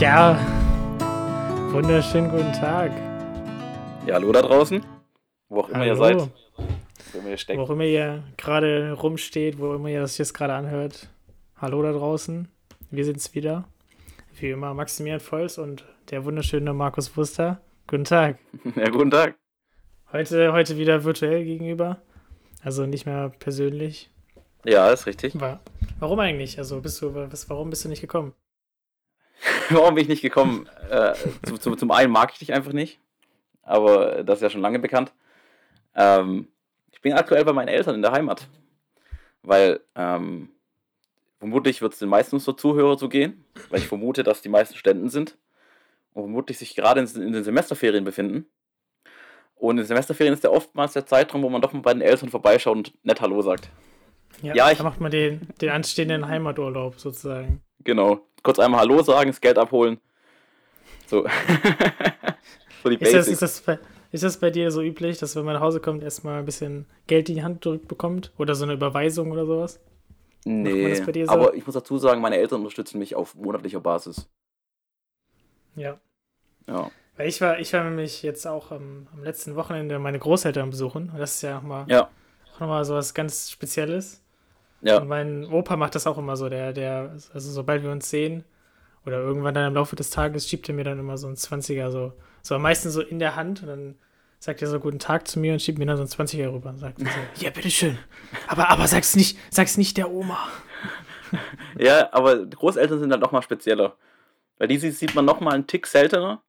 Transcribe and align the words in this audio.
Ja, 0.00 0.38
wunderschönen 1.72 2.30
guten 2.30 2.52
Tag. 2.54 2.90
Ja, 4.06 4.14
hallo 4.14 4.32
da 4.32 4.42
draußen. 4.42 4.82
Wo 5.48 5.60
auch 5.60 5.68
immer 5.68 5.78
Hallo. 5.80 5.90
ihr 5.90 5.96
seid. 5.96 6.30
Wo 7.12 7.18
immer 7.18 7.28
ihr 7.28 7.32
Wo 7.32 7.36
steckt. 7.36 7.60
auch 7.60 7.70
immer 7.70 7.84
ihr 7.84 8.22
gerade 8.36 8.92
rumsteht, 8.92 9.58
wo 9.58 9.74
immer 9.74 9.88
ihr 9.88 10.00
das 10.00 10.16
jetzt 10.18 10.32
gerade 10.32 10.54
anhört. 10.54 11.08
Hallo 11.56 11.82
da 11.82 11.92
draußen. 11.92 12.48
Wir 12.90 13.04
sind's 13.04 13.34
wieder. 13.34 13.64
Wie 14.38 14.50
immer 14.50 14.72
Maximilian 14.74 15.20
Volz 15.20 15.58
und 15.58 15.84
der 16.10 16.24
wunderschöne 16.24 16.72
Markus 16.72 17.14
Wuster. 17.16 17.60
Guten 17.86 18.04
Tag. 18.04 18.38
Ja, 18.76 18.88
guten 18.88 19.10
Tag. 19.10 19.36
Heute, 20.12 20.52
heute 20.52 20.76
wieder 20.78 21.04
virtuell 21.04 21.44
gegenüber. 21.44 21.98
Also 22.62 22.86
nicht 22.86 23.06
mehr 23.06 23.30
persönlich. 23.38 24.10
Ja, 24.64 24.90
ist 24.90 25.06
richtig. 25.06 25.38
Wa- 25.40 25.60
Warum 25.98 26.18
eigentlich? 26.20 26.58
Also 26.58 26.80
bist 26.80 27.00
du, 27.02 27.14
was, 27.14 27.48
warum 27.50 27.70
bist 27.70 27.84
du 27.84 27.88
nicht 27.88 28.00
gekommen? 28.00 28.32
Warum 29.70 29.94
bin 29.94 30.02
ich 30.02 30.08
nicht 30.08 30.22
gekommen? 30.22 30.68
Äh, 30.90 31.14
zu, 31.46 31.56
zu, 31.58 31.74
zum 31.76 31.90
einen 31.90 32.12
mag 32.12 32.30
ich 32.32 32.38
dich 32.38 32.52
einfach 32.52 32.72
nicht. 32.72 32.98
Aber 33.62 34.22
das 34.24 34.38
ist 34.38 34.42
ja 34.42 34.50
schon 34.50 34.60
lange 34.60 34.78
bekannt. 34.78 35.12
Ähm, 35.94 36.48
ich 36.92 37.00
bin 37.00 37.12
aktuell 37.12 37.44
bei 37.44 37.52
meinen 37.52 37.68
Eltern 37.68 37.94
in 37.94 38.02
der 38.02 38.12
Heimat. 38.12 38.48
Weil 39.42 39.80
ähm, 39.94 40.50
vermutlich 41.38 41.80
wird 41.80 41.92
es 41.94 41.98
den 41.98 42.08
meisten 42.08 42.36
unserer 42.36 42.56
Zuhörer 42.56 42.98
so 42.98 43.08
gehen. 43.08 43.44
Weil 43.70 43.80
ich 43.80 43.88
vermute, 43.88 44.22
dass 44.22 44.42
die 44.42 44.48
meisten 44.48 44.76
Studenten 44.76 45.08
sind. 45.08 45.36
Und 46.12 46.24
vermutlich 46.24 46.58
sich 46.58 46.74
gerade 46.74 47.00
in, 47.00 47.06
in 47.22 47.32
den 47.32 47.44
Semesterferien 47.44 48.04
befinden. 48.04 48.46
Und 49.54 49.72
in 49.72 49.76
den 49.78 49.86
Semesterferien 49.86 50.34
ist 50.34 50.42
ja 50.44 50.50
oftmals 50.50 50.94
der 50.94 51.06
Zeitraum, 51.06 51.42
wo 51.42 51.48
man 51.50 51.60
doch 51.62 51.72
mal 51.72 51.80
bei 51.82 51.92
den 51.92 52.02
Eltern 52.02 52.28
vorbeischaut 52.30 52.76
und 52.76 52.92
nett 53.04 53.20
Hallo 53.20 53.40
sagt. 53.42 53.68
Ja, 54.42 54.70
ich- 54.70 54.78
Da 54.78 54.84
macht 54.84 55.00
man 55.00 55.10
den, 55.10 55.48
den 55.60 55.70
anstehenden 55.70 56.26
Heimaturlaub 56.28 56.98
sozusagen. 56.98 57.60
Genau. 57.84 58.20
Kurz 58.42 58.58
einmal 58.58 58.80
Hallo 58.80 59.02
sagen, 59.02 59.30
das 59.30 59.40
Geld 59.40 59.58
abholen. 59.58 59.98
So. 61.06 61.24
so 62.82 62.88
die 62.88 62.96
Ist 62.96 63.12
das, 63.12 63.26
Basics. 63.26 63.28
ist, 63.28 63.42
das 63.42 63.60
bei, 63.62 63.78
ist 64.12 64.24
das 64.24 64.38
bei 64.38 64.50
dir 64.50 64.70
so 64.70 64.82
üblich, 64.82 65.18
dass 65.18 65.36
wenn 65.36 65.44
man 65.44 65.54
nach 65.54 65.60
Hause 65.60 65.80
kommt, 65.80 66.02
erstmal 66.02 66.38
ein 66.38 66.44
bisschen 66.44 66.86
Geld 67.06 67.28
in 67.28 67.36
die 67.36 67.42
Hand 67.42 67.62
gedrückt 67.62 67.88
bekommt? 67.88 68.32
Oder 68.38 68.54
so 68.54 68.64
eine 68.64 68.74
Überweisung 68.74 69.30
oder 69.30 69.46
sowas? 69.46 69.80
nee, 70.44 70.94
so? 70.94 71.28
aber 71.28 71.54
ich 71.54 71.66
muss 71.66 71.74
dazu 71.74 71.98
sagen, 71.98 72.22
meine 72.22 72.36
Eltern 72.36 72.60
unterstützen 72.60 72.98
mich 72.98 73.14
auf 73.14 73.34
monatlicher 73.34 73.80
Basis. 73.80 74.26
Ja. 75.76 75.98
Ja. 76.66 76.90
Weil 77.16 77.28
ich 77.28 77.40
war, 77.42 77.58
ich 77.58 77.72
war 77.74 77.84
nämlich 77.84 78.22
jetzt 78.22 78.46
auch 78.46 78.70
am, 78.70 79.06
am 79.12 79.22
letzten 79.22 79.54
Wochenende 79.56 79.98
meine 79.98 80.18
Großeltern 80.18 80.70
besuchen. 80.70 81.10
Und 81.10 81.18
das 81.18 81.34
ist 81.34 81.42
ja 81.42 81.54
nochmal 81.56 81.84
Ja. 81.88 82.08
auch 82.54 82.60
nochmal 82.60 82.84
so 82.84 82.94
was 82.94 83.12
ganz 83.12 83.50
Spezielles. 83.50 84.22
Ja. 84.82 84.98
Und 84.98 85.08
mein 85.08 85.44
Opa 85.46 85.76
macht 85.76 85.94
das 85.94 86.06
auch 86.06 86.16
immer 86.18 86.36
so. 86.36 86.48
Der, 86.48 86.72
der, 86.72 87.10
also 87.34 87.50
sobald 87.50 87.82
wir 87.82 87.90
uns 87.90 88.08
sehen 88.10 88.44
oder 89.04 89.18
irgendwann 89.18 89.54
dann 89.54 89.68
im 89.68 89.74
Laufe 89.74 89.96
des 89.96 90.10
Tages 90.10 90.48
schiebt 90.48 90.68
er 90.68 90.74
mir 90.74 90.84
dann 90.84 90.98
immer 90.98 91.18
so 91.18 91.28
ein 91.28 91.34
20er 91.36 91.90
so, 91.90 92.12
so 92.42 92.54
am 92.54 92.62
meisten 92.62 92.90
so 92.90 93.00
in 93.02 93.18
der 93.18 93.36
Hand 93.36 93.62
und 93.62 93.68
dann 93.68 93.94
sagt 94.38 94.62
er 94.62 94.68
so 94.68 94.80
guten 94.80 94.98
Tag 94.98 95.28
zu 95.28 95.38
mir 95.38 95.52
und 95.52 95.60
schiebt 95.60 95.78
mir 95.78 95.84
dann 95.86 95.96
so 95.98 96.02
ein 96.02 96.08
20er 96.26 96.52
rüber 96.52 96.70
und 96.70 96.78
sagt 96.78 96.98
so, 96.98 97.06
ja, 97.44 97.50
bitteschön. 97.50 97.98
Aber, 98.48 98.70
aber 98.70 98.86
sag's 98.86 99.14
nicht, 99.16 99.38
sag's 99.50 99.76
nicht 99.76 99.96
der 99.96 100.10
Oma. 100.10 100.38
Ja, 101.78 102.12
aber 102.12 102.44
Großeltern 102.44 102.98
sind 102.98 103.10
dann 103.10 103.20
noch 103.20 103.30
mal 103.30 103.40
spezieller. 103.42 103.94
Weil 104.58 104.66
die 104.66 104.78
sie- 104.78 104.90
sieht 104.90 105.14
man 105.14 105.24
noch 105.24 105.38
mal 105.38 105.52
einen 105.54 105.68
Tick 105.68 105.86
seltener. 105.86 106.42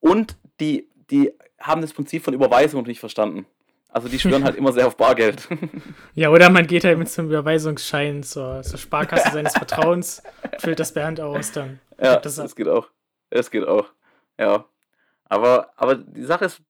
Und 0.00 0.36
die, 0.60 0.88
die 1.10 1.32
haben 1.58 1.80
das 1.80 1.94
Prinzip 1.94 2.22
von 2.22 2.34
Überweisung 2.34 2.82
nicht 2.84 3.00
verstanden. 3.00 3.46
Also 3.90 4.08
die 4.08 4.18
schwören 4.18 4.44
halt 4.44 4.56
immer 4.56 4.72
sehr 4.72 4.86
auf 4.86 4.96
Bargeld. 4.96 5.48
Ja, 6.14 6.30
oder 6.30 6.50
man 6.50 6.66
geht 6.66 6.84
halt 6.84 6.98
mit 6.98 7.08
so 7.08 7.22
einem 7.22 7.30
Überweisungsschein 7.30 8.22
zur, 8.22 8.62
zur 8.62 8.78
Sparkasse 8.78 9.30
seines 9.32 9.52
Vertrauens, 9.54 10.22
füllt 10.58 10.78
das 10.80 10.92
per 10.92 11.06
Hand 11.06 11.20
aus, 11.20 11.52
dann. 11.52 11.80
Ja, 12.00 12.16
das, 12.16 12.38
ab. 12.38 12.54
geht 12.56 12.68
auch. 12.68 12.88
Das 13.30 13.50
geht 13.50 13.66
auch. 13.66 13.86
Ja. 14.38 14.64
Aber, 15.24 15.70
aber 15.76 15.94
die 15.94 16.24
Sache 16.24 16.46
ist, 16.46 16.60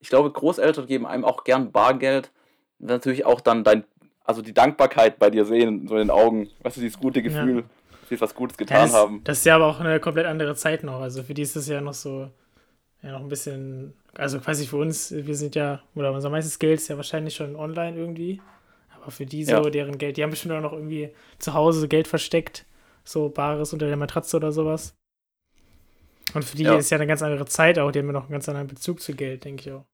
ich 0.00 0.08
glaube, 0.08 0.30
Großeltern 0.30 0.86
geben 0.86 1.06
einem 1.06 1.24
auch 1.24 1.44
gern 1.44 1.72
Bargeld. 1.72 2.30
Natürlich 2.78 3.24
auch 3.24 3.40
dann 3.40 3.64
dein, 3.64 3.84
also 4.24 4.42
die 4.42 4.52
Dankbarkeit 4.52 5.18
bei 5.18 5.30
dir 5.30 5.44
sehen, 5.44 5.88
so 5.88 5.94
in 5.94 6.02
den 6.02 6.10
Augen. 6.10 6.50
Weißt 6.62 6.76
du, 6.76 6.82
dieses 6.82 6.98
gute 7.00 7.22
Gefühl, 7.22 7.64
dass 8.00 8.08
sie 8.10 8.20
was 8.20 8.34
Gutes 8.34 8.56
Ja, 8.58 8.64
getan 8.64 8.82
das, 8.82 8.92
haben. 8.94 9.24
das 9.24 9.38
ist 9.38 9.44
ja 9.46 9.56
aber 9.56 9.66
auch 9.66 9.80
eine 9.80 9.98
komplett 10.00 10.26
andere 10.26 10.54
Zeit 10.56 10.84
noch. 10.84 11.00
Also 11.00 11.22
für 11.22 11.34
die 11.34 11.42
ist 11.42 11.56
das 11.56 11.68
ja 11.68 11.80
noch 11.80 11.94
so, 11.94 12.30
ja, 13.02 13.12
noch 13.12 13.20
ein 13.20 13.28
bisschen, 13.28 13.94
also 14.14 14.40
quasi 14.40 14.66
für 14.66 14.76
uns, 14.76 15.12
wir 15.12 15.34
sind 15.36 15.54
ja, 15.54 15.82
oder 15.94 16.12
unser 16.12 16.30
meistes 16.30 16.58
Geld 16.58 16.80
ist 16.80 16.88
ja 16.88 16.96
wahrscheinlich 16.96 17.34
schon 17.34 17.56
online 17.56 17.96
irgendwie. 17.96 18.40
Aber 19.00 19.10
für 19.10 19.26
die 19.26 19.44
so, 19.44 19.52
Ja. 19.52 19.70
deren 19.70 19.98
Geld, 19.98 20.16
die 20.16 20.22
haben 20.22 20.30
bestimmt 20.30 20.54
auch 20.54 20.60
noch 20.60 20.72
irgendwie 20.72 21.10
zu 21.38 21.54
Hause 21.54 21.88
Geld 21.88 22.08
versteckt, 22.08 22.64
so 23.04 23.28
Bares 23.28 23.72
unter 23.72 23.86
der 23.86 23.96
Matratze 23.96 24.36
oder 24.36 24.52
sowas. 24.52 24.96
Und 26.34 26.44
für 26.44 26.56
die 26.56 26.64
Ja. 26.64 26.76
ist 26.76 26.90
ja 26.90 26.96
eine 26.96 27.06
ganz 27.06 27.22
andere 27.22 27.44
Zeit 27.46 27.78
auch, 27.78 27.90
die 27.92 27.98
haben 27.98 28.06
ja 28.06 28.12
noch 28.12 28.22
einen 28.24 28.32
ganz 28.32 28.48
anderen 28.48 28.68
Bezug 28.68 29.00
zu 29.00 29.14
Geld, 29.14 29.44
denke 29.44 29.62
ich 29.62 29.72
auch. 29.72 29.84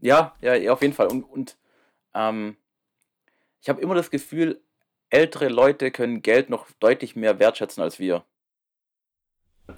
Ja, 0.00 0.34
ja, 0.40 0.72
auf 0.72 0.82
jeden 0.82 0.92
Fall. 0.94 1.06
Und, 1.06 1.22
und 1.24 1.56
ähm, 2.14 2.56
ich 3.62 3.68
habe 3.68 3.80
immer 3.80 3.94
das 3.94 4.10
Gefühl, 4.10 4.60
ältere 5.08 5.48
Leute 5.48 5.90
können 5.90 6.20
Geld 6.22 6.50
noch 6.50 6.70
deutlich 6.80 7.16
mehr 7.16 7.38
wertschätzen 7.38 7.82
als 7.82 7.98
wir. 7.98 8.24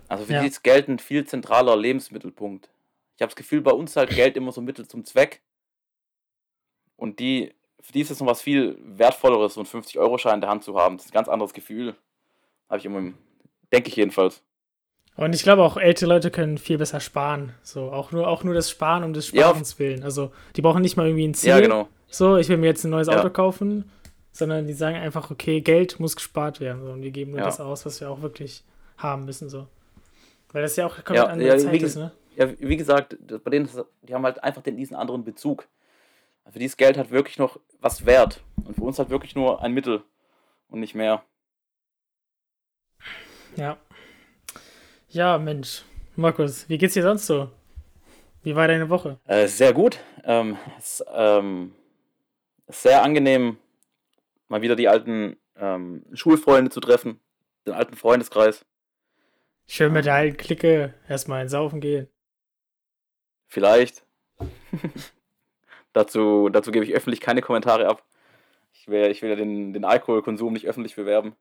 Also 0.08 0.24
für 0.24 0.32
Ja. 0.34 0.40
die 0.42 0.48
ist 0.48 0.62
Geld 0.62 0.88
ein 0.88 0.98
viel 0.98 1.24
zentraler 1.26 1.76
Lebensmittelpunkt. 1.76 2.68
Ich 3.16 3.22
habe 3.22 3.30
das 3.30 3.36
Gefühl, 3.36 3.60
bei 3.60 3.70
uns 3.72 3.96
halt 3.96 4.10
Geld 4.10 4.36
immer 4.36 4.52
so 4.52 4.60
Mittel 4.60 4.86
zum 4.86 5.04
Zweck. 5.04 5.40
Und 6.96 7.18
die, 7.18 7.52
für 7.80 7.92
die 7.92 8.00
ist 8.00 8.10
es 8.10 8.20
noch 8.20 8.26
was 8.26 8.42
viel 8.42 8.78
Wertvolleres, 8.82 9.54
so 9.54 9.60
einen 9.60 9.66
50-Euro-Schein 9.68 10.34
in 10.34 10.40
der 10.40 10.50
Hand 10.50 10.64
zu 10.64 10.76
haben. 10.78 10.96
Das 10.96 11.06
ist 11.06 11.12
ein 11.12 11.14
ganz 11.14 11.28
anderes 11.28 11.52
Gefühl. 11.52 11.94
Habe 12.68 12.78
ich 12.78 12.84
immer, 12.84 12.98
im- 12.98 13.14
denke 13.72 13.88
ich 13.88 13.96
jedenfalls. 13.96 14.42
Und 15.16 15.34
ich 15.34 15.42
glaube 15.42 15.62
auch, 15.62 15.76
ältere 15.78 16.10
Leute 16.10 16.30
können 16.30 16.58
viel 16.58 16.76
besser 16.78 17.00
sparen. 17.00 17.54
So, 17.62 17.90
auch 17.90 18.12
nur, 18.12 18.28
auch 18.28 18.44
nur 18.44 18.52
das 18.54 18.70
Sparen 18.70 19.02
um 19.02 19.14
des 19.14 19.30
Ja. 19.32 19.48
Sparens 19.48 19.78
willen. 19.78 20.02
Also, 20.02 20.30
die 20.56 20.62
brauchen 20.62 20.82
nicht 20.82 20.96
mal 20.96 21.06
irgendwie 21.06 21.26
ein 21.26 21.34
Ziel. 21.34 21.50
Ja, 21.50 21.60
genau. 21.60 21.88
So, 22.08 22.36
ich 22.36 22.48
will 22.48 22.58
mir 22.58 22.66
jetzt 22.66 22.84
ein 22.84 22.90
neues 22.90 23.06
Ja. 23.08 23.18
Auto 23.18 23.30
kaufen, 23.30 23.90
sondern 24.32 24.66
die 24.66 24.74
sagen 24.74 24.96
einfach, 24.96 25.30
okay, 25.30 25.62
Geld 25.62 25.98
muss 26.00 26.16
gespart 26.16 26.60
werden. 26.60 26.82
So, 26.84 26.92
und 26.92 27.02
wir 27.02 27.10
geben 27.12 27.30
nur 27.30 27.40
Ja. 27.40 27.46
das 27.46 27.60
aus, 27.60 27.86
was 27.86 28.00
wir 28.00 28.10
auch 28.10 28.20
wirklich 28.20 28.62
haben 28.98 29.24
müssen. 29.24 29.48
So. 29.48 29.66
Weil 30.56 30.62
das 30.62 30.74
ja 30.76 30.86
auch 30.86 30.94
komplett 30.94 31.16
Ja, 31.16 31.24
andere 31.26 31.48
ja, 31.50 31.58
Zeit 31.58 31.72
wie 31.74 31.84
ist, 31.84 31.96
ne? 31.96 32.12
Ja, 32.34 32.48
wie 32.58 32.78
gesagt, 32.78 33.18
bei 33.44 33.50
denen, 33.50 33.68
die 34.00 34.14
haben 34.14 34.24
halt 34.24 34.42
einfach 34.42 34.62
den, 34.62 34.78
diesen 34.78 34.96
anderen 34.96 35.22
Bezug. 35.22 35.68
Für 36.50 36.58
dieses 36.58 36.78
Geld 36.78 36.96
hat 36.96 37.10
wirklich 37.10 37.36
noch 37.36 37.60
was 37.80 38.06
wert. 38.06 38.42
Und 38.64 38.74
für 38.74 38.84
uns 38.84 38.98
halt 38.98 39.10
wirklich 39.10 39.34
nur 39.34 39.62
ein 39.62 39.74
Mittel 39.74 40.02
und 40.70 40.80
nicht 40.80 40.94
mehr. 40.94 41.22
Ja. 43.56 43.76
Ja, 45.10 45.36
Mensch. 45.36 45.82
Markus, 46.14 46.66
wie 46.70 46.78
geht's 46.78 46.94
dir 46.94 47.02
sonst 47.02 47.26
so? 47.26 47.50
Wie 48.42 48.56
war 48.56 48.66
deine 48.66 48.88
Woche? 48.88 49.18
Äh, 49.26 49.48
sehr 49.48 49.74
gut. 49.74 50.00
Ähm, 50.24 50.56
es, 50.78 51.04
ähm, 51.12 51.74
ist 52.66 52.80
sehr 52.80 53.02
angenehm, 53.02 53.58
mal 54.48 54.62
wieder 54.62 54.74
die 54.74 54.88
alten 54.88 55.36
ähm, 55.56 56.06
Schulfreunde 56.14 56.70
zu 56.70 56.80
treffen. 56.80 57.20
Den 57.66 57.74
alten 57.74 57.94
Freundeskreis. 57.94 58.64
Schön 59.68 59.92
mit 59.92 60.04
der 60.04 60.14
alten 60.14 60.36
Clique 60.36 60.94
erstmal 61.08 61.42
ins 61.42 61.52
Saufen 61.52 61.80
gehen. 61.80 62.08
Vielleicht. 63.48 64.04
dazu, 65.92 66.48
dazu 66.50 66.70
gebe 66.70 66.84
ich 66.84 66.94
öffentlich 66.94 67.20
keine 67.20 67.42
Kommentare 67.42 67.88
ab. 67.88 68.04
Ich 68.72 68.88
will, 68.88 69.10
ich 69.10 69.22
will 69.22 69.30
ja 69.30 69.36
den, 69.36 69.72
den 69.72 69.84
Alkoholkonsum 69.84 70.52
nicht 70.52 70.66
öffentlich 70.66 70.94
bewerben. 70.96 71.36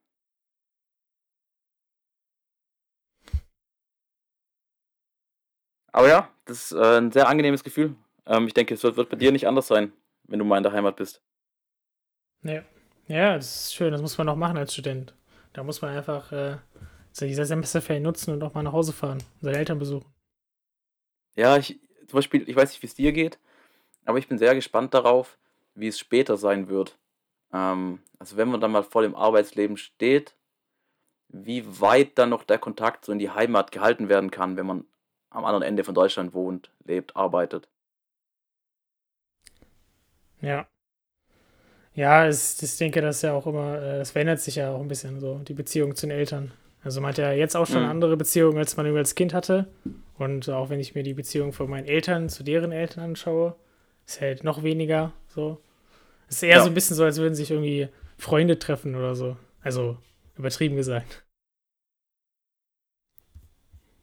Aber 5.91 6.09
ja, 6.09 6.29
das 6.45 6.65
ist 6.65 6.71
äh, 6.73 6.97
ein 6.97 7.11
sehr 7.11 7.27
angenehmes 7.29 7.63
Gefühl. 7.63 7.95
Ähm, 8.25 8.47
ich 8.47 8.53
denke, 8.53 8.73
es 8.73 8.83
wird, 8.83 8.97
wird 8.97 9.09
bei 9.09 9.15
dir 9.17 9.31
nicht 9.31 9.47
anders 9.47 9.67
sein, 9.67 9.93
wenn 10.23 10.39
du 10.39 10.45
mal 10.45 10.57
in 10.57 10.63
der 10.63 10.73
Heimat 10.73 10.95
bist. 10.97 11.21
Ja. 12.43 12.63
Ja, 13.07 13.35
das 13.35 13.65
ist 13.65 13.75
schön. 13.75 13.91
Das 13.91 14.01
muss 14.01 14.17
man 14.17 14.27
auch 14.29 14.35
machen 14.35 14.57
als 14.57 14.73
Student. 14.73 15.13
Da 15.53 15.63
muss 15.63 15.81
man 15.81 15.95
einfach 15.95 16.31
äh, 16.31 16.57
so 17.15 17.25
diese 17.25 17.45
Semesterferien 17.45 18.03
nutzen 18.03 18.33
und 18.33 18.43
auch 18.43 18.53
mal 18.53 18.63
nach 18.63 18.73
Hause 18.73 18.91
fahren, 18.91 19.23
seine 19.41 19.57
Eltern 19.57 19.79
besuchen. 19.79 20.13
Ja, 21.35 21.55
ich, 21.55 21.79
zum 22.07 22.17
Beispiel, 22.17 22.47
ich 22.47 22.55
weiß 22.55 22.69
nicht, 22.69 22.81
wie 22.81 22.87
es 22.87 22.93
dir 22.93 23.13
geht, 23.13 23.39
aber 24.03 24.17
ich 24.17 24.27
bin 24.27 24.37
sehr 24.37 24.53
gespannt 24.53 24.93
darauf, 24.93 25.37
wie 25.75 25.87
es 25.87 25.97
später 25.97 26.35
sein 26.35 26.67
wird. 26.67 26.97
Ähm, 27.53 27.99
also 28.19 28.35
wenn 28.35 28.49
man 28.49 28.59
dann 28.59 28.71
mal 28.71 28.83
voll 28.83 29.05
im 29.05 29.15
Arbeitsleben 29.15 29.77
steht, 29.77 30.35
wie 31.29 31.63
weit 31.79 32.17
dann 32.17 32.29
noch 32.29 32.43
der 32.43 32.59
Kontakt 32.59 33.05
so 33.05 33.13
in 33.13 33.19
die 33.19 33.29
Heimat 33.29 33.71
gehalten 33.71 34.09
werden 34.09 34.29
kann, 34.29 34.57
wenn 34.57 34.65
man 34.65 34.85
am 35.29 35.45
anderen 35.45 35.63
Ende 35.63 35.85
von 35.85 35.95
Deutschland 35.95 36.33
wohnt, 36.33 36.69
lebt, 36.83 37.15
arbeitet. 37.15 37.69
Ja. 40.41 40.67
Ja, 41.93 42.27
es, 42.27 42.61
ich 42.61 42.75
denke, 42.77 42.99
das 42.99 43.17
ist 43.17 43.21
ja 43.21 43.33
auch 43.33 43.47
immer, 43.47 43.81
äh, 43.81 43.99
das 43.99 44.11
verändert 44.11 44.41
sich 44.41 44.55
ja 44.55 44.73
auch 44.73 44.81
ein 44.81 44.89
bisschen 44.89 45.21
so, 45.21 45.39
die 45.39 45.53
Beziehung 45.53 45.95
zu 45.95 46.07
den 46.07 46.17
Eltern. 46.17 46.51
Also 46.85 47.01
man 47.01 47.09
hat 47.09 47.17
ja 47.17 47.31
jetzt 47.31 47.57
auch 47.57 47.65
schon 47.65 47.81
Mhm. 47.83 47.89
andere 47.89 48.15
Beziehungen, 48.15 48.57
als 48.59 48.77
man 48.77 48.85
als 48.95 49.15
Kind 49.15 49.33
hatte. 49.33 49.67
Und 50.17 50.47
auch 50.49 50.69
wenn 50.69 50.79
ich 50.79 50.93
mir 50.95 51.01
die 51.03 51.15
Beziehung 51.15 51.51
von 51.51 51.67
meinen 51.69 51.87
Eltern 51.87 52.29
zu 52.29 52.43
deren 52.43 52.71
Eltern 52.71 53.03
anschaue, 53.03 53.55
ist 54.05 54.21
halt 54.21 54.43
noch 54.43 54.61
weniger 54.63 55.11
so. 55.27 55.59
Es 56.29 56.37
ist 56.37 56.43
eher 56.43 56.57
Ja. 56.57 56.61
so 56.63 56.69
ein 56.69 56.73
bisschen 56.75 56.95
so, 56.95 57.03
als 57.03 57.17
würden 57.17 57.33
sich 57.35 57.49
irgendwie 57.51 57.89
Freunde 58.17 58.59
treffen 58.59 58.95
oder 58.95 59.15
so. 59.15 59.35
Also 59.61 59.97
übertrieben 60.37 60.75
gesagt. 60.75 61.25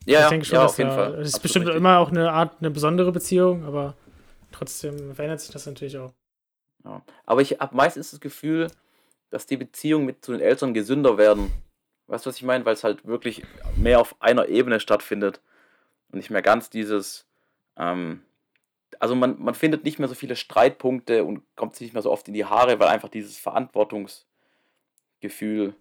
Ja, 0.05 0.25
ich 0.25 0.29
denke 0.31 0.45
schon, 0.47 0.57
ja, 0.57 0.65
auf 0.65 0.77
jeden 0.79 0.91
da, 0.91 0.97
Fall. 0.97 1.15
Es 1.15 1.29
ist 1.29 1.35
Absolut 1.37 1.43
bestimmt 1.43 1.67
richtig. 1.67 1.79
immer 1.81 1.99
auch 1.99 2.09
eine 2.11 2.33
Art, 2.33 2.57
eine 2.59 2.71
besondere 2.73 3.13
Beziehung, 3.13 3.65
aber 3.65 3.95
trotzdem 4.51 5.15
verändert 5.15 5.41
sich 5.41 5.51
das 5.53 5.67
natürlich 5.67 5.97
auch. 5.99 6.13
Ja. 6.85 7.03
Aber 7.25 7.41
ich 7.43 7.53
habe 7.61 7.77
meistens 7.77 8.11
das 8.11 8.19
Gefühl, 8.21 8.67
dass 9.31 9.47
die 9.47 9.57
Beziehungen 9.57 10.05
mit 10.05 10.25
zu 10.25 10.33
den 10.33 10.41
Eltern 10.41 10.75
gesünder 10.75 11.17
werden. 11.17 11.53
Weißt 12.13 12.27
du, 12.27 12.29
was 12.29 12.37
ich 12.37 12.43
meine? 12.43 12.67
Weil 12.67 12.75
es 12.75 12.85
halt 12.85 13.07
wirklich 13.07 13.43
mehr 13.75 13.99
auf 13.99 14.15
einer 14.21 14.49
Ebene 14.49 14.81
stattfindet 14.81 15.41
und 16.11 16.19
nicht 16.19 16.29
mehr 16.29 16.43
ganz 16.43 16.69
dieses. 16.69 17.25
Ähm, 17.79 18.21
also 19.01 19.15
man, 19.15 19.43
man 19.43 19.55
findet 19.55 19.85
nicht 19.85 19.99
mehr 19.99 20.09
so 20.09 20.15
viele 20.15 20.37
Streitpunkte 20.37 21.25
und 21.25 21.41
kommt 21.57 21.75
sich 21.75 21.87
nicht 21.87 21.95
mehr 21.95 22.03
so 22.03 22.11
oft 22.11 22.29
in 22.29 22.35
die 22.35 22.45
Haare, 22.45 22.79
weil 22.79 22.89
einfach 22.89 23.09
dieses 23.09 23.39
Verantwortungsgefühl 23.39 25.73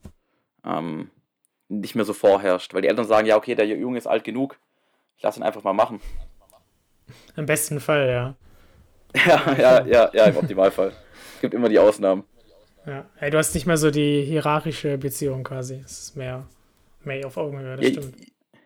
ähm, 0.63 1.12
nicht 1.68 1.95
mehr 1.95 2.06
so 2.06 2.13
vorherrscht. 2.13 2.74
Weil 2.74 2.84
die 2.84 2.88
Eltern 2.88 3.06
sagen, 3.06 3.27
ja, 3.27 3.36
okay, 3.36 3.56
der 3.56 3.68
Junge 3.68 3.98
ist 3.98 4.07
alt 4.07 4.24
genug, 4.24 4.57
ich 5.18 5.24
lasse 5.24 5.42
ihn 5.42 5.44
einfach 5.44 5.63
mal 5.63 5.74
machen. 5.74 6.00
Im 7.36 7.45
besten 7.45 7.81
Fall, 7.81 8.07
ja. 8.07 8.36
Ja, 9.27 9.54
ja, 9.60 9.86
ja, 9.86 10.10
ja, 10.13 10.25
im 10.27 10.38
Optimalfall. 10.38 10.94
Es 11.36 11.42
gibt 11.42 11.54
immer 11.54 11.68
die 11.68 11.80
Ausnahmen. 11.80 12.24
Ja. 12.86 13.30
Du 13.30 13.38
hast 13.38 13.54
nicht 13.54 13.66
mehr 13.66 13.78
so 13.78 13.92
die 13.92 14.24
hierarchische 14.24 14.98
Beziehung 14.98 15.44
quasi. 15.44 15.81
Es 15.86 16.00
ist 16.04 16.16
mehr, 16.18 16.45
mehr 17.04 17.25
auf 17.28 17.38
Augenhöhe, 17.38 17.75
das 17.78 17.86
Ja, 17.86 17.92
stimmt. 17.92 18.16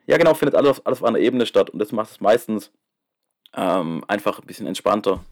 ja, 0.08 0.18
genau, 0.18 0.34
findet 0.34 0.56
alles, 0.56 0.86
alles 0.86 1.02
auf 1.02 1.08
einer 1.08 1.20
Ebene 1.20 1.46
statt 1.46 1.70
und 1.70 1.80
das 1.80 1.92
macht 1.92 2.12
es 2.12 2.22
meistens 2.22 2.72
ähm, 3.56 4.04
einfach 4.08 4.40
ein 4.40 4.46
bisschen 4.46 4.68
entspannter 4.68 5.24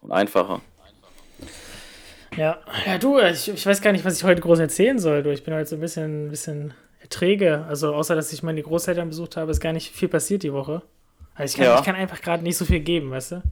und 0.00 0.12
einfacher. 0.12 0.60
Ja, 2.36 2.60
ja 2.84 2.98
du, 2.98 3.18
ich, 3.18 3.48
ich 3.48 3.64
weiß 3.66 3.80
gar 3.80 3.92
nicht, 3.92 4.04
was 4.04 4.18
ich 4.18 4.24
heute 4.24 4.40
groß 4.42 4.58
erzählen 4.58 4.98
soll. 4.98 5.22
Du, 5.22 5.30
ich 5.32 5.44
bin 5.44 5.54
halt 5.54 5.68
so 5.68 5.76
ein 5.76 5.80
bisschen, 5.80 6.26
ein 6.26 6.30
bisschen 6.30 6.74
träge. 7.08 7.64
Also 7.68 7.94
außer, 7.94 8.14
dass 8.14 8.32
ich 8.32 8.42
meine 8.42 8.62
Großeltern 8.62 9.08
besucht 9.08 9.36
habe, 9.36 9.50
ist 9.50 9.60
gar 9.60 9.72
nicht 9.72 9.92
viel 9.94 10.08
passiert 10.08 10.42
die 10.42 10.52
Woche. 10.52 10.82
Also 11.34 11.52
ich 11.52 11.56
kann, 11.56 11.64
Ja. 11.66 11.78
ich 11.78 11.84
kann 11.84 11.94
einfach 11.94 12.20
gerade 12.20 12.42
nicht 12.42 12.56
so 12.56 12.64
viel 12.64 12.80
geben, 12.80 13.10
weißt 13.10 13.32
du? 13.32 13.42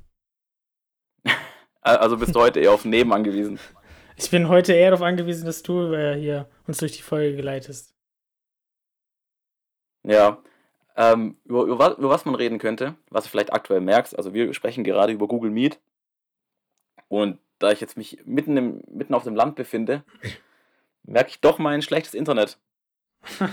Also 1.80 2.16
bist 2.16 2.34
du 2.34 2.40
heute 2.40 2.60
eher 2.60 2.72
auf 2.72 2.86
Neben 2.86 3.12
angewiesen. 3.12 3.58
Ich 4.16 4.30
bin 4.30 4.48
heute 4.48 4.72
eher 4.72 4.90
darauf 4.90 5.04
angewiesen, 5.04 5.44
dass 5.46 5.62
du 5.62 5.92
äh, 5.92 6.18
hier 6.18 6.48
uns 6.66 6.78
durch 6.78 6.92
die 6.92 7.02
Folge 7.02 7.36
geleitest. 7.36 7.94
Ja. 10.04 10.42
Ähm, 10.96 11.36
über, 11.44 11.64
über, 11.64 11.78
was, 11.78 11.98
über 11.98 12.08
was 12.10 12.24
man 12.24 12.36
reden 12.36 12.58
könnte, 12.58 12.94
was 13.10 13.24
du 13.24 13.30
vielleicht 13.30 13.52
aktuell 13.52 13.80
merkst, 13.80 14.16
also 14.16 14.32
wir 14.32 14.54
sprechen 14.54 14.84
gerade 14.84 15.12
über 15.12 15.26
Google 15.26 15.50
Meet 15.50 15.80
und 17.08 17.40
da 17.58 17.72
ich 17.72 17.80
jetzt 17.80 17.96
mich 17.96 18.18
mitten, 18.24 18.56
im, 18.56 18.82
mitten 18.88 19.14
auf 19.14 19.24
dem 19.24 19.34
Land 19.34 19.56
befinde, 19.56 20.04
merke 21.02 21.30
ich 21.30 21.40
doch 21.40 21.58
mein 21.58 21.82
schlechtes 21.82 22.14
Internet. 22.14 22.58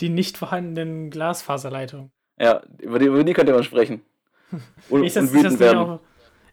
Die 0.00 0.08
nicht 0.08 0.38
vorhandenen 0.38 1.10
Glasfaserleitungen. 1.10 2.10
Ja, 2.38 2.62
über 2.78 2.98
die, 3.00 3.06
über 3.06 3.24
die 3.24 3.32
könnte 3.32 3.52
man 3.52 3.64
sprechen. 3.64 4.02
Und, 4.88 5.04
Ist 5.04 5.16
das, 5.16 5.24
und 5.24 5.34
wütend 5.34 5.58
werden. 5.60 5.78
auch, 5.78 6.00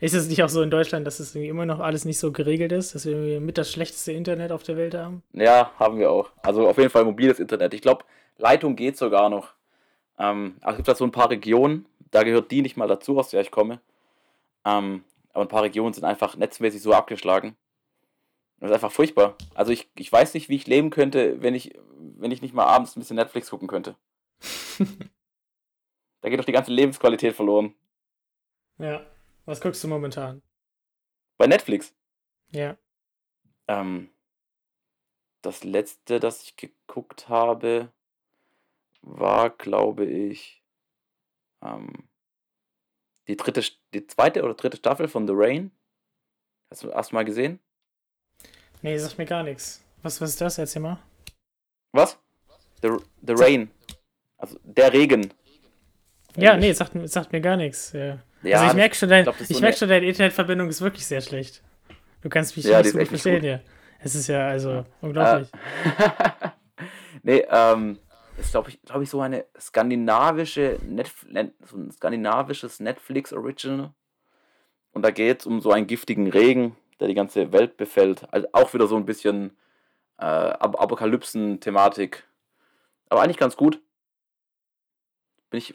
ist 0.06 0.16
das 0.16 0.28
nicht 0.28 0.44
auch 0.44 0.50
so 0.50 0.62
in 0.62 0.70
Deutschland, 0.70 1.08
dass 1.08 1.20
es 1.20 1.34
irgendwie 1.34 1.50
immer 1.50 1.66
noch 1.66 1.80
alles 1.80 2.06
nicht 2.06 2.20
so 2.20 2.32
geregelt 2.32 2.72
ist, 2.72 2.96
dass 2.96 3.06
wir 3.06 3.40
mit 3.40 3.58
das 3.58 3.72
schlechteste 3.72 4.12
Internet 4.12 4.52
auf 4.52 4.64
der 4.64 4.78
Welt 4.78 4.94
haben? 4.94 5.24
Ja, 5.34 5.72
haben 5.80 5.98
wir 5.98 6.12
auch. 6.12 6.30
Also 6.44 6.68
auf 6.68 6.78
jeden 6.78 6.90
Fall 6.90 7.06
mobiles 7.06 7.40
Internet. 7.40 7.74
Ich 7.74 7.82
glaube, 7.82 8.06
Leitung 8.38 8.76
geht 8.76 8.98
sogar 8.98 9.30
noch. 9.30 9.54
Ähm, 10.20 10.58
es 10.66 10.76
gibt 10.76 10.88
da 10.88 10.96
so 10.96 11.06
ein 11.06 11.12
paar 11.12 11.30
Regionen, 11.30 11.86
da 12.12 12.24
gehört 12.24 12.52
die 12.52 12.62
nicht 12.62 12.78
mal 12.78 12.88
dazu, 12.88 13.18
aus 13.20 13.30
der 13.30 13.42
ich 13.42 13.52
komme. 13.52 13.82
Ähm, 14.64 15.04
aber 15.34 15.46
ein 15.46 15.50
paar 15.50 15.64
Regionen 15.64 15.94
sind 15.94 16.04
einfach 16.04 16.38
netzmäßig 16.38 16.82
so 16.82 16.94
abgeschlagen. 16.94 17.56
Das 18.60 18.70
ist 18.70 18.76
einfach 18.76 18.92
furchtbar. 18.92 19.36
Also 19.54 19.72
ich, 19.72 19.90
ich 19.98 20.12
weiß 20.12 20.34
nicht, 20.34 20.50
wie 20.50 20.56
ich 20.56 20.68
leben 20.68 20.90
könnte, 20.90 21.42
wenn 21.42 21.56
ich, 21.56 21.74
wenn 22.18 22.32
ich 22.32 22.42
nicht 22.42 22.54
mal 22.54 22.66
abends 22.66 22.96
ein 22.96 23.00
bisschen 23.00 23.18
Netflix 23.18 23.50
gucken 23.50 23.68
könnte. 23.68 23.96
da 26.22 26.30
geht 26.30 26.40
doch 26.40 26.46
die 26.46 26.52
ganze 26.52 26.72
Lebensqualität 26.72 27.36
verloren. 27.36 27.74
Ja. 28.78 29.02
Was 29.46 29.62
guckst 29.62 29.84
du 29.84 29.88
momentan? 29.88 30.42
Bei 31.38 31.48
Netflix. 31.48 31.94
Ja. 32.52 32.78
Ähm, 33.68 34.10
das 35.42 35.64
letzte, 35.64 36.20
das 36.20 36.44
ich 36.44 36.56
geguckt 36.56 37.30
habe, 37.30 37.92
war, 39.02 39.52
glaube 39.52 40.06
ich, 40.06 40.64
ähm, 41.62 42.10
die 43.28 43.38
dritte, 43.38 43.64
die 43.94 44.08
zweite 44.08 44.44
oder 44.44 44.56
dritte 44.56 44.78
Staffel 44.78 45.08
von 45.08 45.28
The 45.28 45.34
Rain. 45.36 45.72
Hast 46.72 46.84
du 46.84 46.90
erst 46.90 47.14
mal 47.14 47.26
gesehen? 47.26 47.60
Nee, 48.82 48.98
sagt 48.98 49.18
mir 49.18 49.26
gar 49.26 49.44
nichts. 49.44 49.84
Was, 50.02 50.20
was 50.22 50.32
ist 50.32 50.42
das? 50.42 50.58
Erzähl 50.58 50.82
mal. 50.82 51.00
Was? 51.92 52.20
The, 52.82 52.98
The 53.26 53.34
Rain. 53.34 53.72
Also 54.38 54.60
der 54.64 54.92
Regen. 54.94 55.34
Ja, 56.36 56.58
nee, 56.58 56.74
sagt, 56.74 56.94
sagt 57.10 57.32
mir 57.32 57.42
gar 57.42 57.58
nichts. 57.58 57.94
Ja. 57.94 58.20
Ja, 58.46 58.60
also 58.60 58.70
ich 58.72 58.76
merke 58.76 58.96
schon, 58.96 59.10
dein, 59.10 59.24
glaub, 59.24 59.40
ich 59.40 59.48
so 59.48 59.60
merk 59.60 59.78
schon, 59.78 59.90
deine 59.90 60.06
Internetverbindung 60.06 60.70
ist 60.70 60.82
wirklich 60.82 61.06
sehr 61.06 61.22
schlecht. 61.22 61.62
Du 62.22 62.30
kannst 62.30 62.56
mich 62.56 62.66
Ja, 62.66 62.82
nicht 62.82 62.92
so 62.92 62.98
gut 62.98 63.08
verstehen 63.08 63.42
hier. 63.42 63.62
Es 64.00 64.16
ist 64.16 64.28
ja 64.28 64.48
also 64.48 64.86
unglaublich. 65.02 65.50
Äh, 65.52 66.50
nee, 67.24 67.46
ähm, 67.50 67.98
ist 68.38 68.52
glaube 68.52 68.70
ich, 68.70 68.82
glaube 68.84 69.04
ich, 69.04 69.10
so 69.10 69.22
eine 69.22 69.46
skandinavische 69.60 70.80
Netf 70.84 71.26
Net 71.28 71.54
so 71.66 71.78
ein 71.78 71.92
skandinavisches 71.92 72.80
Netflix 72.80 73.34
Original. 73.34 73.94
Und 74.92 75.02
da 75.02 75.12
geht 75.12 75.42
es 75.42 75.46
um 75.46 75.60
so 75.60 75.72
einen 75.72 75.88
giftigen 75.88 76.30
Regen, 76.30 76.76
der 77.00 77.08
die 77.08 77.14
ganze 77.14 77.52
Welt 77.52 77.78
befällt. 77.78 78.32
Also 78.32 78.48
auch 78.54 78.74
wieder 78.74 78.88
so 78.88 78.96
ein 78.96 79.06
bisschen 79.06 79.58
äh, 80.18 80.26
Ap 80.26 80.80
Apokalypsen-Thematik. 80.80 82.24
Aber 83.10 83.22
eigentlich 83.22 83.38
ganz 83.38 83.58
gut. 83.58 83.82
Bin 85.50 85.58
ich, 85.58 85.74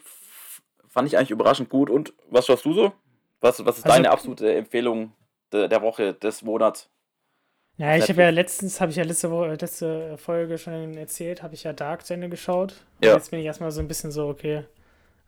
fand 0.90 1.08
ich 1.08 1.16
eigentlich 1.16 1.30
überraschend 1.30 1.70
gut. 1.70 1.88
Und 1.88 2.12
was 2.28 2.44
schaust 2.46 2.64
du 2.66 2.74
so? 2.74 2.92
Was, 3.40 3.64
was 3.64 3.78
ist 3.78 3.84
Also- 3.86 3.96
deine 3.96 4.10
absolute 4.10 4.52
Empfehlung 4.54 5.12
de, 5.52 5.66
der 5.68 5.80
Woche, 5.80 6.12
des 6.12 6.42
Monats? 6.42 6.90
Ja, 7.78 7.96
ich 7.96 8.06
habe 8.10 8.20
ja 8.20 8.28
letztens, 8.28 8.78
habe 8.82 8.90
ich 8.90 8.96
ja 8.98 9.04
letzte, 9.04 9.30
Woche, 9.30 9.48
letzte 9.54 10.18
Folge 10.18 10.58
schon 10.58 10.98
erzählt, 10.98 11.42
habe 11.42 11.54
ich 11.54 11.64
ja 11.64 11.72
Dark 11.72 12.04
zu 12.04 12.12
Ende 12.12 12.28
geschaut. 12.28 12.74
Und 13.00 13.06
Ja. 13.06 13.14
Jetzt 13.14 13.30
bin 13.30 13.40
ich 13.40 13.46
erstmal 13.46 13.70
so 13.70 13.80
ein 13.80 13.88
bisschen 13.88 14.10
so, 14.10 14.28
okay, 14.28 14.64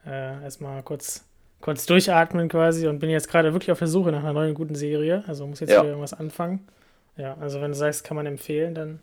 äh, 0.05 0.43
erstmal 0.43 0.83
kurz, 0.83 1.25
kurz 1.63 1.87
durchatmen 1.87 2.51
quasi 2.51 2.87
und 2.89 2.99
bin 2.99 3.09
jetzt 3.09 3.31
gerade 3.31 3.55
wirklich 3.55 3.71
auf 3.73 3.79
der 3.79 3.89
Suche 3.89 4.13
nach 4.13 4.19
einer 4.21 4.35
neuen 4.35 4.53
guten 4.53 4.75
Serie. 4.75 5.25
Also 5.27 5.47
muss 5.47 5.61
jetzt 5.61 5.71
Ja. 5.71 5.79
wieder 5.81 5.91
irgendwas 5.91 6.13
anfangen. 6.13 6.69
Ja, 7.17 7.39
also 7.41 7.63
wenn 7.63 7.71
du 7.71 7.77
sagst, 7.77 8.05
kann 8.05 8.17
man 8.17 8.27
empfehlen, 8.27 8.75
dann, 8.75 9.01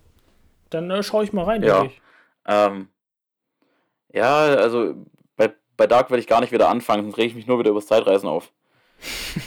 dann 0.69 0.91
äh, 0.91 1.01
schaue 1.01 1.23
ich 1.23 1.33
mal 1.33 1.45
rein, 1.45 1.63
Ja. 1.63 1.87
Ähm, 2.47 2.89
ja, 4.13 4.45
also 4.45 4.93
bei, 5.79 5.87
Dark 5.87 6.09
werde 6.11 6.21
ich 6.21 6.27
gar 6.27 6.41
nicht 6.41 6.51
wieder 6.51 6.69
anfangen, 6.69 7.03
sonst 7.03 7.17
rege 7.17 7.29
ich 7.29 7.35
mich 7.35 7.47
nur 7.47 7.57
wieder 7.59 7.71
übers 7.71 7.87
Zeitreisen 7.87 8.27
auf. 8.29 8.51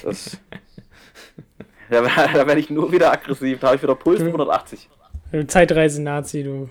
Das, 0.03 0.37
da 1.91 2.01
da 2.03 2.47
werde 2.47 2.59
ich 2.61 2.71
nur 2.71 2.91
wieder 2.91 3.13
aggressiv, 3.13 3.61
da 3.61 3.69
habe 3.69 3.77
ich 3.77 3.83
wieder 3.83 3.95
Puls 3.95 4.19
Du- 4.21 4.27
180. 4.27 4.89
Du 5.31 5.47
Zeitreisen-Nazi, 5.47 6.43
du. 6.43 6.69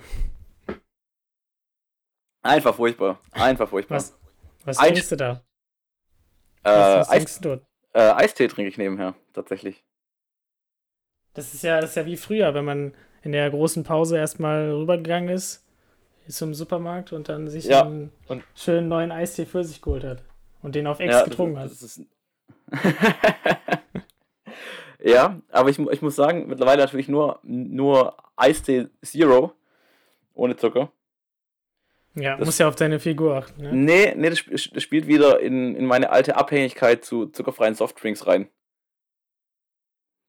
Einfach 2.43 2.75
furchtbar. 2.75 3.19
Einfach 3.31 3.69
furchtbar. 3.69 3.97
Was, 3.97 4.17
was 4.65 4.77
Ein- 4.79 4.93
trinkst 4.93 5.11
du 5.11 5.15
da? 5.15 5.31
Äh, 6.63 6.69
Was, 6.69 6.97
was 6.99 7.09
Eis, 7.09 7.15
trinkst 7.17 7.45
du 7.45 7.49
dort? 7.49 7.65
äh, 7.93 7.99
Eistee 8.23 8.47
trinke 8.47 8.69
ich 8.69 8.77
nebenher, 8.77 9.15
tatsächlich. 9.33 9.83
Das 11.33 11.53
ist 11.53 11.63
ja, 11.63 11.79
das 11.81 11.91
ist 11.91 11.95
ja 11.95 12.05
wie 12.05 12.17
früher, 12.17 12.53
wenn 12.53 12.65
man 12.65 12.93
in 13.23 13.31
der 13.31 13.49
großen 13.49 13.83
Pause 13.83 14.17
erstmal 14.17 14.71
rübergegangen 14.71 15.29
ist 15.29 15.63
zum 16.31 16.53
Supermarkt 16.53 17.13
und 17.13 17.29
dann 17.29 17.47
sich 17.49 17.65
Ja, 17.65 17.83
einen 17.83 18.11
und- 18.27 18.43
schönen 18.55 18.87
neuen 18.87 19.11
Eistee 19.11 19.45
für 19.45 19.63
sich 19.63 19.81
geholt 19.81 20.03
hat 20.03 20.23
und 20.61 20.75
den 20.75 20.87
auf 20.87 20.99
Ex 20.99 21.13
Ja, 21.13 21.23
getrunken 21.23 21.59
hat. 21.59 21.71
ja, 25.03 25.41
aber 25.49 25.69
ich, 25.69 25.79
ich 25.79 26.01
muss 26.01 26.15
sagen, 26.15 26.47
mittlerweile 26.47 26.81
natürlich 26.83 27.07
nur, 27.07 27.39
nur 27.43 28.15
Eistee 28.35 28.87
Zero 29.03 29.53
ohne 30.33 30.55
Zucker. 30.55 30.91
Ja, 32.15 32.35
das- 32.37 32.45
muss 32.45 32.57
ja 32.57 32.67
auf 32.67 32.75
deine 32.75 32.99
Figur 32.99 33.35
achten. 33.35 33.61
Ne? 33.61 33.73
Nee, 33.73 34.13
nee, 34.15 34.29
das, 34.29 34.43
das 34.73 34.83
spielt 34.83 35.07
wieder 35.07 35.39
in, 35.39 35.75
in 35.75 35.85
meine 35.85 36.09
alte 36.09 36.35
Abhängigkeit 36.35 37.05
zu 37.05 37.27
zuckerfreien 37.27 37.75
Softdrinks 37.75 38.27
rein. 38.27 38.49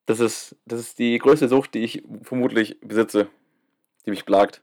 Das 0.06 0.20
ist, 0.20 0.56
das 0.64 0.80
ist 0.80 0.98
die 0.98 1.16
größte 1.18 1.48
Sucht, 1.48 1.74
die 1.74 1.80
ich 1.84 2.02
vermutlich 2.22 2.80
besitze, 2.80 3.28
die 4.04 4.10
mich 4.10 4.24
plagt. 4.24 4.62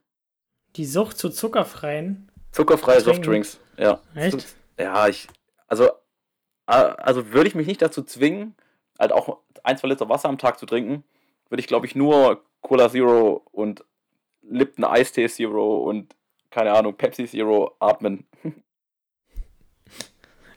Die 0.75 0.85
Sucht 0.85 1.17
zu 1.17 1.29
zuckerfreien. 1.29 2.31
Zuckerfreie 2.51 2.97
Trinken? 3.01 3.13
Softdrinks, 3.15 3.59
ja. 3.77 3.99
Echt? 4.15 4.55
Ja, 4.79 5.07
ich, 5.07 5.27
also, 5.67 5.89
also 6.65 7.31
würde 7.31 7.47
ich 7.47 7.55
mich 7.55 7.67
nicht 7.67 7.81
dazu 7.81 8.03
zwingen, 8.03 8.55
halt 8.97 9.11
auch 9.11 9.39
ein, 9.63 9.77
zwei 9.77 9.87
Liter 9.89 10.09
Wasser 10.09 10.29
am 10.29 10.37
Tag 10.37 10.59
zu 10.59 10.65
trinken, 10.65 11.03
würde 11.49 11.61
ich, 11.61 11.67
glaube 11.67 11.85
ich, 11.85 11.95
nur 11.95 12.43
Cola 12.61 12.89
Zero 12.89 13.45
und 13.51 13.83
Lipton 14.41 14.85
Eistee 14.85 15.27
Zero 15.27 15.77
und, 15.83 16.15
keine 16.49 16.73
Ahnung, 16.73 16.95
Pepsi 16.95 17.25
Zero 17.27 17.75
atmen. 17.79 18.25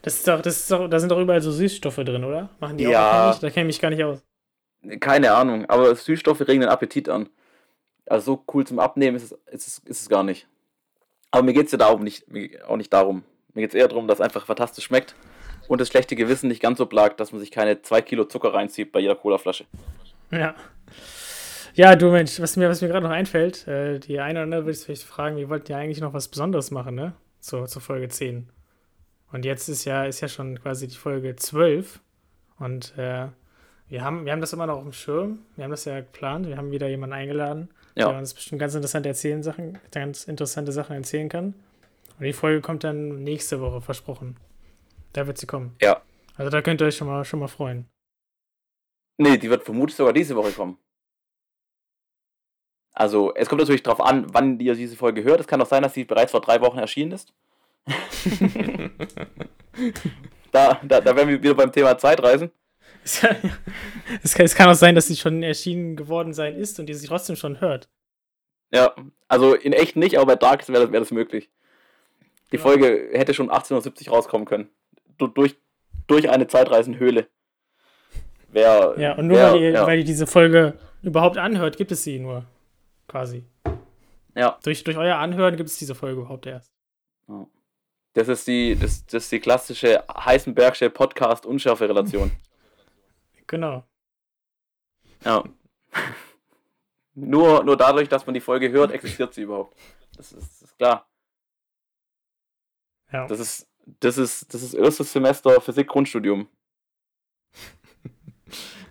Das 0.02 0.14
ist 0.14 0.26
doch, 0.26 0.42
das 0.42 0.57
ist 0.57 0.71
doch, 0.71 0.88
da 0.88 0.99
sind 0.99 1.11
doch 1.12 1.21
überall 1.21 1.40
so 1.40 1.52
Süßstoffe 1.52 1.95
drin, 2.04 2.25
oder? 2.25 2.50
Machen 2.59 2.76
die 2.76 2.85
Ja. 2.85 3.26
auch 3.26 3.28
nicht? 3.28 3.42
Da 3.42 3.50
kenne 3.50 3.69
ich 3.69 3.76
mich 3.76 3.81
gar 3.81 3.90
nicht 3.90 4.02
aus. 4.02 4.21
Keine 4.99 5.33
Ahnung, 5.33 5.64
aber 5.71 5.95
Süßstoffe 5.95 6.40
regen 6.40 6.61
den 6.62 6.71
Appetit 6.71 7.09
an. 7.09 7.28
Also 8.06 8.35
so 8.37 8.44
cool 8.52 8.66
zum 8.66 8.78
Abnehmen 8.78 9.16
ist 9.16 9.25
es, 9.25 9.32
ist 9.50 9.68
es, 9.68 9.78
ist 9.78 10.00
es 10.02 10.09
gar 10.09 10.23
nicht. 10.23 10.47
Aber 11.30 11.42
mir 11.42 11.52
geht 11.54 11.66
es 11.66 11.73
ja 11.73 11.78
darum 11.78 12.02
nicht, 12.02 12.26
auch 12.66 12.76
nicht 12.76 12.92
darum. 12.92 13.25
Mir 13.54 13.62
geht 13.62 13.71
es 13.71 13.75
eher 13.75 13.88
darum, 13.88 14.06
dass 14.09 14.18
es 14.18 14.25
einfach 14.25 14.47
fantastisch 14.47 14.85
schmeckt 14.85 15.14
und 15.68 15.80
das 15.80 15.88
schlechte 15.88 16.16
Gewissen 16.16 16.49
nicht 16.49 16.61
ganz 16.61 16.78
so 16.78 16.87
plagt, 16.87 17.21
dass 17.21 17.32
man 17.32 17.40
sich 17.40 17.50
keine 17.50 17.80
2 17.80 18.02
Kilo 18.02 18.25
Zucker 18.25 18.52
reinzieht 18.52 18.92
bei 18.92 19.00
jeder 19.00 19.14
Colaflasche. 19.14 19.64
Ja. 20.30 20.54
Ja, 21.75 21.97
du 21.97 22.11
Mensch, 22.11 22.38
was 22.38 22.56
mir, 22.56 22.68
was 22.68 22.82
mir 22.82 22.88
gerade 22.88 23.06
noch 23.06 23.14
einfällt, 23.14 23.66
äh, 23.66 23.99
die 23.99 24.21
eine 24.21 24.40
oder 24.40 24.42
andere 24.42 24.61
würde 24.62 24.73
ich 24.73 24.85
vielleicht 24.85 25.04
fragen, 25.04 25.37
wir 25.37 25.49
wollten 25.49 25.73
ja 25.73 25.78
eigentlich 25.78 26.00
noch 26.00 26.12
was 26.12 26.28
Besonderes 26.28 26.71
machen, 26.71 26.94
ne? 26.94 27.14
Zur, 27.40 27.66
zur 27.66 27.80
Folge 27.80 28.09
10. 28.09 28.50
Und 29.32 29.47
jetzt 29.47 29.68
ist 29.68 29.87
ja, 29.87 30.04
ist 30.04 30.21
ja 30.21 30.28
schon 30.28 30.61
quasi 30.61 30.87
die 30.87 30.97
Folge 30.97 31.35
12. 31.35 32.00
Und 32.59 32.92
äh, 32.99 33.28
wir, 33.88 34.04
haben, 34.04 34.26
wir 34.26 34.32
haben 34.32 34.42
das 34.42 34.52
immer 34.52 34.66
noch 34.66 34.76
auf 34.76 34.82
dem 34.82 34.92
Schirm. 34.92 35.38
Wir 35.56 35.64
haben 35.64 35.71
das 35.71 35.87
ja 35.87 36.00
geplant. 36.00 36.47
Wir 36.47 36.59
haben 36.59 36.71
wieder 36.71 36.88
jemanden 36.88 37.14
eingeladen, 37.14 37.71
Ja. 37.94 38.08
der 38.08 38.18
uns 38.18 38.34
bestimmt 38.34 38.61
ganz 38.61 38.75
interessante 38.75 39.08
erzählen 39.08 39.42
Sachen, 39.42 39.78
ganz 39.90 40.25
interessante 40.25 40.72
Sachen 40.72 40.96
erzählen 40.96 41.28
kann. 41.28 41.54
Und 42.18 42.25
die 42.25 42.32
Folge 42.32 42.61
kommt 42.61 42.84
dann 42.84 43.22
nächste 43.22 43.61
Woche, 43.61 43.80
versprochen. 43.80 44.37
Da 45.12 45.26
wird 45.26 45.38
sie 45.38 45.46
kommen. 45.46 45.76
Ja. 45.80 46.02
Also 46.37 46.50
da 46.50 46.62
könnt 46.62 46.80
ihr 46.80 46.87
euch 46.87 46.96
schon 46.96 47.08
mal, 47.08 47.25
schon 47.25 47.40
mal 47.40 47.49
freuen. 47.49 47.87
Nee, 49.18 49.37
die 49.37 49.50
wird 49.50 49.64
vermutlich 49.64 49.96
sogar 49.96 50.12
diese 50.12 50.34
Woche 50.34 50.52
kommen. 50.52 50.78
Also, 52.94 53.34
es 53.34 53.49
kommt 53.49 53.61
natürlich 53.61 53.82
darauf 53.82 54.00
an, 54.00 54.26
wann 54.34 54.61
ihr 54.61 54.75
diese 54.75 54.96
Folge 54.96 55.25
hört. 55.25 55.40
Es 55.40 55.46
kann 55.46 55.61
auch 55.62 55.66
sein, 55.66 55.82
dass 55.82 55.94
sie 55.94 56.04
bereits 56.04 56.30
vor 56.30 56.42
drei 56.42 56.61
Wochen 56.61 56.78
erschienen 56.78 57.12
ist. 57.12 57.32
da, 60.52 60.78
da, 60.82 61.00
da 61.00 61.16
wären 61.16 61.28
wir 61.28 61.42
wieder 61.42 61.54
beim 61.54 61.72
Thema 61.72 61.96
Zeitreisen. 61.96 62.52
Es 63.05 63.21
kann, 63.21 63.37
es, 64.23 64.35
kann, 64.35 64.47
es 64.47 64.55
kann 64.55 64.69
auch 64.69 64.75
sein, 64.75 64.95
dass 64.95 65.09
sie 65.09 65.17
schon 65.17 65.43
erschienen 65.43 65.97
geworden 65.97 66.33
sein 66.33 66.57
ist 66.57 66.79
und 66.79 66.89
ihr 66.89 66.97
sie 66.97 67.07
trotzdem 67.07 67.37
schon 67.37 67.61
hört. 67.61 67.89
Ja, 68.73 68.95
also 69.29 69.55
in 69.55 69.73
echt 69.73 69.97
nicht, 69.97 70.17
aber 70.17 70.27
bei 70.27 70.37
Dark 70.37 70.67
wäre 70.69 70.85
das, 70.85 70.93
wär 70.93 71.01
das 71.01 71.11
möglich. 71.11 71.51
Die 72.53 72.57
Ja. 72.57 72.62
Folge 72.62 73.11
hätte 73.12 73.35
schon 73.35 73.51
1870 73.51 74.11
rauskommen 74.11 74.47
können. 74.47 74.69
Du, 75.19 75.27
durch, 75.27 75.57
durch 76.07 76.31
eine 76.31 76.47
Zeitreisenhöhle. 76.47 77.27
Wär, 78.51 78.95
Ja, 78.99 79.15
und 79.15 79.27
nur 79.29 79.37
wär, 79.39 79.53
weil, 79.53 79.61
ihr, 79.61 79.71
ja, 79.71 79.87
weil 79.87 79.99
ihr 79.99 80.05
diese 80.05 80.27
Folge 80.27 80.79
überhaupt 81.03 81.39
anhört, 81.39 81.77
gibt 81.77 81.93
es 81.93 82.05
sie 82.05 82.19
nur. 82.19 82.45
Quasi. 83.09 83.45
ja. 84.35 84.59
Durch, 84.62 84.85
durch 84.85 84.97
euer 84.97 85.17
Anhören 85.17 85.57
gibt 85.57 85.69
es 85.69 85.79
diese 85.79 85.95
Folge 85.95 86.21
überhaupt 86.21 86.47
erst. 86.47 86.73
Das 88.15 88.29
ist 88.29 88.47
die, 88.47 88.77
das, 88.79 89.05
das 89.07 89.25
ist 89.25 89.33
die 89.33 89.41
klassische 89.41 90.05
Heisenbergsche 90.15 90.89
Podcast-Unschärfe-Relation. 90.91 92.31
Genau. 93.52 93.87
Ja. 95.26 95.44
nur, 97.14 97.62
nur 97.64 97.76
dadurch, 97.76 98.09
dass 98.09 98.25
man 98.25 98.32
die 98.32 98.40
Folge 98.40 98.71
hört, 98.71 98.92
existiert 98.92 99.35
sie 99.35 99.42
überhaupt. 99.42 99.78
Das 100.16 100.32
ist, 100.32 100.62
das 100.62 100.71
ist 100.71 100.78
klar. 100.78 101.06
Ja. 103.12 103.26
Das 103.26 103.38
ist, 103.38 103.68
das 104.00 104.16
ist, 104.16 104.54
das 104.54 104.62
ist 104.62 104.73
erstes 104.73 105.12
Semester 105.12 105.61
Physik-Grundstudium. 105.61 106.49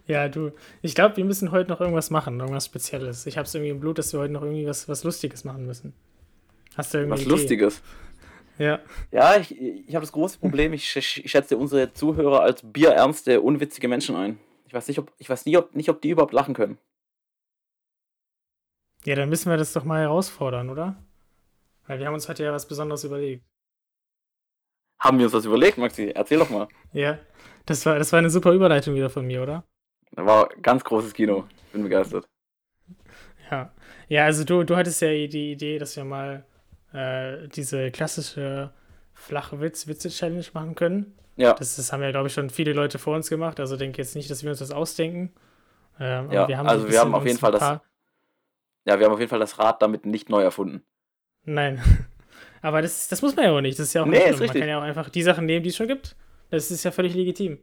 Ja, 0.08 0.28
du, 0.28 0.52
ich 0.82 0.94
glaube, 0.94 1.16
wir 1.16 1.24
müssen 1.24 1.52
heute 1.52 1.70
noch 1.70 1.80
irgendwas 1.80 2.10
machen, 2.10 2.38
irgendwas 2.40 2.66
Spezielles. 2.66 3.28
Ich 3.28 3.38
habe 3.38 3.46
es 3.46 3.56
irgendwie 3.56 3.72
im 3.72 3.80
Blut, 3.80 3.98
dass 3.98 4.12
wir 4.12 4.20
heute 4.20 4.34
noch 4.34 4.42
irgendwie 4.42 4.66
was, 4.66 4.90
was 4.90 5.06
Lustiges 5.06 5.46
machen 5.46 5.66
müssen. 5.66 5.94
Hast 6.76 6.94
du 6.94 6.98
irgendwie 6.98 7.14
Was 7.14 7.22
Idee? 7.22 7.30
Lustiges. 7.30 7.82
Ja. 8.58 8.80
Ja, 9.12 9.38
ich, 9.38 9.58
ich 9.58 9.96
habe 9.96 10.04
das 10.04 10.12
große 10.12 10.40
Problem, 10.40 10.74
ich, 10.74 10.94
ich 10.98 11.32
schätze 11.32 11.56
unsere 11.56 11.94
Zuhörer 11.94 12.42
als 12.42 12.62
bierernste, 12.62 13.40
unwitzige 13.40 13.88
Menschen 13.88 14.16
ein. 14.18 14.40
Ich 14.72 14.74
weiß 14.74 14.88
nicht, 14.88 15.00
ob, 15.00 15.12
ich 15.18 15.30
weiß 15.30 15.46
nie, 15.48 15.58
ob, 15.58 15.76
nicht, 15.76 15.90
ob 15.90 16.02
die 16.02 16.12
überhaupt 16.12 16.32
lachen 16.32 16.54
können. 16.54 16.78
Ja, 19.04 19.16
dann 19.16 19.28
müssen 19.28 19.50
wir 19.50 19.58
das 19.58 19.74
doch 19.74 19.84
mal 19.84 20.00
herausfordern, 20.00 20.70
oder? 20.70 20.96
Weil 21.88 22.00
wir 22.00 22.08
haben 22.08 22.14
uns 22.14 22.30
heute 22.30 22.46
ja 22.46 22.54
was 22.54 22.70
Besonderes 22.70 23.04
überlegt. 23.04 23.44
Haben 24.98 25.18
wir 25.18 25.26
uns 25.26 25.34
das 25.34 25.44
überlegt, 25.44 25.78
Maxi? 25.78 26.12
Erzähl 26.16 26.40
doch 26.40 26.50
mal. 26.50 26.70
Ja. 26.94 27.20
Das 27.66 27.86
war, 27.86 28.00
das 28.00 28.14
war 28.14 28.20
eine 28.20 28.30
super 28.30 28.54
Überleitung 28.54 28.96
wieder 28.96 29.10
von 29.10 29.28
mir, 29.28 29.44
oder? 29.44 29.66
Da 30.14 30.26
war 30.26 30.48
ganz 30.62 30.86
großes 30.86 31.14
Kino. 31.14 31.50
Ich 31.66 31.74
bin 31.74 31.84
begeistert. 31.84 32.30
Ja. 33.52 33.74
Ja, 34.08 34.24
also 34.24 34.46
du, 34.46 34.64
du 34.64 34.78
hattest 34.78 35.02
ja 35.02 35.10
die 35.10 35.52
Idee, 35.52 35.80
dass 35.80 35.98
wir 35.98 36.06
mal 36.06 36.46
äh, 36.94 37.50
diese 37.50 37.92
klassische 37.92 38.74
flache 39.14 39.60
Witz, 39.60 39.88
Witze-Challenge 39.88 40.46
machen 40.54 40.76
können. 40.76 41.14
Ja, 41.38 41.54
Das, 41.54 41.76
das 41.78 41.92
haben 41.94 42.02
ja, 42.04 42.12
glaube 42.12 42.28
ich, 42.28 42.34
schon 42.34 42.50
viele 42.50 42.74
Leute 42.74 43.00
vor 43.00 43.16
uns 43.16 43.30
gemacht. 43.30 43.60
Also 43.60 43.78
denke 43.78 44.00
jetzt 44.02 44.16
nicht, 44.16 44.30
dass 44.30 44.44
wir 44.44 44.50
uns 44.50 44.60
das 44.60 44.72
ausdenken. 44.72 45.32
Ähm, 46.00 46.26
aber 46.26 46.34
Ja, 46.34 46.48
wir 46.48 46.58
haben 46.58 46.68
also 46.68 46.90
wir 46.90 47.00
haben 47.00 47.14
auf 47.16 47.26
jeden 47.26 47.38
Fall 47.40 47.52
das- 47.52 47.80
ja, 48.86 48.98
wir 49.00 49.06
haben 49.06 49.14
auf 49.14 49.20
jeden 49.20 49.30
Fall 49.30 49.40
das 49.40 49.60
Rad 49.60 49.82
damit 49.82 50.06
nicht 50.06 50.30
neu 50.30 50.42
erfunden. 50.42 50.84
Nein. 51.44 51.82
aber 52.62 52.82
das, 52.82 53.08
das 53.08 53.22
muss 53.22 53.36
man 53.36 53.46
ja 53.46 53.52
auch 53.52 53.62
nicht. 53.62 53.78
Das 53.80 53.88
ist 53.88 53.94
ja 53.94 54.02
auch 54.02 54.06
Nee, 54.06 54.12
nicht 54.18 54.20
ist 54.22 54.26
schlimm. 54.28 54.40
Man 54.40 54.44
richtig. 54.44 54.62
kann 54.62 54.70
ja 54.70 54.78
auch 54.80 54.84
einfach 54.84 55.10
die 55.10 55.24
Sachen 55.24 55.46
nehmen, 55.46 55.64
die 55.64 55.70
es 55.70 55.76
schon 55.76 55.88
gibt. 55.88 56.16
Das 56.50 56.70
ist 56.72 56.84
ja 56.84 56.92
völlig 56.92 57.14
legitim. 57.16 57.60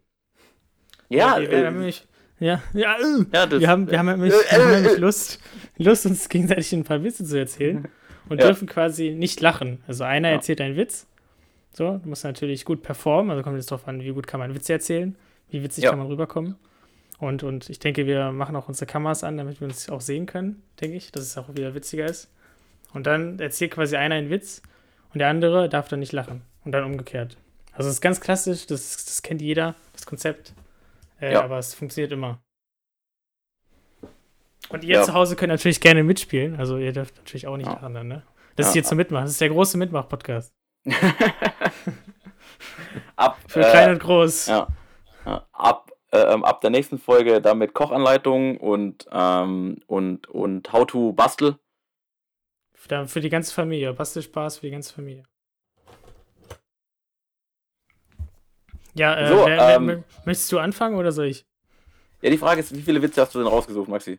Ja, 1.09 1.39
wir, 1.41 1.49
haben 1.49 1.53
äh, 1.53 1.71
nämlich, 1.71 2.07
ja, 2.39 2.63
ja, 2.75 2.97
äh, 2.99 3.25
ja 3.33 3.47
das, 3.47 3.61
wir 3.61 3.69
haben, 3.69 3.91
wir 3.91 3.99
haben 3.99 4.07
nämlich, 4.07 4.33
äh, 4.35 4.55
haben 4.55 4.71
äh, 4.73 4.81
nämlich. 4.81 4.99
Lust, 4.99 5.41
Lust, 5.77 6.07
uns 6.07 6.29
gegenseitig 6.29 6.73
ein 6.73 6.85
paar 6.85 7.03
Witze 7.03 7.25
zu 7.25 7.39
erzählen 7.39 7.89
und 8.29 8.41
Ja. 8.41 8.47
dürfen 8.47 8.69
quasi 8.69 9.11
nicht 9.11 9.41
lachen. 9.41 9.83
Also 9.87 10.05
einer 10.05 10.29
Ja. 10.29 10.35
erzählt 10.37 10.61
einen 10.61 10.77
Witz. 10.77 11.07
So, 11.73 11.99
du 11.99 12.09
musst 12.09 12.25
natürlich 12.25 12.65
gut 12.65 12.83
performen, 12.83 13.31
also 13.31 13.43
kommt 13.43 13.57
jetzt 13.57 13.71
drauf 13.71 13.87
an, 13.87 14.01
wie 14.03 14.11
gut 14.11 14.27
kann 14.27 14.41
man 14.41 14.55
Witze 14.55 14.73
erzählen, 14.73 15.17
wie 15.51 15.63
witzig 15.63 15.85
Ja. 15.85 15.91
kann 15.91 15.99
man 15.99 16.09
rüberkommen. 16.09 16.57
Und, 17.19 17.43
und 17.43 17.69
ich 17.69 17.79
denke, 17.79 18.07
wir 18.07 18.31
machen 18.33 18.55
auch 18.57 18.69
unsere 18.69 18.87
Kameras 18.87 19.25
an, 19.25 19.37
damit 19.37 19.61
wir 19.61 19.67
uns 19.69 19.89
auch 19.89 20.01
sehen 20.01 20.27
können, 20.27 20.63
denke 20.81 20.97
ich, 20.97 21.11
dass 21.13 21.23
es 21.25 21.37
auch 21.39 21.49
wieder 21.55 21.75
witziger 21.75 22.07
ist. 22.07 22.31
Und 22.95 23.07
dann 23.07 23.39
erzählt 23.39 23.73
quasi 23.73 23.97
einer 23.97 24.15
einen 24.15 24.31
Witz 24.31 24.63
und 25.13 25.19
der 25.19 25.29
andere 25.29 25.69
darf 25.69 25.89
dann 25.89 26.01
nicht 26.01 26.13
lachen. 26.13 26.43
Und 26.65 26.73
dann 26.73 26.85
umgekehrt. 26.85 27.37
Also 27.73 27.89
es 27.89 27.97
ist 27.97 28.01
ganz 28.01 28.21
klassisch, 28.21 28.67
das, 28.67 29.05
das 29.05 29.23
kennt 29.23 29.41
jeder, 29.43 29.75
das 29.93 30.07
Konzept. 30.07 30.55
Äh, 31.21 31.33
Ja. 31.33 31.43
Aber 31.43 31.59
es 31.59 31.75
funktioniert 31.75 32.13
immer. 32.13 32.41
Und 34.71 34.85
ihr 34.85 34.97
Ja. 34.97 35.03
zu 35.03 35.15
Hause 35.15 35.35
könnt 35.37 35.51
natürlich 35.51 35.81
gerne 35.81 36.03
mitspielen. 36.05 36.57
Also 36.57 36.77
ihr 36.79 36.93
dürft 36.93 37.17
natürlich 37.17 37.47
auch 37.47 37.57
nicht 37.57 37.67
Ja. 37.67 37.75
lachen 37.75 37.95
dann, 37.95 38.09
ne? 38.09 38.23
Das 38.57 38.69
ist 38.69 38.73
hier 38.73 38.85
zum 38.85 38.97
Mitmachen. 38.97 39.25
Das 39.25 39.33
ist 39.33 39.41
der 39.41 39.49
große 39.51 39.79
Mitmach-Podcast. 39.79 40.53
ab, 43.17 43.39
Für 43.47 43.61
äh, 43.61 43.71
klein 43.71 43.91
und 43.91 44.01
groß. 44.01 44.47
Ja. 44.47 44.69
Ab, 45.53 45.91
äh, 46.11 46.19
ab 46.19 46.61
der 46.61 46.71
nächsten 46.71 46.99
Folge 46.99 47.41
dann 47.41 47.59
mit 47.59 47.75
Kochanleitung 47.75 48.57
und, 48.59 49.07
ähm, 49.13 49.81
und, 49.87 50.29
und 50.29 50.73
How 50.73 50.87
to 50.87 51.13
Bastel. 51.13 51.59
Für, 52.73 53.21
die 53.21 53.29
ganze 53.29 53.53
Familie. 53.53 53.93
Bastelspaß 53.93 54.59
für 54.59 54.67
die 54.67 54.73
ganze 54.73 54.95
Familie. 54.95 55.25
Ja, 58.95 59.17
äh, 59.17 59.29
So, 59.29 59.47
wer, 59.47 59.59
wer, 59.59 59.77
ähm, 59.77 60.05
möchtest 60.25 60.51
du 60.51 60.59
anfangen 60.59 60.97
oder 60.97 61.13
soll 61.13 61.27
ich? 61.27 61.47
Ja, 62.23 62.31
die 62.31 62.39
Frage 62.39 62.61
ist, 62.61 62.75
wie 62.75 62.83
viele 62.83 63.03
Witze 63.03 63.21
hast 63.21 63.35
du 63.35 63.39
denn 63.39 63.47
rausgesucht, 63.47 63.89
Maxi? 63.89 64.19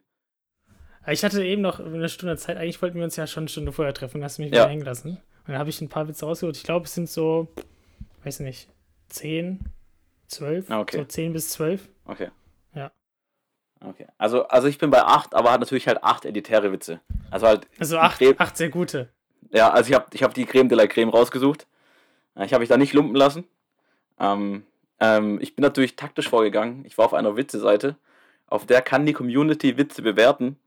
Ich 1.07 1.23
hatte 1.23 1.43
eben 1.43 1.61
noch 1.61 1.79
eine 1.79 2.07
Stunde 2.07 2.38
Zeit. 2.38 2.57
Eigentlich 2.57 2.81
wollten 2.81 2.97
wir 2.97 3.03
uns 3.03 3.15
ja 3.15 3.25
schon 3.25 3.43
eine 3.43 3.49
Stunde 3.49 3.71
vorher 3.71 3.93
treffen. 3.93 4.23
Hast 4.23 4.38
mich 4.38 4.51
Ja. 4.51 4.63
wieder 4.63 4.69
hängen 4.69 4.85
lassen. 4.85 5.17
Dann 5.50 5.58
habe 5.58 5.72
ich 5.72 5.82
ein 5.82 5.89
paar 5.89 6.08
Witze 6.08 6.27
rausgeholt. 6.27 6.56
Ich 6.58 6.63
glaube, 6.63 6.86
es 6.86 6.94
sind 6.94 7.10
so, 7.10 7.48
weiß 8.24 8.41
nicht, 8.41 8.70
10, 9.08 9.60
12. 10.27 10.70
Ah, 10.70 10.79
okay. 10.82 10.98
So 10.98 11.06
10 11.06 11.34
bis 11.34 11.50
12. 11.50 11.89
Okay. 12.06 12.29
Ja. 12.75 12.91
Okay. 13.84 14.06
Also, 14.20 14.48
also 14.48 14.68
ich 14.68 14.77
bin 14.77 14.91
bei 14.91 15.01
8, 15.01 15.34
aber 15.34 15.51
hat 15.51 15.60
natürlich 15.60 15.88
halt 15.88 16.03
8 16.03 16.25
elitäre 16.25 16.72
Witze. 16.72 17.00
Also 17.32 17.48
halt. 17.48 17.68
Also 17.79 17.96
die 17.96 18.00
8, 18.01 18.20
Creme- 18.20 18.36
acht 18.38 18.58
sehr 18.58 18.70
gute. 18.70 19.10
Ja, 19.50 19.72
also 19.72 19.89
ich 19.89 19.96
habe 19.96 20.06
ich 20.13 20.22
hab 20.22 20.36
die 20.36 20.46
Creme 20.46 20.70
de 20.70 20.77
la 20.77 20.86
Creme 20.86 21.10
rausgesucht. 21.10 21.65
Ich 22.36 22.53
habe 22.53 22.60
mich 22.60 22.70
da 22.70 22.77
nicht 22.77 22.94
lumpen 22.94 23.15
lassen. 23.15 23.44
Ähm, 24.20 24.63
ähm, 25.00 25.39
ich 25.41 25.56
bin 25.56 25.63
natürlich 25.63 25.96
taktisch 25.96 26.29
vorgegangen. 26.29 26.86
Ich 26.86 26.96
war 27.00 27.06
auf 27.06 27.15
einer 27.15 27.36
Witze-Seite. 27.38 27.96
Auf 28.46 28.68
der 28.68 28.84
kann 28.84 29.08
die 29.08 29.13
Community 29.13 29.77
Witze 29.79 30.03
bewerten. 30.03 30.58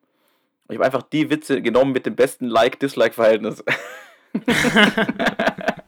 Ich 0.69 0.75
habe 0.75 0.85
einfach 0.87 1.03
die 1.03 1.31
Witze 1.31 1.63
genommen 1.63 1.93
mit 1.93 2.05
dem 2.05 2.17
besten 2.17 2.47
Like-Dislike-Verhältnis. 2.47 3.63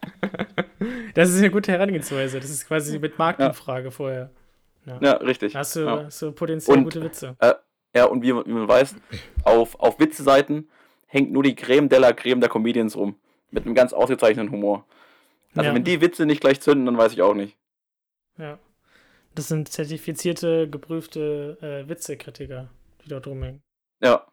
Das 1.15 1.31
ist 1.31 1.39
eine 1.39 1.51
gute 1.51 1.73
Herangehensweise. 1.73 2.41
Das 2.41 2.51
ist 2.51 2.67
quasi 2.67 2.99
mit 2.99 3.19
Marktumfrage 3.19 3.91
vorher. 3.91 4.31
ja, 5.01 5.13
richtig. 5.13 5.53
Da 5.55 5.61
hast 5.61 5.77
du, 5.77 5.81
Ja. 5.81 6.05
hast 6.05 6.21
du 6.21 6.33
potenziell 6.33 6.77
Und- 6.79 6.85
gute 6.85 7.03
Witze. 7.03 7.37
Ja, 7.95 8.07
und 8.07 8.23
wie, 8.23 8.33
man- 8.33 8.45
wie 8.47 8.53
man 8.53 8.67
weiß, 8.69 8.97
auf, 9.45 9.79
auf 9.79 10.01
Witze-Seiten 10.01 10.69
hängt 11.07 11.31
nur 11.33 11.45
die 11.45 11.55
Creme 11.55 11.89
de 11.89 12.01
la 12.01 12.13
Creme 12.13 12.41
der 12.41 12.51
Comedians 12.51 12.97
rum. 12.97 13.17
Mit 13.51 13.65
einem 13.65 13.75
ganz 13.77 13.93
ausgezeichneten 13.93 14.51
Humor. 14.51 14.85
Also 15.55 15.69
Ja. 15.71 15.75
wenn 15.75 15.85
die 15.85 16.01
Witze 16.01 16.27
nicht 16.27 16.41
gleich 16.41 16.61
zünden, 16.61 16.87
dann 16.87 16.99
weiß 16.99 17.13
ich 17.13 17.23
auch 17.23 17.35
nicht. 17.35 17.57
Ja. 18.37 18.59
Das 19.37 19.47
sind 19.49 19.69
zertifizierte, 19.69 20.69
geprüfte 20.69 21.57
äh, 21.63 21.89
Witzekritiker, 21.89 22.69
die 23.05 23.09
dort 23.09 23.27
rumhängen. 23.29 23.63
Ja. 24.03 24.27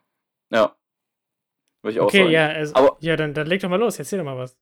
Ja. 0.50 0.76
Würde 1.82 1.94
ich 1.94 2.00
auch 2.00 2.06
Okay, 2.06 2.20
sagen. 2.20 2.32
ja, 2.32 2.48
also, 2.50 2.76
Aber- 2.76 2.98
ja 3.00 3.16
dann, 3.16 3.34
dann 3.34 3.48
leg 3.48 3.62
doch 3.62 3.70
mal 3.70 3.80
los, 3.80 3.98
erzähl 4.00 4.20
doch 4.20 4.26
mal 4.26 4.38
was. 4.38 4.58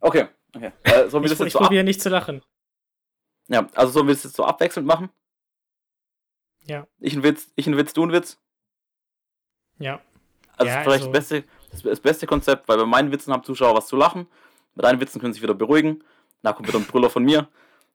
Okay. 0.00 0.26
okay. 0.54 0.72
Äh, 0.82 1.10
wir 1.12 1.24
Ich, 1.24 1.40
ich 1.40 1.52
so 1.52 1.58
probiere 1.58 1.84
nicht 1.84 2.00
zu 2.00 2.08
lachen. 2.08 2.42
ja, 3.48 3.66
also 3.74 3.92
sollen 3.92 4.06
wir 4.08 4.14
das 4.14 4.24
jetzt 4.24 4.36
so 4.36 4.44
abwechselnd 4.44 4.86
machen? 4.86 5.10
Ja. 6.64 6.86
Ich 7.00 7.14
ein 7.14 7.22
Witz, 7.22 7.50
ich 7.56 7.66
ein 7.66 7.76
Witz, 7.76 7.92
du 7.92 8.04
ein 8.04 8.12
Witz? 8.12 8.38
Ja. 9.78 10.00
Also 10.56 10.70
Ja, 10.72 10.82
vielleicht 10.82 11.04
also- 11.04 11.12
das, 11.12 11.28
beste, 11.28 11.44
das, 11.82 12.00
beste 12.00 12.26
Konzept, 12.26 12.68
weil 12.68 12.78
bei 12.78 12.86
meinen 12.86 13.10
Witzen 13.12 13.32
haben 13.32 13.42
Zuschauer 13.44 13.74
was 13.76 13.86
zu 13.86 13.96
lachen. 13.96 14.26
Bei 14.74 14.82
deinen 14.82 15.00
Witzen 15.00 15.20
können 15.20 15.32
sie 15.32 15.38
sich 15.38 15.42
wieder 15.42 15.54
beruhigen. 15.54 16.02
Da 16.42 16.52
kommt 16.52 16.68
wieder 16.68 16.78
ein 16.78 16.86
Brüller 16.86 17.10
von 17.10 17.24
mir. 17.24 17.48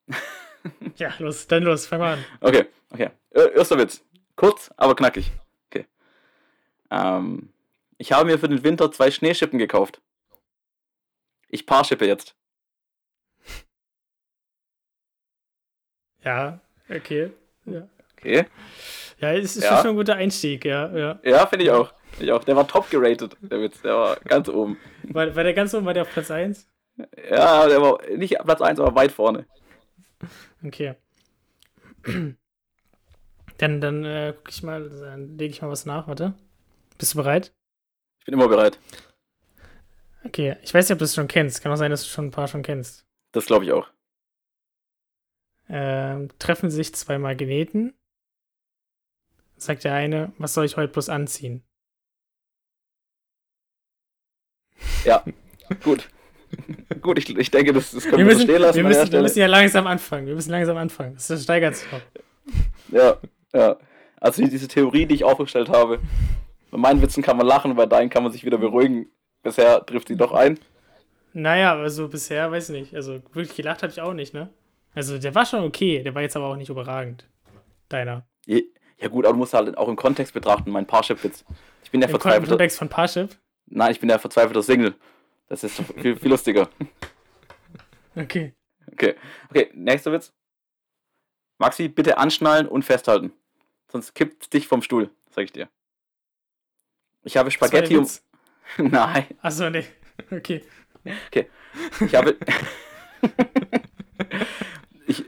Ja, 0.97 1.13
los, 1.19 1.47
dann 1.47 1.63
los, 1.63 1.85
fang 1.87 1.99
mal 1.99 2.13
an. 2.15 2.25
Okay, 2.41 2.65
okay. 2.91 3.11
Äh, 3.29 3.53
Erster 3.55 3.77
Witz. 3.77 4.03
Kurz, 4.35 4.69
aber 4.75 4.95
knackig. 4.95 5.31
Okay. 5.69 5.85
Ähm, 6.91 7.53
ich 7.97 8.11
habe 8.11 8.25
mir 8.25 8.37
für 8.39 8.47
den 8.49 8.63
Winter 8.63 8.91
zwei 8.91 9.11
Schneeschippen 9.11 9.59
gekauft. 9.59 10.01
Ich 11.49 11.65
paarschippe 11.65 12.05
jetzt. 12.05 12.35
Ja, 16.23 16.59
okay. 16.89 17.31
Ja, 17.65 17.87
Okay. 18.17 18.45
ja 19.19 19.33
es 19.33 19.55
ist 19.55 19.63
Ja. 19.63 19.77
schon 19.81 19.91
ein 19.91 19.95
guter 19.95 20.15
Einstieg, 20.15 20.65
ja. 20.65 20.95
ja. 20.97 21.19
Ja, 21.23 21.45
finde 21.45 21.65
ich 21.65 21.71
auch. 21.71 21.93
Ich 22.19 22.31
auch. 22.31 22.43
Der 22.43 22.55
war 22.55 22.67
top 22.67 22.89
geratet, 22.89 23.37
der 23.41 23.61
Witz. 23.61 23.81
Der 23.81 23.95
war 23.95 24.15
ganz 24.21 24.49
oben. 24.49 24.77
War, 25.03 25.33
war 25.35 25.43
der 25.43 25.53
ganz 25.53 25.73
oben, 25.73 25.85
war 25.85 25.93
der 25.93 26.03
auf 26.03 26.11
Platz 26.11 26.31
1? 26.31 26.67
Ja, 27.29 27.67
der 27.67 27.81
war 27.81 28.01
nicht 28.09 28.37
Platz 28.39 28.59
1, 28.61 28.79
aber 28.79 28.95
weit 28.95 29.11
vorne. 29.11 29.45
Okay. 30.63 30.95
Dann, 33.59 33.81
dann 33.81 34.05
äh, 34.05 34.33
guck 34.37 34.49
ich 34.49 34.61
mal, 34.61 34.87
dann 34.87 35.35
lege 35.37 35.51
ich 35.51 35.63
mal 35.63 35.69
was 35.71 35.87
nach, 35.87 36.07
warte. 36.07 36.35
Bist 36.99 37.13
du 37.15 37.17
bereit? 37.17 37.55
Ich 38.27 38.29
bin 38.29 38.41
immer 38.41 38.49
bereit. 38.49 38.77
Okay, 40.25 40.57
ich 40.61 40.73
weiß 40.73 40.89
nicht, 40.89 40.93
ob 40.95 40.99
du 40.99 41.05
es 41.05 41.15
schon 41.15 41.29
kennst. 41.29 41.61
Kann 41.63 41.71
auch 41.71 41.77
sein, 41.77 41.91
dass 41.91 42.03
du 42.03 42.09
schon 42.09 42.25
ein 42.25 42.31
paar 42.31 42.49
schon 42.49 42.61
kennst. 42.61 43.05
Das 43.31 43.45
glaube 43.45 43.63
ich 43.63 43.71
auch. 43.71 43.87
Ähm, 45.69 46.27
treffen 46.37 46.69
sich 46.69 46.93
zwei 46.93 47.19
Magneten. 47.19 47.93
Sagt 49.55 49.85
der 49.85 49.93
eine, 49.93 50.33
was 50.37 50.53
soll 50.53 50.65
ich 50.65 50.75
heute 50.75 50.91
bloß 50.91 51.07
anziehen? 51.07 51.63
Ja, 55.05 55.23
gut. 55.81 56.09
gut, 57.01 57.19
ich, 57.19 57.29
ich 57.29 57.49
denke, 57.49 57.71
das, 57.71 57.91
das 57.91 58.03
können 58.03 58.17
Wir 58.17 58.25
wir, 58.25 58.33
müssen, 58.33 58.41
stehen 58.41 58.61
lassen 58.61 58.75
wir, 58.75 58.83
müssen, 58.83 59.09
wir 59.13 59.21
müssen 59.21 59.39
ja 59.39 59.47
langsam 59.47 59.87
anfangen. 59.87 60.27
Wir 60.27 60.35
müssen 60.35 60.51
langsam 60.51 60.75
anfangen. 60.75 61.15
Das 61.15 61.43
steigert 61.43 61.77
sich 61.77 61.89
noch. 61.93 62.01
Ja, 62.91 63.21
ja. 63.53 63.77
Also 64.19 64.43
die- 64.43 64.49
diese 64.49 64.67
Theorie, 64.67 65.05
die 65.05 65.15
ich 65.15 65.23
aufgestellt 65.23 65.69
habe, 65.69 66.01
bei 66.71 66.77
meinen 66.77 67.01
Witzen 67.01 67.23
kann 67.23 67.37
man 67.37 67.45
lachen, 67.47 67.75
bei 67.75 67.85
deinen 67.85 68.09
kann 68.09 68.23
man 68.23 68.31
sich 68.31 68.43
wieder 68.45 68.57
beruhigen. 68.57 69.09
Bisher 69.43 69.85
trifft 69.85 70.07
sie 70.09 70.15
doch 70.17 70.33
ein. 70.33 70.59
Naja, 71.33 71.73
aber 71.73 71.89
so 71.89 72.07
bisher, 72.07 72.51
weiß 72.51 72.69
ich 72.69 72.79
nicht. 72.81 72.95
Also 72.95 73.13
wirklich 73.33 73.55
gelacht 73.55 73.83
habe 73.83 73.91
ich 73.91 74.01
auch 74.01 74.13
nicht, 74.13 74.33
ne? 74.33 74.49
Also 74.95 75.17
der 75.19 75.35
war 75.35 75.45
schon 75.45 75.63
okay, 75.63 76.01
der 76.03 76.15
war 76.15 76.21
jetzt 76.23 76.35
aber 76.35 76.47
auch 76.47 76.55
nicht 76.55 76.69
überragend. 76.69 77.25
Deiner. 77.89 78.27
Ja 78.45 79.09
gut, 79.09 79.25
aber 79.25 79.33
du 79.33 79.39
musst 79.39 79.53
halt 79.53 79.77
auch 79.77 79.87
im 79.87 79.95
Kontext 79.95 80.33
betrachten, 80.33 80.71
mein 80.71 80.87
Parship-Witz. 80.87 81.45
Ich 81.83 81.91
bin 81.91 82.01
der 82.01 82.09
Im 82.09 82.13
Kon- 82.13 82.19
im 82.19 82.21
verzweifelte. 82.23 82.49
Kontext 82.49 82.79
von 82.79 82.89
Parship. 82.89 83.37
Nein, 83.67 83.91
ich 83.91 83.99
bin 83.99 84.09
der 84.09 84.17
verzweifelte 84.19 84.63
Single. 84.63 84.95
Das 85.47 85.63
ist 85.63 85.81
viel, 86.01 86.15
viel 86.15 86.29
lustiger. 86.29 86.67
Okay. 88.15 88.53
Okay. 88.91 89.13
Okay, 89.51 89.69
nächster 89.75 90.11
Witz. 90.11 90.33
Maxi, 91.59 91.87
bitte 91.87 92.17
anschnallen 92.17 92.67
und 92.67 92.83
festhalten. 92.83 93.31
Sonst 93.91 94.15
kippt 94.15 94.51
dich 94.53 94.67
vom 94.67 94.81
Stuhl, 94.81 95.11
sag 95.29 95.43
ich 95.45 95.51
dir. 95.51 95.69
Ich 97.27 97.35
habe 97.35 97.51
Spaghetti 97.51 97.97
um. 97.97 98.05
Witz. 98.05 98.23
Nein. 98.77 99.25
Achso, 99.41 99.69
nee. 99.69 99.83
Okay. 100.31 100.63
Ich 101.99 102.15
habe. 102.15 102.37
ich, 105.07 105.25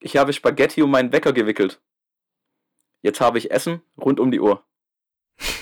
ich 0.00 0.16
habe 0.18 0.34
Spaghetti 0.34 0.82
um 0.82 0.90
meinen 0.90 1.10
Wecker 1.10 1.32
gewickelt. 1.32 1.80
Jetzt 3.00 3.22
habe 3.22 3.38
ich 3.38 3.50
Essen 3.50 3.80
rund 3.98 4.20
um 4.20 4.30
die 4.30 4.40
Uhr. 4.40 4.62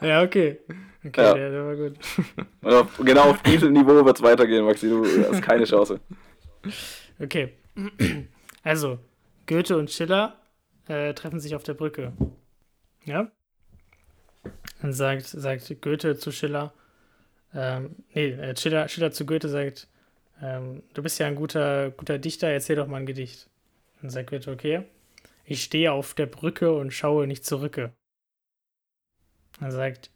Ja, 0.00 0.22
okay. 0.22 0.58
Okay, 1.04 1.22
Ja. 1.22 1.34
Der, 1.34 1.50
der 1.50 1.64
war 1.64 1.76
gut. 1.76 1.96
Und 2.62 2.72
auf, 2.72 2.96
genau 2.98 3.30
auf 3.30 3.42
diesem 3.42 3.72
Niveau 3.72 4.04
wird 4.04 4.16
es 4.16 4.22
weitergehen, 4.22 4.64
Maxi. 4.64 4.88
Du 4.88 5.04
hast 5.04 5.40
keine 5.40 5.64
Chance. 5.64 6.00
Okay. 7.20 7.52
Also, 8.64 8.98
Goethe 9.46 9.76
und 9.76 9.90
Schiller 9.90 10.38
äh, 10.88 11.14
treffen 11.14 11.40
sich 11.40 11.54
auf 11.54 11.62
der 11.62 11.74
Brücke. 11.74 12.12
Ja? 13.04 13.30
Dann 14.80 14.92
sagt, 14.92 15.26
sagt 15.26 15.80
Goethe 15.80 16.16
zu 16.16 16.32
Schiller, 16.32 16.72
ähm, 17.54 17.96
nee, 18.14 18.30
äh, 18.30 18.56
Schiller, 18.56 18.88
Schiller 18.88 19.12
zu 19.12 19.26
Goethe 19.26 19.48
sagt, 19.48 19.88
ähm, 20.40 20.82
du 20.94 21.02
bist 21.02 21.18
ja 21.18 21.26
ein 21.26 21.36
guter, 21.36 21.90
guter 21.90 22.18
Dichter, 22.18 22.48
erzähl 22.48 22.76
doch 22.76 22.86
mal 22.86 22.98
ein 22.98 23.06
Gedicht. 23.06 23.48
Dann 24.00 24.10
sagt 24.10 24.30
Goethe, 24.30 24.50
okay, 24.50 24.84
ich 25.44 25.62
stehe 25.62 25.92
auf 25.92 26.14
der 26.14 26.26
Brücke 26.26 26.72
und 26.74 26.92
schaue 26.92 27.26
nicht 27.26 27.44
zurücke. 27.44 27.92
Dann 29.60 29.70
sagt, 29.70 30.10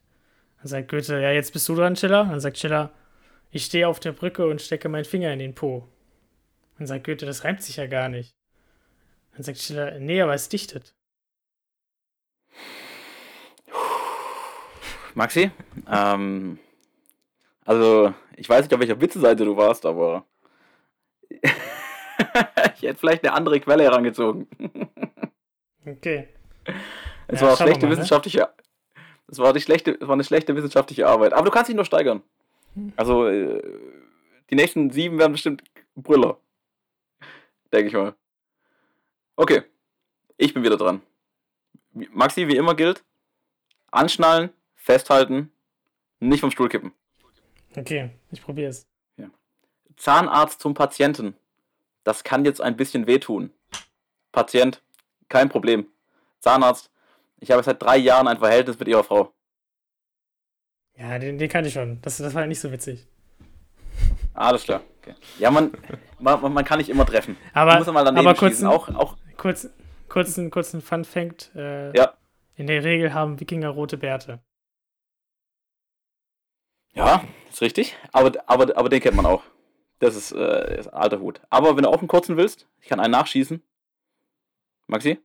dann 0.58 0.68
sagt 0.68 0.90
Goethe, 0.90 1.20
ja, 1.20 1.30
jetzt 1.30 1.52
bist 1.52 1.68
du 1.68 1.74
dran, 1.74 1.94
Schiller. 1.94 2.24
Dann 2.24 2.40
sagt 2.40 2.58
Schiller, 2.58 2.92
ich 3.50 3.64
stehe 3.64 3.86
auf 3.86 4.00
der 4.00 4.12
Brücke 4.12 4.46
und 4.46 4.60
stecke 4.60 4.88
meinen 4.88 5.04
Finger 5.04 5.32
in 5.32 5.38
den 5.38 5.54
Po. 5.54 5.86
Dann 6.78 6.86
sagt 6.86 7.04
Goethe, 7.04 7.26
das 7.26 7.44
reimt 7.44 7.62
sich 7.62 7.76
ja 7.76 7.86
gar 7.86 8.08
nicht. 8.08 8.34
Dann 9.36 9.44
sagt 9.44 9.58
Schiller, 9.58 9.98
nee, 9.98 10.20
aber 10.22 10.32
es 10.32 10.48
dichtet. 10.48 10.94
Maxi, 15.14 15.50
ähm, 15.90 16.58
also 17.64 18.14
ich 18.36 18.48
weiß 18.48 18.62
nicht, 18.62 18.72
auf 18.74 18.80
welcher 18.80 19.00
Witze-Seite 19.00 19.44
du 19.44 19.56
warst, 19.56 19.84
aber 19.84 20.24
ich 21.30 22.82
hätte 22.82 22.96
vielleicht 22.96 23.24
eine 23.24 23.34
andere 23.34 23.60
Quelle 23.60 23.84
herangezogen. 23.84 24.46
Okay. 25.84 26.28
Es 27.28 27.40
Ja, 27.40 27.48
war 27.48 27.56
schlechte 27.56 27.86
mal, 27.86 27.90
ne? 27.90 27.92
wissenschaftliche, 27.92 28.48
es 29.28 29.38
war 29.38 29.52
die 29.52 29.60
schlechte, 29.60 29.92
es 30.00 30.06
war 30.06 30.14
eine 30.14 30.24
schlechte 30.24 30.54
wissenschaftliche 30.54 31.06
Arbeit. 31.06 31.32
Aber 31.32 31.44
du 31.44 31.50
kannst 31.50 31.68
dich 31.68 31.76
nur 31.76 31.84
steigern. 31.84 32.22
Hm. 32.74 32.92
Also 32.96 33.26
äh, 33.26 33.62
die 34.50 34.54
nächsten 34.54 34.90
sieben 34.90 35.18
werden 35.18 35.32
bestimmt 35.32 35.62
Brüller, 35.94 36.38
denke 37.72 37.88
ich 37.88 37.94
mal. 37.94 38.14
Okay, 39.36 39.62
ich 40.36 40.54
bin 40.54 40.62
wieder 40.62 40.76
dran. 40.76 41.02
Maxi, 41.92 42.48
wie 42.48 42.56
immer 42.56 42.74
gilt: 42.74 43.04
Anschnallen, 43.90 44.50
festhalten, 44.74 45.52
nicht 46.20 46.40
vom 46.40 46.50
Stuhl 46.50 46.68
kippen. 46.68 46.92
Okay, 47.76 48.10
ich 48.30 48.42
probiere 48.42 48.70
es. 48.70 48.86
Zahnarzt 49.96 50.60
zum 50.60 50.74
Patienten. 50.74 51.34
Das 52.04 52.22
kann 52.22 52.44
jetzt 52.44 52.60
ein 52.60 52.76
bisschen 52.76 53.06
wehtun. 53.06 53.50
Patient, 54.32 54.82
kein 55.28 55.48
Problem. 55.48 55.86
Zahnarzt, 56.40 56.90
ich 57.40 57.50
habe 57.50 57.62
seit 57.62 57.82
drei 57.82 57.96
Jahren 57.96 58.28
ein 58.28 58.38
Verhältnis 58.38 58.78
mit 58.78 58.88
Ihrer 58.88 59.04
Frau. 59.04 59.32
Ja, 60.96 61.18
den, 61.18 61.38
den 61.38 61.48
kannte 61.48 61.68
ich 61.68 61.74
schon. 61.74 62.00
Das, 62.02 62.18
das 62.18 62.34
war 62.34 62.40
halt 62.40 62.48
nicht 62.48 62.60
so 62.60 62.70
witzig. 62.72 63.06
Alles 64.34 64.64
klar. 64.64 64.82
Okay. 65.00 65.14
Ja, 65.38 65.50
man, 65.50 65.72
man, 66.18 66.52
man 66.52 66.64
kann 66.64 66.78
nicht 66.78 66.90
immer 66.90 67.06
treffen. 67.06 67.36
Aber, 67.52 67.78
muss 67.78 67.86
mal 67.86 68.04
daneben 68.04 68.26
aber 68.26 68.38
kurz, 68.38 68.52
schießen. 68.52 68.68
Auch, 68.68 68.88
auch, 68.94 69.16
kurz, 69.36 69.68
kurzen, 70.08 70.50
kurzen 70.50 70.80
Fun 70.82 71.04
Fact. 71.04 71.50
Äh, 71.54 71.96
Ja. 71.96 72.16
In 72.56 72.66
der 72.66 72.82
Regel 72.84 73.12
haben 73.12 73.38
Wikinger 73.38 73.68
rote 73.68 73.98
Bärte. 73.98 74.40
ja, 76.94 77.22
ist 77.50 77.60
richtig. 77.60 77.94
Aber, 78.12 78.32
aber, 78.48 78.76
aber 78.76 78.88
den 78.88 79.00
kennt 79.00 79.16
man 79.16 79.26
auch. 79.26 79.42
Das 79.98 80.16
ist, 80.16 80.32
äh, 80.32 80.78
ist 80.80 80.88
alter 80.88 81.20
Hut. 81.20 81.40
Aber 81.50 81.76
wenn 81.76 81.82
du 81.82 81.90
auch 81.90 81.98
einen 81.98 82.08
kurzen 82.08 82.36
willst, 82.38 82.66
ich 82.80 82.88
kann 82.88 83.00
einen 83.00 83.12
nachschießen. 83.12 83.62
Maxi, 84.86 85.18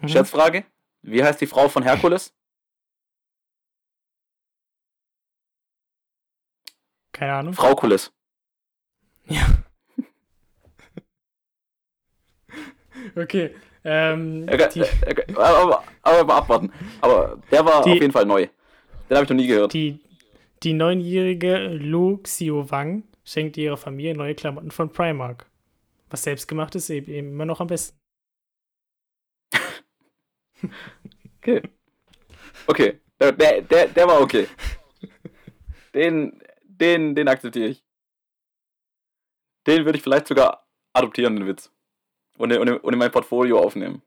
Mhm. 0.00 0.08
Schätzfrage. 0.08 0.64
Wie 1.02 1.22
heißt 1.24 1.40
die 1.40 1.46
Frau 1.46 1.68
von 1.68 1.82
Herkules? 1.82 2.32
Keine 7.12 7.32
Ahnung. 7.34 7.52
Frau 7.54 7.74
Kulis. 7.74 8.12
Ja. 9.24 9.44
Okay. 13.16 13.54
Ähm, 13.84 14.46
Okay, 14.50 14.68
die, 14.74 14.80
okay, 14.82 15.24
aber, 15.36 15.84
aber 16.02 16.24
mal 16.24 16.36
abwarten. 16.38 16.72
Aber 17.00 17.38
der 17.50 17.64
war 17.64 17.82
Die- 17.84 17.90
auf 17.92 18.00
jeden 18.00 18.12
Fall 18.12 18.26
neu. 18.26 18.46
Den 19.08 19.16
habe 19.16 19.24
ich 19.24 19.30
noch 19.30 19.36
nie 19.36 19.46
gehört. 19.46 19.72
die, 19.72 20.00
die 20.62 20.72
neunjährige 20.74 21.68
Lu 21.68 22.18
Xiu 22.18 22.70
Wang 22.70 23.04
schenkt 23.24 23.56
ihrer 23.56 23.76
Familie 23.76 24.14
neue 24.16 24.34
Klamotten 24.34 24.70
von 24.70 24.90
Primark. 24.92 25.46
Was 26.10 26.22
selbstgemacht 26.24 26.74
ist, 26.74 26.90
eben 26.90 27.12
immer 27.12 27.44
noch 27.44 27.60
am 27.60 27.66
besten. 27.68 27.96
Okay. 31.40 31.62
Okay. 32.66 33.00
Der, 33.20 33.32
der, 33.32 33.62
der, 33.62 33.88
der 33.88 34.06
war 34.06 34.20
okay. 34.20 34.46
Den, 35.94 36.40
den, 36.62 37.14
den 37.14 37.28
akzeptiere 37.28 37.68
ich. 37.68 37.84
Den 39.66 39.84
würde 39.84 39.98
ich 39.98 40.02
vielleicht 40.02 40.26
sogar 40.28 40.66
adoptieren, 40.92 41.36
den 41.36 41.46
Witz. 41.46 41.72
Und, 42.38 42.50
in- 42.52 42.60
und, 42.60 42.92
in- 42.92 42.98
mein 42.98 43.10
Portfolio 43.12 43.58
aufnehmen. 43.60 44.02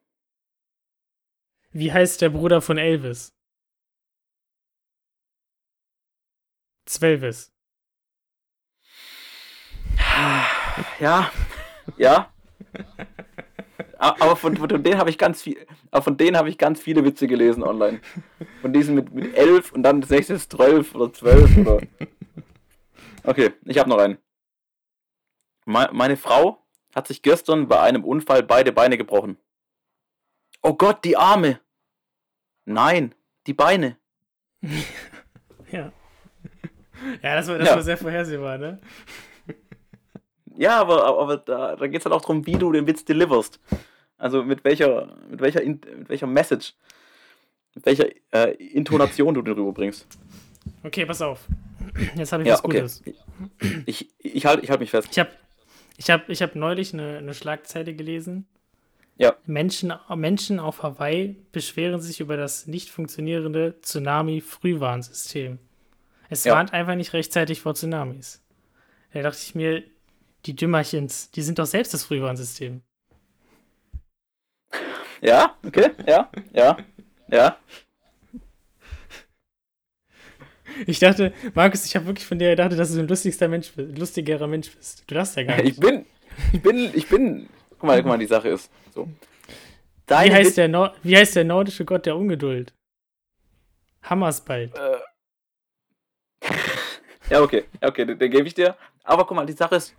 Wie 1.72 1.92
heißt 1.92 2.22
der 2.22 2.30
Bruder 2.30 2.62
von 2.62 2.78
Elvis? 2.78 3.34
Zwölvis. 6.86 7.52
Ja. 11.00 11.32
Ja. 11.98 12.34
aber 13.98 14.36
von, 14.36 14.58
von 14.58 14.84
denen 14.84 14.98
habe 14.98 15.10
ich 15.10 15.18
ganz 15.18 15.42
viel, 15.42 15.66
aber 15.92 16.02
von 16.04 16.18
denen 16.18 16.38
habe 16.38 16.50
ich 16.50 16.58
ganz 16.58 16.82
viele 16.82 17.04
Witze 17.06 17.28
gelesen 17.28 17.64
online. 17.64 18.02
Von 18.62 18.74
diesen 18.74 18.96
mit, 18.96 19.12
mit 19.14 19.36
elf 19.36 19.72
und 19.72 19.84
dann 19.84 20.02
das 20.02 20.10
nächste 20.10 20.34
ist 20.34 20.52
zwölf 20.52 20.94
oder 20.96 21.12
zwölf 21.14 21.56
oder. 21.58 21.82
Okay, 23.24 23.54
ich 23.66 23.78
habe 23.78 23.88
noch 23.88 24.00
einen. 24.00 24.18
Me 25.66 25.88
meine 25.94 26.18
Frau 26.18 26.61
hat 26.96 27.08
sich 27.08 27.22
gestern 27.22 27.68
bei 27.68 27.80
einem 27.80 28.04
Unfall 28.04 28.44
beide 28.44 28.72
Beine 28.72 28.98
gebrochen. 28.98 29.38
Oh 30.62 30.74
Gott, 30.74 31.04
die 31.06 31.18
Arme! 31.18 31.60
Nein, 32.66 33.16
die 33.48 33.54
Beine. 33.54 33.98
ja. 35.72 35.92
Ja, 37.24 37.36
das 37.36 37.48
war, 37.48 37.58
das 37.58 37.68
Ja. 37.70 37.76
war 37.76 37.82
sehr 37.82 37.98
vorhersehbar, 37.98 38.58
ne? 38.58 38.80
Ja, 40.56 40.80
aber, 40.80 41.06
aber 41.06 41.38
da, 41.38 41.76
da 41.76 41.88
geht 41.88 42.00
es 42.02 42.06
halt 42.06 42.14
auch 42.14 42.22
darum, 42.22 42.46
wie 42.46 42.52
du 42.54 42.72
den 42.72 42.86
Witz 42.86 43.04
deliverst. 43.06 43.60
Also 44.18 44.44
mit 44.44 44.64
welcher, 44.64 45.08
mit 45.30 45.42
welcher, 45.42 45.64
mit 45.66 46.10
welcher 46.10 46.28
Message, 46.28 46.76
mit 47.74 47.86
welcher 47.88 48.06
äh, 48.32 48.52
Intonation 48.56 49.34
du 49.34 49.42
den 49.42 49.56
rüberbringst. 49.56 50.06
Okay, 50.84 51.06
pass 51.08 51.22
auf. 51.24 51.48
Jetzt 52.16 52.32
habe 52.32 52.44
ich 52.44 52.50
Ja, 52.50 52.54
was 52.56 52.64
okay. 52.64 52.82
Gutes. 52.82 53.02
Ich, 53.88 54.10
ich 54.20 54.46
halte 54.46 54.64
ich 54.64 54.70
halt 54.70 54.80
mich 54.82 54.92
fest. 54.92 55.08
Ich 55.10 55.18
habe 55.18 55.32
ich 55.98 56.10
hab, 56.10 56.30
ich 56.30 56.42
hab 56.42 56.56
neulich 56.56 56.94
eine, 56.94 57.18
eine 57.18 57.34
Schlagzeile 57.34 57.94
gelesen. 57.94 58.48
Ja. 59.18 59.36
Menschen, 59.46 59.94
Menschen 60.16 60.60
auf 60.60 60.82
Hawaii 60.84 61.36
beschweren 61.52 62.02
sich 62.02 62.20
über 62.22 62.38
das 62.38 62.66
nicht 62.66 62.90
funktionierende 62.90 63.80
Tsunami-Frühwarnsystem. 63.82 65.60
Es 66.30 66.44
Ja. 66.44 66.56
warnt 66.56 66.74
einfach 66.74 66.96
nicht 66.96 67.14
rechtzeitig 67.14 67.62
vor 67.62 67.76
Tsunamis. 67.76 68.42
Da 69.14 69.22
dachte 69.22 69.40
ich 69.44 69.54
mir, 69.54 69.84
die 70.46 70.56
Dümmerchens, 70.56 71.30
die 71.32 71.42
sind 71.44 71.60
doch 71.60 71.66
selbst 71.66 71.94
das 71.94 72.04
Frühwarnsystem. 72.06 72.82
Ja, 75.22 75.56
okay, 75.66 75.92
ja, 76.08 76.32
ja, 76.54 76.78
ja. 77.28 77.58
Ich 80.88 81.00
dachte, 81.00 81.34
Markus, 81.54 81.86
ich 81.86 81.96
habe 81.96 82.06
wirklich 82.08 82.26
von 82.26 82.40
dir 82.40 82.52
gedacht, 82.52 82.72
dass 82.74 82.94
du 82.94 83.00
ein 83.00 83.08
lustigster 83.08 83.48
Mensch 83.48 83.72
bist, 83.72 83.98
lustigerer 83.98 84.48
Mensch 84.48 84.72
bist. 84.76 85.04
Du 85.08 85.16
darfst 85.16 85.36
ja 85.38 85.44
gar 85.44 85.58
nicht. 85.58 85.74
Ich 85.74 85.80
bin, 85.80 86.06
ich 86.54 86.62
bin, 86.62 86.92
ich 86.94 87.08
bin, 87.08 87.50
guck 87.72 87.84
mal, 87.84 87.98
guck 87.98 88.08
mal, 88.08 88.18
die 88.18 88.26
Sache 88.26 88.50
ist 88.50 88.72
so. 88.94 89.08
Wie 90.08 90.14
heißt, 90.14 90.58
der 90.58 90.94
wie 91.04 91.18
heißt 91.18 91.36
der 91.38 91.46
nordische 91.46 91.86
Gott 91.86 92.06
der 92.06 92.18
Ungeduld? 92.18 92.74
Hammersbald. 94.04 94.74
Äh. 94.76 96.48
Ja, 97.30 97.42
okay, 97.42 97.64
okay, 97.80 98.04
den, 98.04 98.20
den 98.20 98.30
gebe 98.30 98.46
ich 98.46 98.54
dir. 98.54 98.76
Aber 99.06 99.26
guck 99.26 99.38
mal, 99.38 99.46
die 99.46 99.54
Sache 99.54 99.78
ist, 99.78 99.96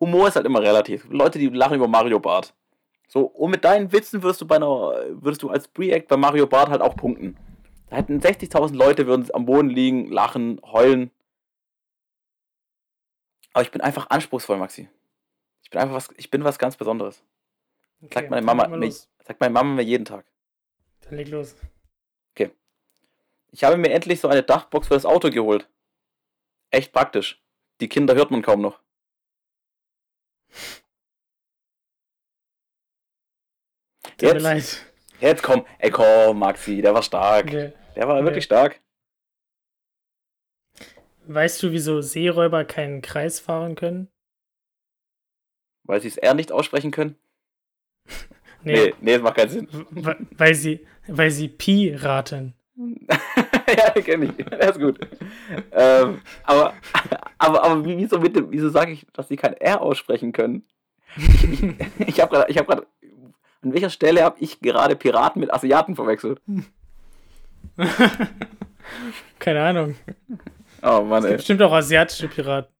Humor 0.00 0.28
ist 0.28 0.36
halt 0.36 0.46
immer 0.46 0.62
relativ. 0.62 1.04
Leute, 1.10 1.38
die 1.38 1.48
lachen 1.48 1.76
über 1.76 1.88
Mario 1.88 2.18
Bart. 2.18 2.54
So, 3.06 3.26
und 3.26 3.50
mit 3.50 3.64
deinen 3.64 3.92
Witzen 3.92 4.22
würdest 4.22 4.40
du 4.40 4.46
bei 4.46 4.56
einer, 4.56 4.66
würdest 5.10 5.42
du 5.42 5.50
als 5.50 5.68
Pre-Act 5.68 6.08
bei 6.08 6.16
Mario 6.16 6.46
Bart 6.46 6.70
halt 6.70 6.80
auch 6.80 6.96
punkten. 6.96 7.36
Da 7.94 8.00
hätten 8.00 8.20
60.000 8.20 8.74
Leute 8.74 9.06
würden 9.06 9.28
am 9.34 9.46
Boden 9.46 9.70
liegen, 9.70 10.10
lachen, 10.10 10.60
heulen. 10.64 11.10
Aber 13.52 13.62
ich 13.62 13.70
bin 13.70 13.80
einfach 13.80 14.10
anspruchsvoll, 14.10 14.56
Maxi. 14.56 14.88
Ich 15.62 15.70
bin 15.70 15.80
einfach 15.80 15.94
was, 15.94 16.08
ich 16.16 16.30
bin 16.30 16.42
was 16.42 16.58
ganz 16.58 16.76
Besonderes. 16.76 17.22
Okay, 18.02 18.14
Sagt 18.14 18.30
meine 18.30 18.44
Mama, 18.44 18.66
mir, 18.66 18.90
sagt 18.90 19.40
meine 19.40 19.52
Mama 19.52 19.74
mir 19.74 19.82
jeden 19.82 20.04
Tag. 20.04 20.26
Dann 21.02 21.16
leg 21.16 21.28
los. 21.28 21.54
Ich 23.54 23.62
habe 23.62 23.76
mir 23.76 23.92
endlich 23.92 24.18
so 24.18 24.26
eine 24.26 24.42
Dachbox 24.42 24.88
für 24.88 24.94
das 24.94 25.06
Auto 25.06 25.30
geholt. 25.30 25.68
Echt 26.72 26.92
praktisch. 26.92 27.40
Die 27.80 27.88
Kinder 27.88 28.16
hört 28.16 28.32
man 28.32 28.42
kaum 28.42 28.60
noch. 28.60 28.80
Tut 34.02 34.22
mir 34.22 34.28
Jetzt, 34.32 34.42
leid. 34.42 34.86
jetzt 35.20 35.42
komm, 35.44 35.64
ey 35.78 35.92
komm, 35.92 36.40
Maxi, 36.40 36.82
der 36.82 36.94
war 36.94 37.02
stark. 37.04 37.46
Okay. 37.46 37.72
Der 37.96 38.08
war 38.08 38.16
Okay. 38.16 38.24
wirklich 38.24 38.44
stark. 38.44 38.80
Weißt 41.26 41.62
du, 41.62 41.72
wieso 41.72 42.00
Seeräuber 42.02 42.64
keinen 42.64 43.00
Kreis 43.00 43.40
fahren 43.40 43.74
können? 43.76 44.08
Weil 45.84 46.00
sie 46.00 46.08
es 46.08 46.16
eher 46.16 46.34
nicht 46.34 46.52
aussprechen 46.52 46.90
können? 46.90 47.16
Nee, 48.62 48.86
Nee, 48.86 48.94
nee, 49.00 49.12
das 49.14 49.22
macht 49.22 49.36
keinen 49.36 49.50
Sinn. 49.50 49.68
weil 50.32 50.54
sie, 50.54 50.86
weil 51.06 51.30
sie 51.30 51.48
Pi 51.48 51.94
raten. 51.94 52.54
ja, 52.76 53.90
kenne 54.02 54.26
ich. 54.26 54.44
Der 54.46 54.70
ist 54.70 54.80
gut. 54.80 54.98
ähm, 55.72 56.20
aber, 56.42 56.74
aber, 57.38 57.62
aber 57.62 57.84
wie- 57.84 57.98
wieso, 57.98 58.18
bitte, 58.18 58.50
wieso 58.50 58.68
sage 58.70 58.92
ich, 58.92 59.06
dass 59.12 59.28
sie 59.28 59.36
kein 59.36 59.52
R 59.54 59.80
aussprechen 59.80 60.32
können? 60.32 60.66
Ich, 61.16 61.44
ich, 61.44 61.62
ich 62.08 62.20
habe 62.20 62.34
gerade, 62.34 62.52
gerade, 62.52 62.86
an 63.62 63.72
welcher 63.72 63.90
Stelle 63.90 64.24
habe 64.24 64.36
ich 64.40 64.60
gerade 64.60 64.96
Piraten 64.96 65.40
mit 65.40 65.52
Asiaten 65.52 65.94
verwechselt? 65.94 66.40
Keine 69.38 69.62
Ahnung. 69.62 69.96
Oh 70.82 71.02
Mann, 71.02 71.24
ey. 71.24 71.36
Bestimmt 71.36 71.62
auch 71.62 71.72
asiatische 71.72 72.28
Piraten. 72.28 72.72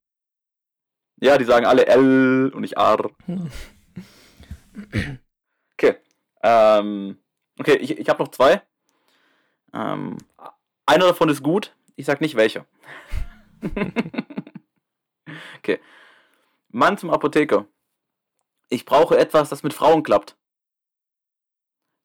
Ja, 1.20 1.38
die 1.38 1.44
sagen 1.44 1.66
alle 1.66 1.86
L 1.86 2.50
und 2.54 2.60
nicht 2.60 2.76
R. 2.76 3.10
Okay. 5.76 5.96
Ähm, 6.42 7.18
okay, 7.58 7.76
ich, 7.76 7.98
ich 7.98 8.08
habe 8.08 8.22
noch 8.22 8.30
zwei. 8.30 8.62
Ähm, 9.72 10.18
einer 10.86 11.06
davon 11.06 11.28
ist 11.28 11.42
gut. 11.42 11.74
Ich 11.96 12.06
sag 12.06 12.20
nicht 12.20 12.36
welcher. 12.36 12.66
okay. 15.58 15.80
Mann 16.68 16.98
zum 16.98 17.10
Apotheker. 17.10 17.66
Ich 18.68 18.84
brauche 18.84 19.16
etwas, 19.18 19.48
das 19.48 19.62
mit 19.62 19.74
Frauen 19.74 20.02
klappt. 20.02 20.36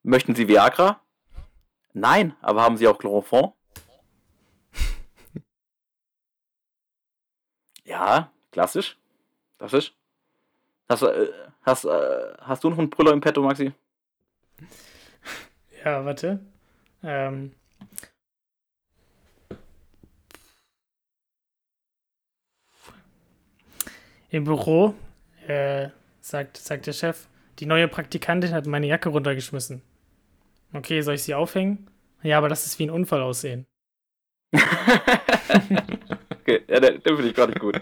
Möchten 0.02 0.34
Sie 0.34 0.48
Viagra? 0.48 1.00
Nein, 1.92 2.34
aber 2.40 2.62
haben 2.62 2.76
Sie 2.76 2.86
auch 2.88 2.98
Chloroform? 2.98 3.52
Ja, 7.84 8.30
klassisch. 8.52 8.96
Klassisch. 9.58 9.94
Hast, 10.88 11.02
äh, 11.02 11.28
hast, 11.62 11.84
äh, 11.84 12.34
hast 12.40 12.62
du 12.62 12.70
noch 12.70 12.78
einen 12.78 12.88
Brüller 12.90 13.12
im 13.12 13.20
Petto, 13.20 13.42
Maxi? 13.42 13.72
Ja, 15.84 16.04
warte. 16.04 16.40
Ähm. 17.02 17.52
Im 24.30 24.44
Büro 24.44 24.94
äh, 25.48 25.88
sagt, 26.20 26.56
sagt 26.56 26.86
der 26.86 26.92
Chef, 26.92 27.26
die 27.58 27.66
neue 27.66 27.88
Praktikantin 27.88 28.52
hat 28.52 28.66
meine 28.66 28.86
Jacke 28.86 29.08
runtergeschmissen. 29.08 29.82
Okay, 30.72 31.00
soll 31.02 31.14
ich 31.14 31.22
sie 31.22 31.34
aufhängen? 31.34 31.90
Ja, 32.22 32.38
aber 32.38 32.48
das 32.48 32.66
ist 32.66 32.78
wie 32.78 32.84
ein 32.84 32.90
Unfall 32.90 33.22
aussehen. 33.22 33.66
okay, 36.40 36.62
ja, 36.68 36.80
der, 36.80 36.98
den 36.98 37.16
finde 37.16 37.28
ich 37.28 37.34
gar 37.34 37.46
nicht 37.46 37.60
gut. 37.60 37.80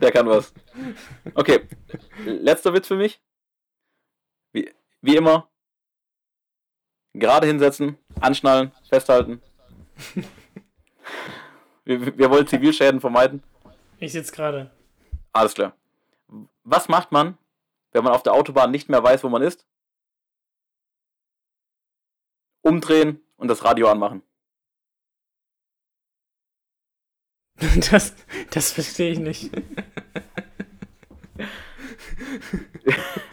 Der 0.00 0.10
kann 0.10 0.26
was. 0.26 0.52
Okay, 1.34 1.60
letzter 2.24 2.72
Witz 2.72 2.88
für 2.88 2.96
mich. 2.96 3.20
Wie, 4.52 4.70
wie 5.00 5.16
immer. 5.16 5.48
Gerade 7.14 7.46
hinsetzen, 7.46 7.98
anschnallen, 8.20 8.72
festhalten. 8.88 9.42
Wir, 11.84 12.16
wir 12.16 12.30
wollen 12.30 12.46
Zivilschäden 12.46 13.00
vermeiden. 13.00 13.42
Ich 13.98 14.12
sitze 14.12 14.32
gerade. 14.32 14.70
Alles 15.32 15.54
klar. 15.54 15.74
Was 16.64 16.88
macht 16.88 17.12
man, 17.12 17.36
wenn 17.92 18.04
man 18.04 18.12
auf 18.12 18.22
der 18.22 18.32
Autobahn 18.32 18.70
nicht 18.70 18.88
mehr 18.88 19.02
weiß, 19.02 19.24
wo 19.24 19.28
man 19.28 19.42
ist? 19.42 19.66
Umdrehen 22.62 23.20
und 23.36 23.48
das 23.48 23.64
Radio 23.64 23.88
anmachen. 23.88 24.22
Das, 27.90 28.14
das 28.50 28.72
verstehe 28.72 29.12
ich 29.12 29.18
nicht. 29.20 29.50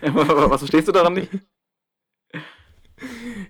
Was 0.02 0.60
verstehst 0.60 0.88
du 0.88 0.92
daran 0.92 1.13
nicht? 1.13 1.32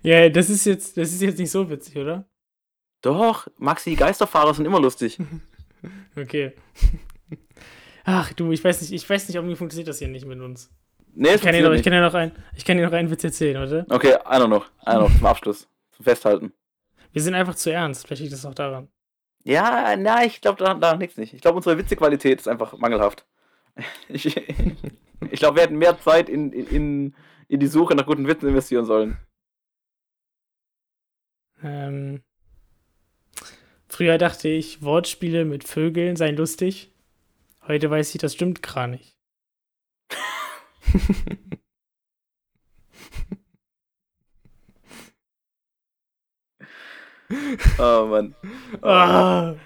Ja, 0.01 0.29
das 0.29 0.49
ist 0.49 0.65
jetzt, 0.65 0.97
das 0.97 1.11
ist 1.11 1.21
jetzt 1.21 1.39
nicht 1.39 1.51
so 1.51 1.69
witzig, 1.69 1.97
oder? 1.97 2.29
Doch, 3.01 3.47
Maxi, 3.57 3.95
Geisterfahrer 3.95 4.53
sind 4.53 4.65
immer 4.65 4.79
lustig. 4.79 5.17
Okay. 6.17 6.51
Ach 8.03 8.33
du, 8.33 8.51
ich 8.51 8.61
weiß 8.61 8.81
nicht, 8.81 8.91
ich 8.91 9.09
weiß 9.09 9.29
nicht, 9.29 9.35
irgendwie 9.37 9.55
funktioniert 9.55 9.87
das 9.87 9.99
hier 9.99 10.09
nicht 10.09 10.25
mit 10.25 10.41
uns. 10.41 10.69
Nee, 11.21 11.33
Ich 11.33 11.41
kann 11.41 11.51
dir 11.51 11.61
noch, 11.61 11.73
ich 11.73 11.83
kann 11.83 11.91
dir 11.91 11.99
noch, 11.99 12.13
ein, 12.13 12.31
ich 12.55 12.63
kann 12.63 12.77
dir 12.77 12.85
noch 12.85 12.93
einen 12.93 13.11
Witz 13.11 13.25
erzählen, 13.25 13.61
oder? 13.61 13.85
Okay, 13.89 14.13
einer 14.23 14.47
noch. 14.47 14.71
Einer 14.85 15.01
noch 15.01 15.13
zum 15.13 15.25
Abschluss. 15.25 15.67
Zum 15.91 16.05
Festhalten. 16.05 16.53
Wir 17.11 17.21
sind 17.21 17.35
einfach 17.35 17.55
zu 17.55 17.73
ernst. 17.73 18.07
Vielleicht 18.07 18.21
liegt 18.21 18.33
das 18.33 18.45
auch 18.45 18.53
daran. 18.53 18.87
Ja, 19.43 19.97
na, 19.97 20.23
ich 20.23 20.39
glaube, 20.39 20.63
da, 20.63 20.75
da 20.75 20.95
nichts 20.95 21.17
nicht. 21.17 21.33
Ich 21.33 21.41
glaube, 21.41 21.57
unsere 21.57 21.77
Witzequalität 21.77 22.39
ist 22.39 22.47
einfach 22.47 22.77
mangelhaft. 22.77 23.25
Ich, 24.07 24.25
ich 24.27 25.39
glaube, 25.39 25.57
wir 25.57 25.63
hätten 25.63 25.77
mehr 25.77 25.99
Zeit 25.99 26.29
in, 26.29 26.53
in, 26.53 27.13
in 27.49 27.59
die 27.59 27.67
Suche 27.67 27.95
nach 27.95 28.05
guten 28.05 28.27
Witzen 28.27 28.47
investieren 28.47 28.85
sollen. 28.85 29.17
Ähm, 31.61 32.23
früher 33.89 34.17
dachte 34.17 34.47
ich, 34.47 34.81
Wortspiele 34.81 35.43
mit 35.43 35.65
Vögeln 35.65 36.15
seien 36.15 36.37
lustig. 36.37 36.91
Heute 37.67 37.89
weiß 37.89 38.15
ich, 38.15 38.21
das 38.21 38.33
stimmt 38.33 38.63
gar 38.63 38.87
nicht. 38.87 39.18
Oh 47.79 48.05
Mann. 48.07 48.35
Oh. 48.81 49.55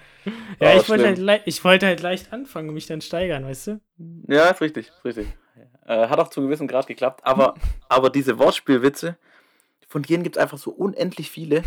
Ja, 0.58 0.72
Oh, 0.74 0.80
ich, 0.80 0.88
wollte 0.88 1.04
halt, 1.06 1.42
ich 1.44 1.62
wollte 1.64 1.84
halt 1.84 2.00
leicht 2.00 2.32
anfangen 2.32 2.68
und 2.70 2.74
mich 2.74 2.86
dann 2.86 3.02
steigern, 3.02 3.44
weißt 3.44 3.66
du? 3.66 3.80
Ja, 4.26 4.48
ist 4.48 4.62
richtig, 4.62 4.88
ist 4.88 5.04
richtig. 5.04 5.26
Äh, 5.86 6.08
hat 6.08 6.18
auch 6.18 6.28
zu 6.28 6.40
einem 6.40 6.48
gewissen 6.48 6.66
Grad 6.66 6.86
geklappt, 6.86 7.20
aber, 7.24 7.54
aber 7.90 8.08
diese 8.08 8.38
Wortspielwitze, 8.38 9.18
von 9.86 10.02
denen 10.02 10.22
gibt 10.22 10.36
es 10.36 10.42
einfach 10.42 10.56
so 10.56 10.70
unendlich 10.70 11.30
viele 11.30 11.62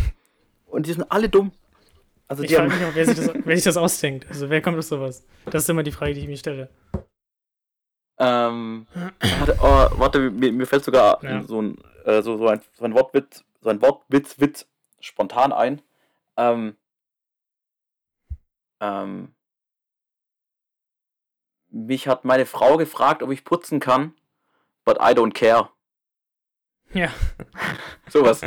und 0.65 0.88
die 0.88 0.93
sind 0.93 1.12
alle 1.12 1.30
dumm. 1.30 1.52
Also 2.28 2.41
Ich 2.43 2.56
frage 2.56 2.74
mich 2.74 2.84
auch, 2.84 2.96
wer 2.96 3.06
sich, 3.06 3.15
das, 3.15 3.32
wer 3.46 3.56
sich 3.56 3.63
das 3.63 3.78
ausdenkt. 3.78 4.26
Also, 4.28 4.50
wer 4.50 4.62
kommt 4.62 4.78
auf 4.78 4.84
sowas? 4.84 5.24
Das 5.46 5.63
ist 5.63 5.70
immer 5.70 5.84
die 5.84 5.91
Frage, 5.93 6.13
die 6.13 6.22
ich 6.22 6.28
mir 6.28 6.38
stelle. 6.38 6.70
Ähm, 8.19 8.88
warte, 9.39 9.58
oh, 9.62 9.99
warte 9.99 10.30
mir, 10.32 10.51
mir 10.51 10.65
fällt 10.65 10.84
sogar 10.84 11.23
Ja. 11.23 11.43
so, 11.43 11.62
ein, 11.62 11.77
äh, 12.06 12.21
so, 12.21 12.38
so, 12.38 12.47
ein, 12.47 12.62
so 12.73 12.86
ein 12.86 12.93
Wortwitz, 12.93 13.43
so 13.62 13.69
ein 13.69 13.82
Wortwitz, 13.82 14.39
Witz 14.39 14.67
spontan 14.99 15.51
ein. 15.53 15.82
Ähm, 16.38 16.75
ähm, 18.80 19.34
mich 21.69 22.08
hat 22.08 22.25
meine 22.25 22.45
Frau 22.45 22.77
gefragt, 22.77 23.21
ob 23.23 23.32
ich 23.32 23.43
putzen 23.43 23.80
kann, 23.80 24.13
but 24.86 24.97
I 24.97 25.13
don't 25.13 25.34
care. 25.34 25.69
Ja. 26.93 27.10
Sowas. 28.10 28.41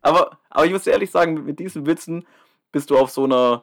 aber, 0.00 0.38
aber 0.48 0.64
ich 0.66 0.72
muss 0.72 0.84
dir 0.84 0.92
ehrlich 0.92 1.10
sagen, 1.10 1.34
mit, 1.34 1.44
mit 1.44 1.58
diesen 1.58 1.86
Witzen 1.86 2.26
bist 2.72 2.90
du 2.90 2.98
auf 2.98 3.10
so 3.10 3.24
einer, 3.24 3.62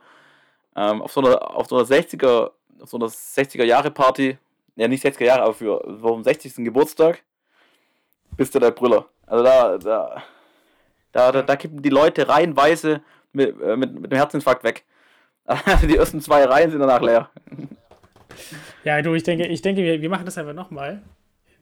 ähm, 0.76 1.02
auf 1.02 1.12
so 1.12 1.22
einer, 1.22 1.56
auf 1.56 1.68
so 1.68 1.78
einer 1.78 1.86
60er, 1.86 2.52
auf 2.82 2.90
so 2.90 2.98
einer 2.98 3.08
60er 3.08 3.64
Jahre 3.64 3.92
Party, 3.92 4.38
ja 4.76 4.88
nicht 4.88 5.04
60er 5.06 5.24
Jahre, 5.26 5.44
aber 5.44 5.54
für, 5.54 5.80
für 6.00 6.12
den 6.14 6.24
60. 6.24 6.56
Geburtstag, 6.58 7.24
bist 8.36 8.54
du 8.56 8.60
der 8.60 8.72
Brüller. 8.72 9.06
Also 9.26 9.44
da, 9.44 9.78
da, 9.78 10.24
da, 11.12 11.32
da, 11.32 11.42
da 11.42 11.56
kippen 11.56 11.82
die 11.82 11.90
Leute 11.90 12.28
reihenweise 12.28 13.02
mit, 13.34 13.60
äh, 13.62 13.76
mit, 13.76 13.94
mit 14.00 14.12
dem 14.12 14.16
Herzinfarkt 14.18 14.64
weg. 14.64 14.86
Also 15.46 15.88
die 15.88 15.98
ersten 15.98 16.22
zwei 16.22 16.44
Reihen 16.46 16.70
sind 16.72 16.80
danach 16.82 17.02
leer. 17.02 17.30
Ja, 18.84 19.02
du, 19.02 19.14
ich 19.16 19.24
denke, 19.24 19.48
ich 19.48 19.62
denke 19.62 19.82
wir, 19.84 20.02
wir 20.02 20.10
machen 20.10 20.26
das 20.26 20.38
einfach 20.38 20.54
nochmal 20.54 21.02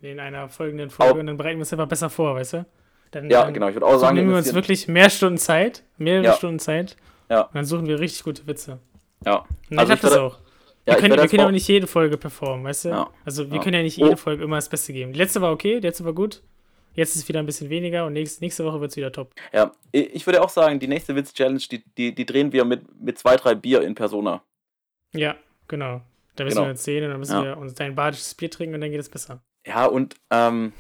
in 0.02 0.20
einer 0.20 0.50
folgenden 0.50 0.90
Folge 0.90 1.12
Aber- 1.12 1.20
und 1.22 1.28
dann 1.28 1.38
bereiten 1.38 1.58
wir 1.58 1.62
uns 1.62 1.74
einfach 1.74 1.88
besser 1.88 2.10
vor, 2.10 2.36
weißt 2.36 2.54
du? 2.54 2.66
Dann, 3.12 3.30
Ja, 3.30 3.44
dann 3.44 3.54
genau, 3.54 3.68
ich 3.70 3.76
würde 3.76 3.86
auch 3.86 3.98
sagen, 3.98 4.18
nehmen 4.18 4.30
wir 4.30 4.38
uns 4.38 4.54
wirklich 4.54 4.88
mehr 4.88 5.10
Stunden 5.10 5.38
Zeit, 5.38 5.84
mehrere 5.98 6.26
Ja. 6.26 6.34
Stunden 6.34 6.60
Zeit. 6.60 6.98
Ja. 7.30 7.42
Und 7.44 7.56
dann 7.56 7.66
suchen 7.66 7.88
wir 7.88 8.00
richtig 8.00 8.24
gute 8.24 8.46
Witze. 8.46 8.80
ja. 9.26 9.38
Und 9.38 9.48
dann 9.70 9.80
Also 9.80 9.94
klappt 9.94 10.04
das 10.04 10.18
auch. 10.18 10.38
Ja, 10.88 10.94
wir 10.94 11.02
können, 11.02 11.18
wir 11.20 11.28
können 11.28 11.40
auch- 11.40 11.44
aber 11.46 11.52
nicht 11.52 11.68
jede 11.68 11.88
Folge 11.88 12.18
performen, 12.18 12.64
weißt 12.66 12.86
du? 12.86 12.90
Ja. 12.90 13.10
Also 13.26 13.50
wir 13.50 13.58
Ja. 13.58 13.64
können 13.64 13.76
ja 13.76 13.82
nicht 13.84 13.98
Oh. 14.00 14.06
jede 14.06 14.18
Folge 14.18 14.44
immer 14.44 14.58
das 14.58 14.70
Beste 14.70 14.94
geben. 14.94 15.14
Die 15.14 15.18
letzte 15.20 15.42
war 15.42 15.52
okay, 15.52 15.80
die 15.80 15.88
letzte 15.88 16.06
war 16.06 16.14
gut. 16.14 16.44
Jetzt 16.94 17.16
ist 17.16 17.24
es 17.24 17.28
wieder 17.28 17.40
ein 17.40 17.46
bisschen 17.46 17.70
weniger 17.70 18.06
und 18.06 18.14
nächste, 18.14 18.44
nächste 18.44 18.64
Woche 18.64 18.80
wird 18.80 18.92
es 18.92 18.98
wieder 18.98 19.12
top. 19.12 19.34
Ja, 19.52 19.72
ich 19.92 20.26
würde 20.26 20.42
auch 20.42 20.50
sagen, 20.50 20.80
die 20.80 20.88
nächste 20.88 21.14
Witz-Challenge, 21.16 21.60
die, 21.70 21.84
die, 21.98 22.16
die 22.16 22.26
drehen 22.26 22.54
wir 22.54 22.64
mit, 22.64 22.84
mit 23.02 23.18
zwei, 23.18 23.36
drei 23.36 23.54
Bier 23.56 23.82
in 23.82 23.96
Persona. 23.96 24.44
Ja, 25.14 25.36
genau. 25.68 26.02
Da 26.38 26.44
müssen 26.44 26.56
Genau. 26.56 26.68
wir 26.68 26.72
uns 26.72 26.84
sehen 26.84 27.04
und 27.04 27.10
dann 27.10 27.20
müssen 27.20 27.44
wir 27.44 27.58
uns 27.58 27.74
dein 27.74 27.96
badisches 27.96 28.34
Bier 28.36 28.50
trinken 28.52 28.76
und 28.76 28.82
dann 28.82 28.92
geht 28.92 29.00
es 29.00 29.10
besser. 29.10 29.42
Ja, 29.66 29.86
und, 29.88 30.16
ähm, 30.32 30.72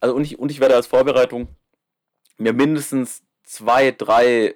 also 0.00 0.14
und 0.16 0.22
ich, 0.22 0.38
und 0.38 0.50
ich 0.50 0.58
werde 0.60 0.74
als 0.74 0.86
Vorbereitung 0.86 1.48
mir 2.38 2.52
mindestens 2.52 3.22
zwei, 3.44 3.90
drei 3.92 4.54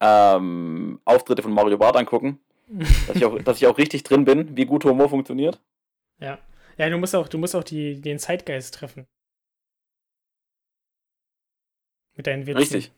ähm, 0.00 1.00
Auftritte 1.04 1.42
von 1.42 1.52
Mario 1.52 1.76
Barth 1.78 1.96
angucken, 1.96 2.38
dass 2.66 3.16
ich, 3.16 3.24
auch, 3.24 3.38
dass 3.42 3.56
ich 3.58 3.66
auch 3.66 3.78
richtig 3.78 4.02
drin 4.02 4.24
bin, 4.24 4.56
wie 4.56 4.64
gut 4.64 4.84
Humor 4.84 5.08
funktioniert. 5.08 5.60
Ja. 6.18 6.38
Ja, 6.76 6.88
du 6.90 6.98
musst 6.98 7.14
auch, 7.14 7.28
du 7.28 7.38
musst 7.38 7.54
auch 7.54 7.64
die, 7.64 8.00
den 8.00 8.18
Zeitgeist 8.18 8.74
treffen. 8.74 9.06
Mit 12.16 12.26
deinen 12.26 12.46
Witzen. 12.46 12.58
Richtig. 12.58 12.92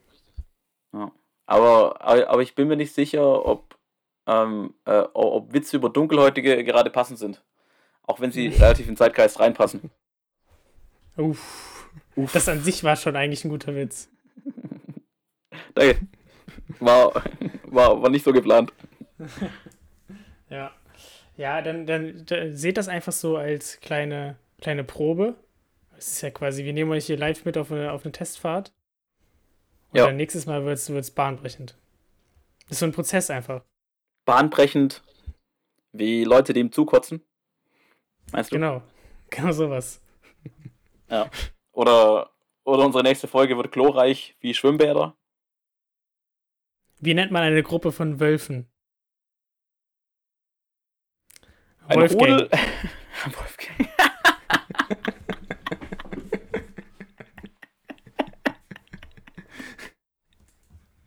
Ja. 0.92 1.12
Aber, 1.46 2.00
aber, 2.02 2.42
ich 2.42 2.54
bin 2.54 2.68
mir 2.68 2.76
nicht 2.76 2.92
sicher, 2.92 3.46
ob, 3.46 3.78
ähm, 4.26 4.74
äh, 4.84 5.04
ob 5.12 5.52
Witze 5.52 5.76
über 5.76 5.90
Dunkelhäutige 5.90 6.64
gerade 6.64 6.90
passend 6.90 7.18
sind. 7.18 7.44
Auch 8.02 8.20
wenn 8.20 8.32
sie 8.32 8.48
relativ 8.58 8.86
in 8.86 8.92
den 8.92 8.96
Zeitgeist 8.96 9.40
reinpassen. 9.40 9.90
Uff. 11.16 11.88
Das 12.32 12.48
an 12.48 12.62
sich 12.62 12.82
war 12.82 12.96
schon 12.96 13.16
eigentlich 13.16 13.44
ein 13.44 13.50
guter 13.50 13.74
Witz. 13.74 14.08
Danke. 15.74 16.00
War, 16.80 17.22
war, 17.64 18.02
war 18.02 18.10
nicht 18.10 18.24
so 18.24 18.32
geplant. 18.32 18.72
Ja. 20.48 20.72
Ja, 21.36 21.60
dann, 21.60 21.86
dann, 21.86 22.24
dann 22.24 22.56
seht 22.56 22.76
das 22.76 22.88
einfach 22.88 23.12
so 23.12 23.36
als 23.36 23.80
kleine, 23.80 24.36
kleine 24.60 24.84
Probe. 24.84 25.34
Es 25.98 26.12
ist 26.12 26.20
ja 26.22 26.30
quasi, 26.30 26.64
wir 26.64 26.72
nehmen 26.72 26.90
euch 26.92 27.06
hier 27.06 27.18
live 27.18 27.44
mit 27.44 27.58
auf 27.58 27.72
eine, 27.72 27.90
auf 27.92 28.04
eine 28.04 28.12
Testfahrt. 28.12 28.72
Und 29.90 29.98
Ja. 29.98 30.06
dann 30.06 30.16
nächstes 30.16 30.46
Mal 30.46 30.64
wird 30.64 30.78
es 30.78 31.10
bahnbrechend. 31.10 31.76
Das 32.64 32.72
ist 32.72 32.78
so 32.78 32.86
ein 32.86 32.92
Prozess 32.92 33.28
einfach. 33.30 33.64
Bahnbrechend, 34.24 35.02
wie 35.92 36.24
Leute 36.24 36.52
dem 36.52 36.70
zukotzen. 36.72 37.22
Meinst 38.32 38.50
du? 38.52 38.56
Genau. 38.56 38.82
Genau 39.28 39.50
sowas. 39.50 40.00
Oder, 41.72 42.30
oder 42.64 42.84
unsere 42.86 43.02
nächste 43.02 43.26
Folge 43.26 43.56
wird 43.56 43.72
glorreich 43.72 44.36
wie 44.40 44.54
Schwimmbäder. 44.54 45.16
Wie 47.00 47.12
nennt 47.12 47.32
man 47.32 47.42
eine 47.42 47.62
Gruppe 47.64 47.90
von 47.90 48.20
Wölfen? 48.20 48.68
Ein 51.88 52.00
Wolfgang. 52.00 52.30
Rudel. 52.32 52.48
Wolfgang. 53.24 53.88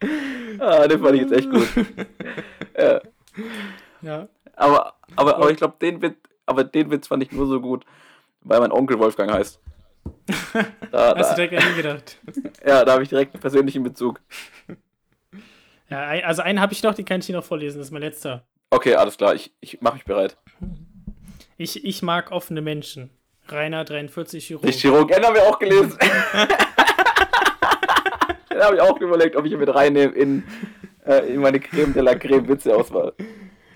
ah, 0.59 0.87
den 0.87 0.99
fand 1.01 1.15
ich 1.15 1.21
jetzt 1.21 1.33
echt 1.33 1.49
gut. 1.49 1.67
ja. 2.77 3.01
Ja. 4.01 4.27
Aber, 4.55 4.95
aber, 5.15 5.35
aber 5.37 5.51
ich 5.51 5.57
glaube, 5.57 5.75
den, 5.81 6.01
Witz- 6.01 6.17
aber 6.45 6.63
den 6.63 6.91
Witz 6.91 7.07
fand 7.07 7.23
ich 7.23 7.31
nur 7.31 7.47
so 7.47 7.59
gut, 7.61 7.85
weil 8.41 8.59
mein 8.59 8.71
Onkel 8.71 8.99
Wolfgang 8.99 9.31
heißt. 9.31 9.59
Da, 10.91 11.15
Hast 11.15 11.31
du 11.31 11.35
da, 11.35 11.47
direkt 11.47 11.53
an 11.63 11.69
ihn 11.69 11.75
gedacht? 11.75 12.17
ja, 12.65 12.83
da 12.85 12.93
habe 12.93 13.03
ich 13.03 13.09
direkt 13.09 13.33
einen 13.33 13.41
persönlichen 13.41 13.83
Bezug. 13.83 14.21
Ja, 15.89 16.01
also 16.25 16.41
einen 16.41 16.59
habe 16.59 16.73
ich 16.73 16.83
noch, 16.83 16.93
den 16.93 17.05
kann 17.05 17.19
ich 17.19 17.25
dir 17.25 17.35
noch 17.35 17.43
vorlesen. 17.43 17.79
Das 17.79 17.87
ist 17.87 17.91
mein 17.91 18.01
letzter. 18.01 18.45
Okay, 18.71 18.95
alles 18.95 19.17
klar, 19.17 19.33
ich, 19.35 19.51
ich 19.61 19.81
mache 19.81 19.95
mich 19.95 20.05
bereit. 20.05 20.37
Ich, 21.57 21.83
ich 21.83 22.01
mag 22.03 22.31
offene 22.31 22.61
Menschen. 22.61 23.09
Rainer 23.47 23.83
43 23.83 24.45
Chirurg. 24.45 24.63
Der 24.63 24.71
Chirurg, 24.71 25.07
den 25.11 25.23
haben 25.25 25.33
wir 25.33 25.43
auch 25.43 25.57
gelesen. 25.57 25.97
den 28.51 28.59
habe 28.61 28.75
ich 28.75 28.81
auch 28.81 28.99
überlegt, 28.99 29.35
ob 29.35 29.45
ich 29.45 29.51
ihn 29.53 29.59
mit 29.59 29.73
reinnehme 29.73 30.13
in, 30.13 30.43
äh, 31.05 31.33
in 31.33 31.41
meine 31.41 31.59
Creme 31.59 31.93
de 31.93 32.03
la 32.03 32.13
Creme 32.15 32.47
Witze-Auswahl. 32.47 33.13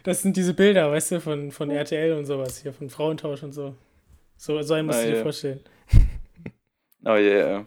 Das 0.04 0.22
sind 0.22 0.38
diese 0.38 0.54
Bilder, 0.54 0.92
weißt 0.92 1.12
du, 1.14 1.22
von, 1.22 1.52
von 1.52 1.72
RTL 1.72 2.14
und 2.14 2.26
sowas 2.26 2.60
hier, 2.62 2.74
von 2.74 2.90
Frauentausch 2.90 3.42
und 3.44 3.54
so. 3.54 3.74
So, 4.38 4.62
so 4.62 4.74
einen 4.76 4.88
musst 4.88 5.00
Ah, 5.00 5.04
du 5.04 5.10
dir 5.10 5.18
ja. 5.18 5.24
vorstellen. 5.24 5.60
Oh 7.06 7.16
yeah. 7.18 7.66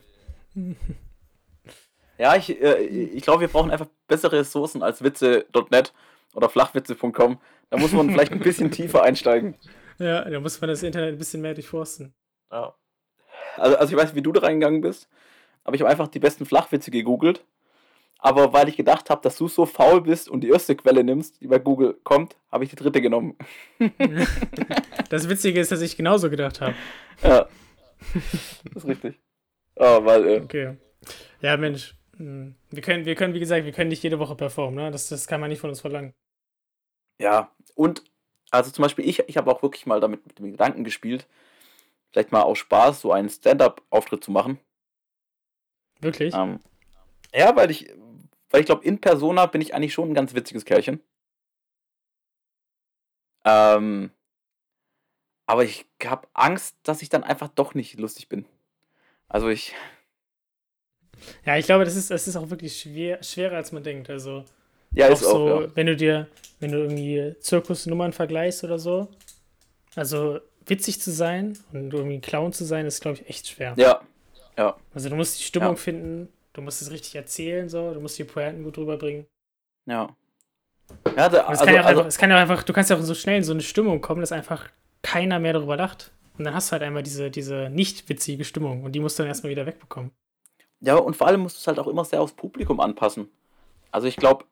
Ja, 2.17 2.37
ich, 2.37 2.59
äh, 2.59 2.79
ich 2.85 3.23
glaube, 3.23 3.43
wir 3.43 3.49
brauchen 3.49 3.71
einfach 3.71 3.89
bessere 4.09 4.39
Ressourcen 4.39 4.83
als 4.83 5.05
Witze.net 5.05 5.93
oder 6.37 6.49
flachwitze.com. 6.49 7.39
Da 7.71 7.77
muss 7.79 7.93
man 7.93 8.11
vielleicht 8.11 8.31
ein 8.33 8.39
bisschen 8.39 8.71
tiefer 8.71 9.03
einsteigen. 9.03 9.57
Ja, 9.99 10.25
da 10.29 10.39
muss 10.41 10.61
man 10.61 10.69
das 10.69 10.83
Internet 10.83 11.15
ein 11.15 11.19
bisschen 11.19 11.41
mehr 11.43 11.55
durchforsten. 11.55 12.15
Ja. 12.53 12.75
Also, 13.57 13.77
also 13.77 13.93
ich 13.93 13.99
weiß 14.01 14.11
nicht, 14.11 14.17
wie 14.17 14.23
du 14.23 14.33
da 14.33 14.41
reingegangen 14.43 14.81
bist, 14.83 15.09
aber 15.65 15.75
ich 15.75 15.81
habe 15.81 15.91
einfach 15.91 16.09
die 16.09 16.19
besten 16.21 16.47
Flachwitze 16.47 16.91
gegoogelt. 16.91 17.45
Aber 18.19 18.53
weil 18.55 18.69
ich 18.69 18.77
gedacht 18.77 19.11
habe, 19.11 19.21
dass 19.21 19.37
du 19.37 19.47
so 19.47 19.67
faul 19.67 20.01
bist 20.01 20.29
und 20.31 20.41
die 20.41 20.49
erste 20.49 20.75
Quelle 20.75 21.05
nimmst, 21.05 21.41
die 21.43 21.49
bei 21.49 21.59
Google 21.59 21.99
kommt, 22.03 22.37
habe 22.51 22.65
ich 22.65 22.71
die 22.71 22.77
dritte 22.77 23.01
genommen. 23.03 23.37
Das 25.09 25.29
Witzige 25.29 25.61
ist, 25.61 25.71
dass 25.71 25.81
ich 25.83 25.97
genauso 25.97 26.31
gedacht 26.31 26.61
habe. 26.61 26.75
Ja. 27.23 27.47
Das 28.75 28.85
ist 28.85 28.87
richtig. 28.89 29.21
Oh, 29.77 30.05
weil, 30.05 30.27
äh, 30.29 30.41
Okay. 30.41 30.77
Ja, 31.41 31.57
Mensch. 31.57 31.95
hm, 32.17 32.57
Wir 32.71 32.83
können, 32.83 33.05
wir 33.05 33.15
können, 33.15 33.35
wie 33.35 33.39
gesagt, 33.41 33.65
wir 33.65 33.73
können 33.73 33.89
nicht 33.91 34.03
jede 34.03 34.19
Woche 34.19 34.35
performen, 34.35 34.75
ne? 34.75 34.91
Das, 34.91 35.09
das 35.09 35.27
kann 35.27 35.41
man 35.41 35.49
nicht 35.51 35.61
von 35.61 35.71
uns 35.71 35.81
verlangen. 35.81 36.13
Ja. 37.19 37.51
Und, 37.75 38.05
also 38.51 38.71
zum 38.71 38.83
Beispiel, 38.83 39.09
ich, 39.09 39.21
ich 39.29 39.37
habe 39.37 39.51
auch 39.51 39.63
wirklich 39.63 39.87
mal 39.87 40.01
damit 40.01 40.27
mit 40.27 40.39
dem 40.39 40.51
Gedanken 40.53 40.85
gespielt, 40.85 41.27
vielleicht 42.11 42.33
mal 42.33 42.43
aus 42.43 42.59
Spaß 42.59 43.01
so 43.01 43.13
einen 43.13 43.29
Stand-up-Auftritt 43.29 44.25
zu 44.25 44.31
machen. 44.31 44.59
Wirklich? 46.01 46.35
Ähm, 46.35 46.61
ja, 47.35 47.55
weil 47.57 47.71
ich, 47.71 47.93
weil 48.51 48.61
ich 48.61 48.67
glaube, 48.67 48.85
in 48.85 49.01
Persona 49.01 49.47
bin 49.47 49.61
ich 49.61 49.75
eigentlich 49.75 49.95
schon 49.95 50.11
ein 50.11 50.15
ganz 50.15 50.35
witziges 50.35 50.65
Kerlchen. 50.65 51.01
Ähm, 53.45 54.11
aber 55.47 55.65
ich 55.65 55.87
habe 56.05 56.29
Angst, 56.35 56.77
dass 56.83 57.03
ich 57.03 57.09
dann 57.09 57.23
einfach 57.23 57.49
doch 57.49 57.75
nicht 57.75 57.99
lustig 57.99 58.29
bin. 58.29 58.45
Also 59.29 59.49
ich, 59.49 59.75
Ja, 61.45 61.57
ich 61.57 61.67
glaube, 61.67 61.85
das 61.85 61.97
ist, 61.97 62.11
das 62.11 62.29
ist 62.29 62.37
auch 62.37 62.51
wirklich 62.51 62.79
schwer, 62.79 63.23
schwerer, 63.23 63.57
als 63.57 63.73
man 63.73 63.83
denkt. 63.83 64.11
Also, 64.11 64.45
ja, 64.93 65.07
auch 65.09 65.13
ist 65.13 65.25
auch, 65.25 65.33
so, 65.33 65.61
ja. 65.63 65.69
wenn 65.75 65.87
du 65.87 65.97
dir, 65.97 66.29
wenn 66.61 66.73
du 66.73 66.79
irgendwie 66.79 67.35
Zirkusnummern 67.41 68.13
vergleichst 68.13 68.65
oder 68.65 68.79
so, 68.79 69.09
Also 69.95 70.41
witzig 70.67 71.01
zu 71.01 71.11
sein 71.13 71.59
und 71.73 71.93
irgendwie 71.95 72.17
ein 72.17 72.21
Clown 72.21 72.53
zu 72.53 72.65
sein, 72.65 72.87
ist, 72.87 73.01
glaube 73.01 73.19
ich, 73.19 73.29
echt 73.29 73.49
schwer. 73.49 73.75
Ja. 73.77 74.01
Ja. 74.59 74.77
Also 74.95 75.09
du 75.09 75.17
musst 75.17 75.39
die 75.39 75.45
Stimmung 75.45 75.71
Ja. 75.71 75.77
finden, 75.77 76.29
du 76.55 76.61
musst 76.63 76.83
es 76.83 76.91
richtig 76.91 77.15
erzählen, 77.15 77.69
so, 77.69 77.93
du 77.95 78.01
musst 78.01 78.19
die 78.19 78.25
Pointen 78.25 78.65
gut 78.65 78.77
rüberbringen. 78.79 79.27
Ja. 79.87 80.15
Ja, 81.17 81.29
da, 81.29 81.41
es, 81.53 81.61
also, 81.61 81.65
kann 81.65 81.75
ja 81.75 81.81
auch 81.83 81.87
also, 81.87 82.01
einfach, 82.01 82.09
es 82.09 82.19
kann 82.19 82.31
ja 82.31 82.37
auch 82.37 82.41
einfach, 82.41 82.63
du 82.63 82.73
kannst 82.73 82.91
ja 82.91 82.97
auch 82.97 83.03
so 83.03 83.15
schnell 83.15 83.39
in 83.39 83.45
so 83.45 83.53
eine 83.53 83.63
Stimmung 83.63 84.01
kommen, 84.01 84.21
dass 84.21 84.33
einfach 84.33 84.69
keiner 85.03 85.39
mehr 85.39 85.53
darüber 85.53 85.77
lacht. 85.77 86.13
Und 86.39 86.45
dann 86.45 86.55
hast 86.55 86.69
du 86.69 86.73
halt 86.73 86.83
einmal 86.83 87.03
diese, 87.03 87.31
diese 87.31 87.71
nicht 87.71 88.09
witzige 88.09 88.45
Stimmung 88.45 88.85
und 88.85 88.93
die 88.93 89.01
musst 89.01 89.19
du 89.19 89.23
dann 89.23 89.29
erstmal 89.29 89.51
wieder 89.51 89.67
wegbekommen. 89.67 90.11
ja, 90.81 90.97
und 90.97 91.17
vor 91.17 91.27
allem 91.27 91.41
musst 91.41 91.57
du 91.57 91.61
es 91.61 91.67
halt 91.67 91.79
auch 91.79 91.87
immer 91.87 92.05
sehr 92.05 92.21
aufs 92.21 92.35
Publikum 92.35 92.81
anpassen. 92.81 93.29
Also 93.91 94.07
ich 94.07 94.17
glaube, 94.17 94.45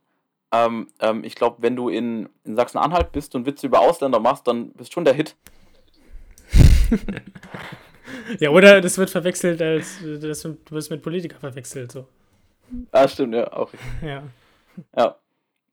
ähm, 0.54 0.88
ähm, 1.00 1.24
ich 1.24 1.34
glaube, 1.34 1.56
wenn 1.60 1.76
du 1.76 1.88
in, 1.88 2.28
in 2.44 2.56
Sachsen-Anhalt 2.56 3.12
bist 3.12 3.34
und 3.34 3.46
Witze 3.46 3.66
über 3.66 3.80
Ausländer 3.80 4.20
machst, 4.20 4.46
dann 4.46 4.70
bist 4.72 4.92
schon 4.92 5.04
der 5.04 5.14
Hit. 5.14 5.36
Ja, 8.38 8.50
oder 8.50 8.80
das 8.80 8.98
wird 8.98 9.10
verwechselt, 9.10 9.60
als 9.60 9.98
das, 10.02 10.42
du 10.42 10.56
wirst 10.70 10.90
mit 10.90 11.02
Politikern 11.02 11.40
verwechselt. 11.40 11.92
So. 11.92 12.06
Ah, 12.92 13.08
stimmt, 13.08 13.34
ja, 13.34 13.52
auch 13.52 13.72
richtig. 13.72 13.90
Ja. 14.02 14.22
Ja. 14.96 15.18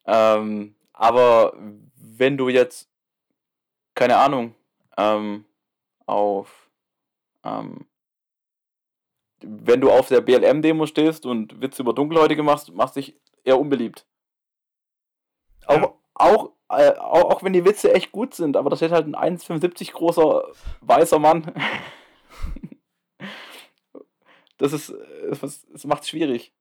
Ähm, 0.05 0.75
aber 0.93 1.53
wenn 1.95 2.37
du 2.37 2.49
jetzt, 2.49 2.89
keine 3.95 4.17
Ahnung, 4.17 4.55
ähm, 4.97 5.45
auf, 6.05 6.69
ähm, 7.43 7.85
wenn 9.41 9.81
du 9.81 9.89
auf 9.89 10.07
der 10.07 10.21
BLM-Demo 10.21 10.85
stehst 10.85 11.25
und 11.25 11.61
Witze 11.61 11.81
über 11.81 11.93
Dunkelhäutige 11.93 12.43
machst, 12.43 12.73
machst 12.73 12.95
dich 12.95 13.15
eher 13.43 13.59
unbeliebt. 13.59 14.05
Auch, 15.65 15.75
Ja. 15.75 15.93
auch, 16.13 16.51
äh, 16.69 16.91
auch, 16.97 17.31
auch 17.31 17.43
wenn 17.43 17.53
die 17.53 17.65
Witze 17.65 17.93
echt 17.93 18.11
gut 18.11 18.33
sind, 18.33 18.57
aber 18.57 18.69
da 18.69 18.75
steht 18.75 18.91
halt 18.91 19.07
ein 19.07 19.15
1,75 19.15 19.91
großer 19.93 20.43
weißer 20.81 21.19
Mann. 21.19 21.53
das 24.57 24.73
ist, 24.73 24.89
äh, 24.89 25.29
das, 25.29 25.65
das 25.67 25.85
macht 25.85 26.03
es 26.03 26.09
schwierig. 26.09 26.53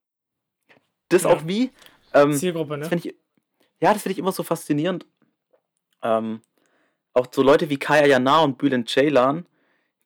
Das 1.09 1.23
Ja. 1.23 1.29
auch 1.29 1.45
wie, 1.45 1.71
ähm, 2.13 2.33
Zielgruppe, 2.33 2.77
das 2.77 2.85
ne? 2.85 2.89
find 2.89 3.05
ich, 3.05 3.15
ja, 3.79 3.93
das 3.93 4.03
finde 4.03 4.13
ich 4.13 4.19
immer 4.19 4.31
so 4.31 4.43
faszinierend. 4.43 5.05
Ähm, 6.03 6.41
auch 7.13 7.27
so 7.31 7.43
Leute 7.43 7.69
wie 7.69 7.77
Kaya 7.77 8.05
Jana 8.05 8.41
und 8.41 8.57
Bülent 8.57 8.89
Ceylan, 8.89 9.45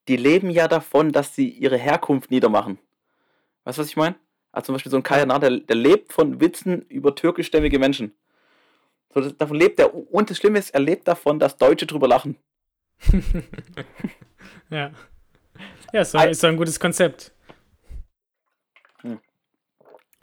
die 0.08 0.16
leben 0.16 0.50
ja 0.50 0.68
davon, 0.68 1.12
dass 1.12 1.34
sie 1.34 1.48
ihre 1.48 1.76
Herkunft 1.76 2.30
niedermachen. 2.30 2.78
Weißt 3.64 3.78
du, 3.78 3.82
was 3.82 3.88
ich 3.88 3.96
meine? 3.96 4.16
Also 4.52 4.66
zum 4.66 4.74
Beispiel 4.74 4.90
so 4.90 4.96
ein 4.96 5.02
Kaya 5.02 5.20
Jana, 5.20 5.38
der, 5.38 5.50
der 5.60 5.76
lebt 5.76 6.12
von 6.12 6.40
Witzen 6.40 6.82
über 6.82 7.14
türkischstämmige 7.14 7.78
Menschen. 7.78 8.14
So, 9.14 9.20
das, 9.20 9.36
davon 9.36 9.56
lebt 9.56 9.78
er. 9.80 9.94
Und 9.94 10.28
das 10.30 10.36
Schlimme 10.38 10.58
ist, 10.58 10.70
er 10.70 10.80
lebt 10.80 11.06
davon, 11.08 11.38
dass 11.38 11.56
Deutsche 11.56 11.86
drüber 11.86 12.08
lachen. 12.08 12.36
Ja. 14.70 14.90
Ja, 15.92 16.00
ist 16.00 16.10
so, 16.10 16.18
ist 16.18 16.40
so 16.40 16.48
ein 16.48 16.56
gutes 16.56 16.80
Konzept. 16.80 17.32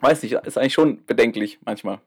Weiß 0.00 0.22
nicht, 0.22 0.32
ist 0.32 0.58
eigentlich 0.58 0.74
schon 0.74 1.04
bedenklich 1.06 1.58
manchmal. 1.64 1.98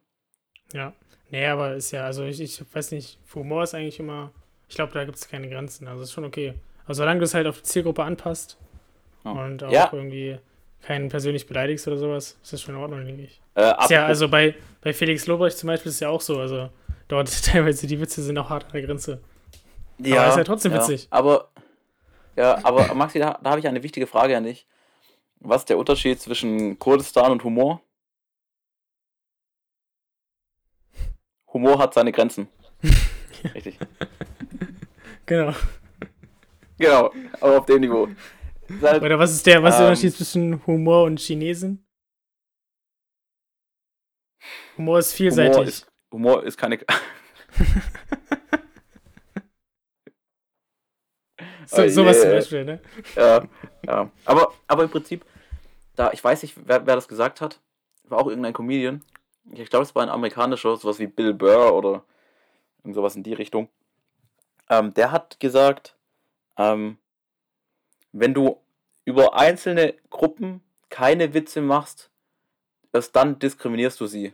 Ja. 0.71 0.93
Nee, 1.31 1.47
aber 1.47 1.73
ist 1.75 1.91
ja, 1.91 2.05
also 2.05 2.23
ich, 2.25 2.39
ich 2.39 2.63
weiß 2.73 2.91
nicht, 2.91 3.17
Humor 3.33 3.63
ist 3.63 3.73
eigentlich 3.73 3.99
immer, 3.99 4.31
ich 4.69 4.75
glaube, 4.75 4.93
da 4.93 5.03
gibt 5.03 5.17
es 5.17 5.27
keine 5.27 5.49
Grenzen. 5.49 5.87
Also 5.87 6.03
ist 6.03 6.11
schon 6.11 6.25
okay. 6.25 6.53
Also 6.85 6.99
solange 6.99 7.19
du 7.19 7.25
es 7.25 7.33
halt 7.33 7.47
auf 7.47 7.57
die 7.57 7.63
Zielgruppe 7.63 8.03
anpasst 8.03 8.57
Ja. 9.25 9.31
und 9.31 9.63
auch 9.63 9.71
Ja. 9.71 9.89
irgendwie 9.91 10.37
keinen 10.81 11.09
persönlich 11.09 11.47
beleidigst 11.47 11.87
oder 11.87 11.97
sowas, 11.97 12.37
ist 12.41 12.53
das 12.53 12.61
schon 12.61 12.75
in 12.75 12.81
Ordnung, 12.81 13.05
denke 13.05 13.23
ich. 13.23 13.41
Äh, 13.55 13.73
Ist 13.81 13.89
ja, 13.89 14.05
also 14.05 14.29
bei, 14.29 14.55
bei 14.81 14.93
Felix 14.93 15.27
Lobrecht 15.27 15.57
zum 15.57 15.67
Beispiel 15.67 15.89
ist 15.89 15.95
es 15.95 15.99
ja 15.99 16.09
auch 16.09 16.21
so. 16.21 16.39
Also 16.39 16.69
dort 17.07 17.29
teilweise 17.45 17.87
die 17.87 17.99
Witze 17.99 18.21
sind 18.21 18.37
auch 18.37 18.49
hart 18.49 18.65
an 18.65 18.71
der 18.73 18.83
Grenze. 18.83 19.21
Ja, 19.99 20.29
ist 20.29 20.37
ja 20.37 20.43
trotzdem 20.43 20.71
ja. 20.71 20.79
witzig. 20.79 21.07
Aber, 21.09 21.49
ja, 22.35 22.59
aber 22.63 22.93
Maxi, 22.93 23.19
da, 23.19 23.39
da 23.41 23.49
habe 23.49 23.59
ich 23.59 23.67
eine 23.67 23.83
wichtige 23.83 24.07
Frage 24.07 24.37
an 24.37 24.43
dich. 24.43 24.67
Was 25.39 25.61
ist 25.61 25.69
der 25.69 25.77
Unterschied 25.77 26.21
zwischen 26.21 26.77
Kurdistan 26.79 27.31
und 27.31 27.43
Humor? 27.43 27.81
Humor 31.53 31.79
hat 31.79 31.93
seine 31.93 32.11
Grenzen. 32.11 32.47
Richtig. 33.55 33.77
Genau. 35.25 35.53
Genau, 36.77 37.11
aber 37.41 37.57
auf 37.57 37.65
dem 37.65 37.81
Niveau. 37.81 38.07
Halt- 38.81 39.01
Oder 39.03 39.17
was 39.19 39.31
ist 39.33 39.45
der, 39.45 39.63
was 39.63 39.75
ist 39.75 39.79
der 39.79 39.85
Ähm. 39.87 39.91
Unterschied 39.93 40.15
zwischen 40.15 40.65
Humor 40.67 41.03
und 41.03 41.19
Chinesen? 41.19 41.85
Humor 44.77 44.99
ist 44.99 45.13
vielseitig. 45.13 45.55
Humor 45.55 45.67
ist, 45.67 45.87
Humor 46.11 46.43
ist 46.43 46.57
keine. 46.57 46.77
so, 51.65 51.83
Oh 51.83 51.87
sowas 51.89 52.19
zum 52.21 52.29
je. 52.29 52.35
Beispiel, 52.35 52.65
ne? 52.65 52.81
ja, 53.15 53.47
ja. 53.85 54.11
Aber, 54.25 54.53
aber 54.67 54.83
im 54.83 54.89
Prinzip, 54.89 55.25
da, 55.95 56.11
ich 56.11 56.23
weiß 56.23 56.41
nicht, 56.43 56.55
wer, 56.65 56.85
wer 56.85 56.95
das 56.95 57.07
gesagt 57.07 57.41
hat, 57.41 57.59
war 58.03 58.19
auch 58.19 58.27
irgendein 58.27 58.53
Comedian. 58.53 59.03
Ich 59.53 59.69
glaube, 59.69 59.83
es 59.83 59.95
war 59.95 60.03
ein 60.03 60.09
amerikanischer, 60.09 60.75
sowas 60.77 60.99
wie 60.99 61.07
Bill 61.07 61.33
Burr 61.33 61.73
oder 61.73 62.03
irgend 62.79 62.95
sowas 62.95 63.15
in 63.15 63.23
die 63.23 63.33
Richtung. 63.33 63.69
Ähm, 64.69 64.93
der 64.93 65.11
hat 65.11 65.39
gesagt, 65.39 65.97
ähm, 66.57 66.97
wenn 68.19 68.33
du 68.33 68.61
über 69.05 69.35
einzelne 69.35 69.95
Gruppen 70.09 70.61
keine 70.89 71.33
Witze 71.33 71.61
machst, 71.61 72.09
erst 72.93 73.15
dann 73.15 73.39
diskriminierst 73.39 73.99
du 73.99 74.07
sie. 74.07 74.33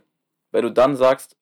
Weil 0.52 0.62
du 0.62 0.72
dann 0.72 0.96
sagst, 0.96 1.36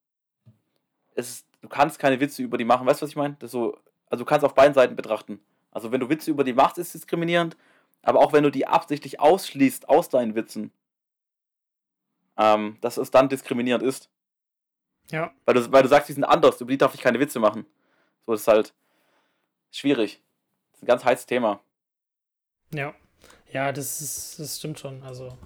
ist, 1.16 1.46
du 1.62 1.70
kannst 1.70 2.00
keine 2.00 2.20
Witze 2.20 2.42
über 2.42 2.58
die 2.58 2.66
machen. 2.66 2.88
Weißt 2.88 3.02
du, 3.02 3.04
was 3.04 3.12
ich 3.12 3.16
meine? 3.16 3.36
So, 3.44 3.78
also 4.08 4.24
du 4.24 4.26
kannst 4.26 4.46
auf 4.46 4.54
beiden 4.54 4.74
Seiten 4.74 4.96
betrachten. 4.96 5.40
Also 5.72 5.92
wenn 5.92 6.00
du 6.00 6.10
Witze 6.10 6.32
über 6.32 6.44
die 6.44 6.54
machst, 6.54 6.78
ist 6.78 6.88
es 6.88 7.02
diskriminierend. 7.02 7.56
Aber 8.02 8.20
auch 8.20 8.34
wenn 8.34 8.44
du 8.44 8.50
die 8.50 8.68
absichtlich 8.68 9.20
ausschließt 9.20 9.88
aus 9.88 10.10
deinen 10.10 10.36
Witzen, 10.36 10.72
ähm, 12.38 12.78
dass 12.82 12.98
es 12.98 13.12
dann 13.12 13.30
diskriminierend 13.30 13.84
ist. 13.84 14.10
Ja. 15.12 15.32
Weil 15.46 15.56
du, 15.56 15.72
weil 15.72 15.84
du 15.84 15.90
sagst, 15.90 16.10
die 16.10 16.14
sind 16.14 16.24
anders, 16.24 16.60
über 16.62 16.72
die 16.72 16.78
darf 16.78 16.96
ich 16.96 17.02
keine 17.02 17.20
Witze 17.20 17.40
machen. 17.40 17.66
So, 18.26 18.34
ist 18.34 18.48
halt 18.48 18.74
schwierig. 19.72 20.22
Das 20.72 20.80
ist 20.80 20.84
ein 20.84 20.88
ganz 20.88 21.06
heißes 21.06 21.26
Thema. 21.26 21.60
Ja. 22.74 22.94
Ja, 23.52 23.72
das, 23.72 24.02
ist, 24.02 24.40
das 24.40 24.58
stimmt 24.58 24.80
schon. 24.80 25.04
Also, 25.04 25.38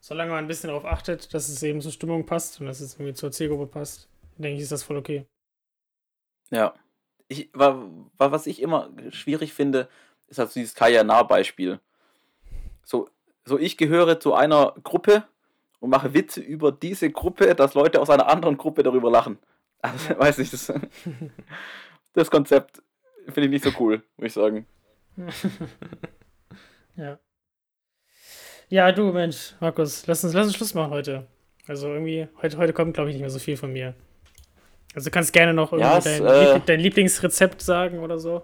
solange 0.00 0.32
man 0.32 0.44
ein 0.44 0.48
bisschen 0.48 0.68
darauf 0.68 0.84
achtet, 0.84 1.32
dass 1.32 1.48
es 1.48 1.62
eben 1.62 1.80
zur 1.80 1.92
Stimmung 1.92 2.26
passt 2.26 2.60
und 2.60 2.66
dass 2.66 2.80
es 2.80 2.94
irgendwie 2.94 3.14
zur 3.14 3.30
Zielgruppe 3.30 3.66
passt, 3.66 4.08
denke 4.36 4.56
ich, 4.56 4.62
ist 4.62 4.72
das 4.72 4.82
voll 4.82 4.96
okay. 4.96 5.26
Ja. 6.50 6.74
Ich, 7.28 7.50
wa, 7.52 7.88
wa, 8.18 8.30
was 8.32 8.46
ich 8.46 8.60
immer 8.60 8.90
schwierig 9.10 9.54
finde, 9.54 9.88
ist 10.26 10.38
halt 10.38 10.50
so 10.50 10.60
dieses 10.60 10.74
Kaya-Nah-Beispiel. 10.74 11.80
So, 12.84 13.08
so, 13.44 13.58
ich 13.58 13.76
gehöre 13.76 14.18
zu 14.18 14.34
einer 14.34 14.74
Gruppe 14.82 15.24
und 15.80 15.90
mache 15.90 16.14
Witze 16.14 16.40
über 16.40 16.72
diese 16.72 17.10
Gruppe, 17.10 17.54
dass 17.54 17.74
Leute 17.74 18.00
aus 18.00 18.10
einer 18.10 18.28
anderen 18.28 18.56
Gruppe 18.56 18.82
darüber 18.82 19.10
lachen. 19.10 19.38
Also, 19.80 20.10
weiß 20.18 20.40
ich, 20.40 20.50
das, 20.50 20.72
das 22.12 22.30
Konzept 22.30 22.82
finde 23.26 23.44
ich 23.44 23.50
nicht 23.50 23.64
so 23.64 23.70
cool, 23.80 24.02
muss 24.16 24.26
ich 24.26 24.32
sagen. 24.32 24.66
ja. 26.96 27.18
Ja, 28.68 28.90
du 28.92 29.12
Mensch, 29.12 29.54
Markus, 29.60 30.06
lass 30.06 30.24
uns, 30.24 30.32
lass 30.32 30.46
uns 30.46 30.56
Schluss 30.56 30.72
machen 30.74 30.90
heute. 30.92 31.26
Also 31.66 31.88
irgendwie, 31.92 32.26
heute, 32.40 32.56
heute 32.56 32.72
kommt, 32.72 32.94
glaube 32.94 33.10
ich, 33.10 33.14
nicht 33.14 33.20
mehr 33.20 33.30
so 33.30 33.38
viel 33.38 33.56
von 33.56 33.72
mir. 33.72 33.94
Also 34.94 35.10
du 35.10 35.10
kannst 35.14 35.32
gerne 35.32 35.52
noch 35.54 35.72
irgendwie 35.72 35.90
Ja, 35.90 35.98
es, 35.98 36.04
dein, 36.04 36.26
äh, 36.26 36.54
Lieb- 36.54 36.66
dein 36.66 36.80
Lieblingsrezept 36.80 37.60
sagen 37.62 37.98
oder 38.00 38.18
so. 38.18 38.42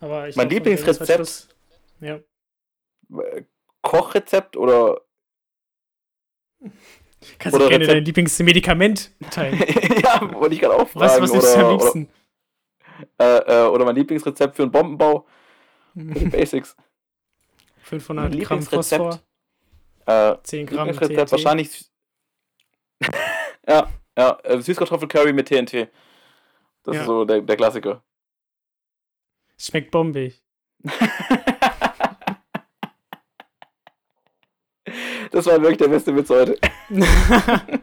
Aber 0.00 0.28
ich 0.28 0.36
Mein 0.36 0.48
glaub, 0.48 0.64
Lieblingsrezept? 0.64 1.48
Ja. 2.00 2.18
Kochrezept 3.82 4.56
oder. 4.56 5.00
Kannst 7.38 7.54
du 7.56 7.60
Oder 7.60 7.68
gerne 7.70 7.84
Rezept- 7.84 7.96
dein 7.96 8.04
Lieblingsmedikament 8.04 9.10
teilen. 9.30 9.58
ja, 10.02 10.32
wollte 10.34 10.54
ich 10.54 10.60
gerade 10.60 10.74
auch 10.74 10.88
Was, 10.94 11.12
fragen. 11.12 11.22
was 11.22 11.32
nimmst 11.32 11.54
du 11.54 11.58
am 11.58 11.64
oder, 11.64 11.70
liebsten? 11.72 12.08
Oder, 13.18 13.48
äh, 13.48 13.64
äh, 13.64 13.68
oder 13.68 13.84
mein 13.84 13.94
Lieblingsrezept 13.96 14.56
für 14.56 14.62
einen 14.62 14.72
Bombenbau. 14.72 15.26
Die 15.94 16.24
Basics. 16.26 16.76
500 17.92 18.30
Mein 18.30 18.40
Gramm. 18.40 18.62
Phosphor, 18.62 19.20
Äh, 20.06 20.36
10 20.42 20.66
Gramm 20.66 20.88
Lieblingsrezept 20.88 21.28
TNT. 21.28 21.32
wahrscheinlich. 21.32 21.90
ja, 23.68 23.88
ja, 24.16 24.38
äh, 24.44 24.60
Süßkartoffelcurry 24.60 25.32
mit 25.34 25.48
TNT. 25.48 25.88
Das 26.84 26.94
Ja. 26.96 27.00
ist 27.02 27.06
so 27.06 27.24
der, 27.26 27.42
der 27.42 27.56
Klassiker. 27.56 28.02
Schmeckt 29.58 29.90
bombig. 29.90 30.42
Das 35.30 35.46
war 35.46 35.60
wirklich 35.62 35.78
der 35.78 35.88
beste 35.88 36.14
Witz 36.14 36.28
heute. 36.28 36.58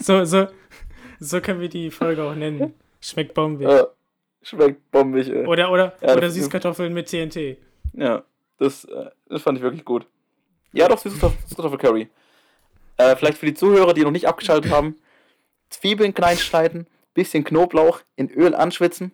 so, 0.00 0.24
so, 0.24 0.46
so 1.20 1.40
können 1.40 1.60
wir 1.60 1.68
die 1.68 1.90
Folge 1.90 2.22
auch 2.22 2.34
nennen. 2.34 2.74
Schmeckt 3.00 3.34
bombig. 3.34 3.68
Ja, 3.68 3.88
schmeckt 4.42 4.90
bombig. 4.90 5.28
Ey. 5.28 5.44
Oder, 5.46 5.70
oder, 5.70 5.94
Ja, 6.00 6.14
oder 6.16 6.30
Süßkartoffeln 6.30 6.94
mit 6.94 7.08
TNT. 7.08 7.58
Ja, 7.92 8.22
das, 8.64 8.84
äh, 8.84 9.10
das 9.28 9.42
fand 9.42 9.58
ich 9.58 9.62
wirklich 9.62 9.84
gut. 9.84 10.06
Ja, 10.72 10.88
doch, 10.88 10.98
Süßkartoffel- 10.98 11.46
Süßkartoffelcurry. 11.48 12.08
Äh, 12.96 13.16
vielleicht 13.16 13.38
für 13.38 13.46
die 13.46 13.54
Zuhörer, 13.54 13.94
die 13.94 14.02
noch 14.02 14.10
nicht 14.10 14.26
abgeschaltet 14.28 14.70
haben. 14.72 14.96
Zwiebeln 15.70 16.14
klein 16.14 16.36
schneiden, 16.36 16.86
bisschen 17.14 17.44
Knoblauch 17.44 18.00
in 18.16 18.30
Öl 18.30 18.54
anschwitzen 18.54 19.12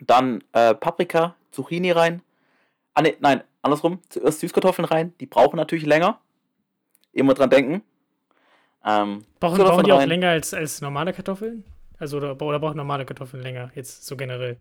Dann 0.00 0.42
äh, 0.52 0.74
Paprika, 0.74 1.34
Zucchini 1.50 1.90
rein. 1.90 2.22
Ah, 2.94 3.02
ne, 3.02 3.16
nein, 3.20 3.42
andersrum. 3.62 4.00
Zuerst 4.08 4.40
Süßkartoffeln 4.40 4.86
rein. 4.86 5.14
Die 5.20 5.26
brauchen 5.26 5.56
natürlich 5.56 5.86
länger. 5.86 6.20
Immer 7.12 7.34
dran 7.34 7.50
denken. 7.50 7.82
Ähm, 8.84 9.24
brauchen, 9.40 9.58
brauchen 9.58 9.84
die 9.84 9.92
auch 9.92 10.04
länger 10.04 10.30
als, 10.30 10.54
als 10.54 10.80
normale 10.80 11.12
Kartoffeln? 11.12 11.64
Also, 11.98 12.18
oder, 12.18 12.40
oder 12.40 12.58
brauchen 12.60 12.76
normale 12.76 13.04
Kartoffeln 13.04 13.42
länger? 13.42 13.72
Jetzt 13.74 14.06
so 14.06 14.16
generell. 14.16 14.58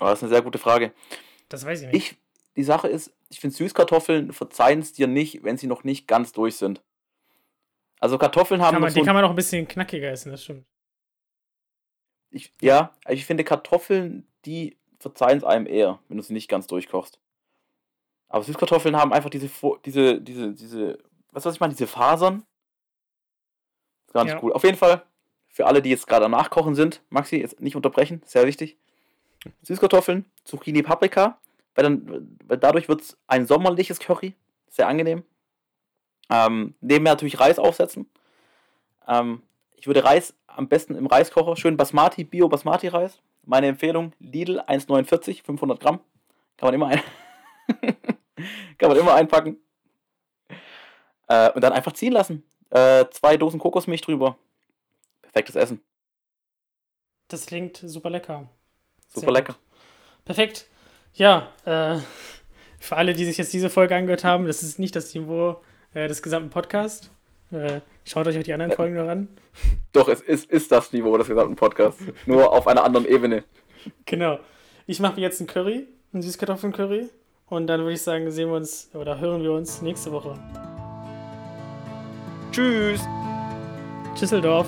Oh, 0.00 0.04
das 0.06 0.18
ist 0.18 0.22
eine 0.24 0.30
sehr 0.30 0.42
gute 0.42 0.58
Frage. 0.58 0.92
Das 1.48 1.64
weiß 1.64 1.82
ich 1.82 1.86
nicht. 1.88 1.96
Ich, 1.96 2.16
die 2.56 2.64
Sache 2.64 2.88
ist, 2.88 3.12
ich 3.28 3.40
finde 3.40 3.56
Süßkartoffeln 3.56 4.32
verzeihen 4.32 4.80
es 4.80 4.92
dir 4.92 5.06
nicht, 5.06 5.42
wenn 5.42 5.58
sie 5.58 5.66
noch 5.66 5.84
nicht 5.84 6.06
ganz 6.06 6.32
durch 6.32 6.56
sind. 6.56 6.82
Also 8.00 8.18
Kartoffeln 8.18 8.62
haben. 8.62 8.74
Kann 8.74 8.82
man, 8.82 8.90
so 8.90 9.00
die 9.00 9.06
kann 9.06 9.14
man 9.14 9.24
auch 9.24 9.30
ein 9.30 9.36
bisschen 9.36 9.66
knackiger 9.66 10.10
essen, 10.10 10.30
das 10.30 10.44
stimmt. 10.44 10.66
Ich, 12.30 12.52
ja, 12.60 12.92
ich 13.08 13.26
finde 13.26 13.44
Kartoffeln, 13.44 14.26
die 14.44 14.76
verzeihen 14.98 15.38
es 15.38 15.44
einem 15.44 15.66
eher, 15.66 16.00
wenn 16.08 16.16
du 16.16 16.22
sie 16.22 16.32
nicht 16.32 16.48
ganz 16.48 16.66
durchkochst. 16.66 17.20
Aber 18.28 18.42
Süßkartoffeln 18.42 18.96
haben 18.96 19.12
einfach 19.12 19.30
diese, 19.30 19.48
diese, 19.84 20.20
diese, 20.20 20.52
diese, 20.52 20.98
was 21.30 21.44
weiß 21.44 21.54
ich 21.54 21.60
mal, 21.60 21.68
diese 21.68 21.86
Fasern. 21.86 22.44
Ganz 24.12 24.30
ja. 24.32 24.42
cool. 24.42 24.52
Auf 24.52 24.64
jeden 24.64 24.76
Fall, 24.76 25.04
für 25.48 25.66
alle, 25.66 25.82
die 25.82 25.90
jetzt 25.90 26.06
gerade 26.06 26.24
am 26.24 26.32
Nachkochen 26.32 26.74
sind, 26.74 27.02
Maxi, 27.10 27.36
jetzt 27.36 27.60
nicht 27.60 27.76
unterbrechen, 27.76 28.22
sehr 28.24 28.46
wichtig. 28.46 28.76
Süßkartoffeln, 29.62 30.24
Zucchini, 30.44 30.82
Paprika, 30.82 31.38
weil, 31.74 31.82
dann, 31.82 32.38
weil 32.44 32.58
dadurch 32.58 32.88
wird 32.88 33.00
es 33.02 33.16
ein 33.26 33.46
sommerliches 33.46 33.98
Curry, 33.98 34.34
sehr 34.68 34.88
angenehm. 34.88 35.24
Ähm, 36.30 36.74
nebenher 36.80 37.12
natürlich 37.12 37.40
Reis 37.40 37.58
aufsetzen. 37.58 38.10
Ähm, 39.06 39.42
ich 39.76 39.86
würde 39.86 40.04
Reis 40.04 40.34
am 40.46 40.68
besten 40.68 40.94
im 40.94 41.06
Reiskocher, 41.06 41.56
schön 41.56 41.76
Basmati, 41.76 42.24
Bio 42.24 42.48
Basmati 42.48 42.88
Reis. 42.88 43.20
Meine 43.44 43.66
Empfehlung, 43.66 44.12
Lidl 44.20 44.60
1,49, 44.60 45.44
500 45.44 45.80
Gramm. 45.80 46.00
Kann 46.56 46.68
man 46.68 46.74
immer 46.74 46.86
ein 46.86 47.02
kann 48.78 48.88
man 48.88 48.96
immer 48.96 49.14
einpacken. 49.14 49.58
Äh, 51.28 51.50
und 51.52 51.62
dann 51.62 51.72
einfach 51.72 51.92
ziehen 51.92 52.12
lassen. 52.12 52.44
Äh, 52.70 53.06
zwei 53.10 53.36
Dosen 53.36 53.60
Kokosmilch 53.60 54.00
drüber. 54.00 54.38
Perfektes 55.22 55.56
Essen. 55.56 55.82
Das 57.28 57.46
klingt 57.46 57.76
super 57.76 58.10
lecker. 58.10 58.48
Super 59.08 59.26
Sehr 59.26 59.32
lecker. 59.32 59.52
Gut. 59.54 60.24
Perfekt. 60.24 60.66
Ja, 61.14 61.48
äh, 61.64 61.98
für 62.80 62.96
alle, 62.96 63.14
die 63.14 63.24
sich 63.24 63.38
jetzt 63.38 63.52
diese 63.52 63.70
Folge 63.70 63.94
angehört 63.94 64.24
haben, 64.24 64.46
das 64.46 64.62
ist 64.62 64.78
nicht 64.78 64.96
das 64.96 65.14
Niveau 65.14 65.62
äh, 65.94 66.08
des 66.08 66.22
gesamten 66.22 66.50
Podcasts. 66.50 67.10
Äh, 67.52 67.80
schaut 68.04 68.26
euch 68.26 68.36
auch 68.38 68.42
die 68.42 68.52
anderen 68.52 68.72
Folgen 68.72 68.96
noch 68.96 69.08
an. 69.08 69.28
Doch, 69.92 70.08
es 70.08 70.20
ist, 70.20 70.50
ist 70.50 70.72
das 70.72 70.92
Niveau 70.92 71.16
des 71.16 71.28
gesamten 71.28 71.54
Podcasts. 71.54 72.02
Nur 72.26 72.52
auf 72.52 72.66
einer 72.66 72.82
anderen 72.84 73.06
Ebene. 73.06 73.44
Genau. 74.06 74.40
Ich 74.86 74.98
mache 74.98 75.14
mir 75.14 75.22
jetzt 75.22 75.40
einen 75.40 75.46
Curry, 75.46 75.86
einen 76.12 76.22
Süßkartoffeln-Curry. 76.22 77.08
Und 77.46 77.68
dann 77.68 77.80
würde 77.80 77.92
ich 77.92 78.02
sagen, 78.02 78.30
sehen 78.30 78.48
wir 78.48 78.56
uns 78.56 78.90
oder 78.94 79.20
hören 79.20 79.42
wir 79.42 79.52
uns 79.52 79.82
nächste 79.82 80.10
Woche. 80.10 80.36
Tschüss. 82.50 83.00
Düsseldorf. 84.20 84.66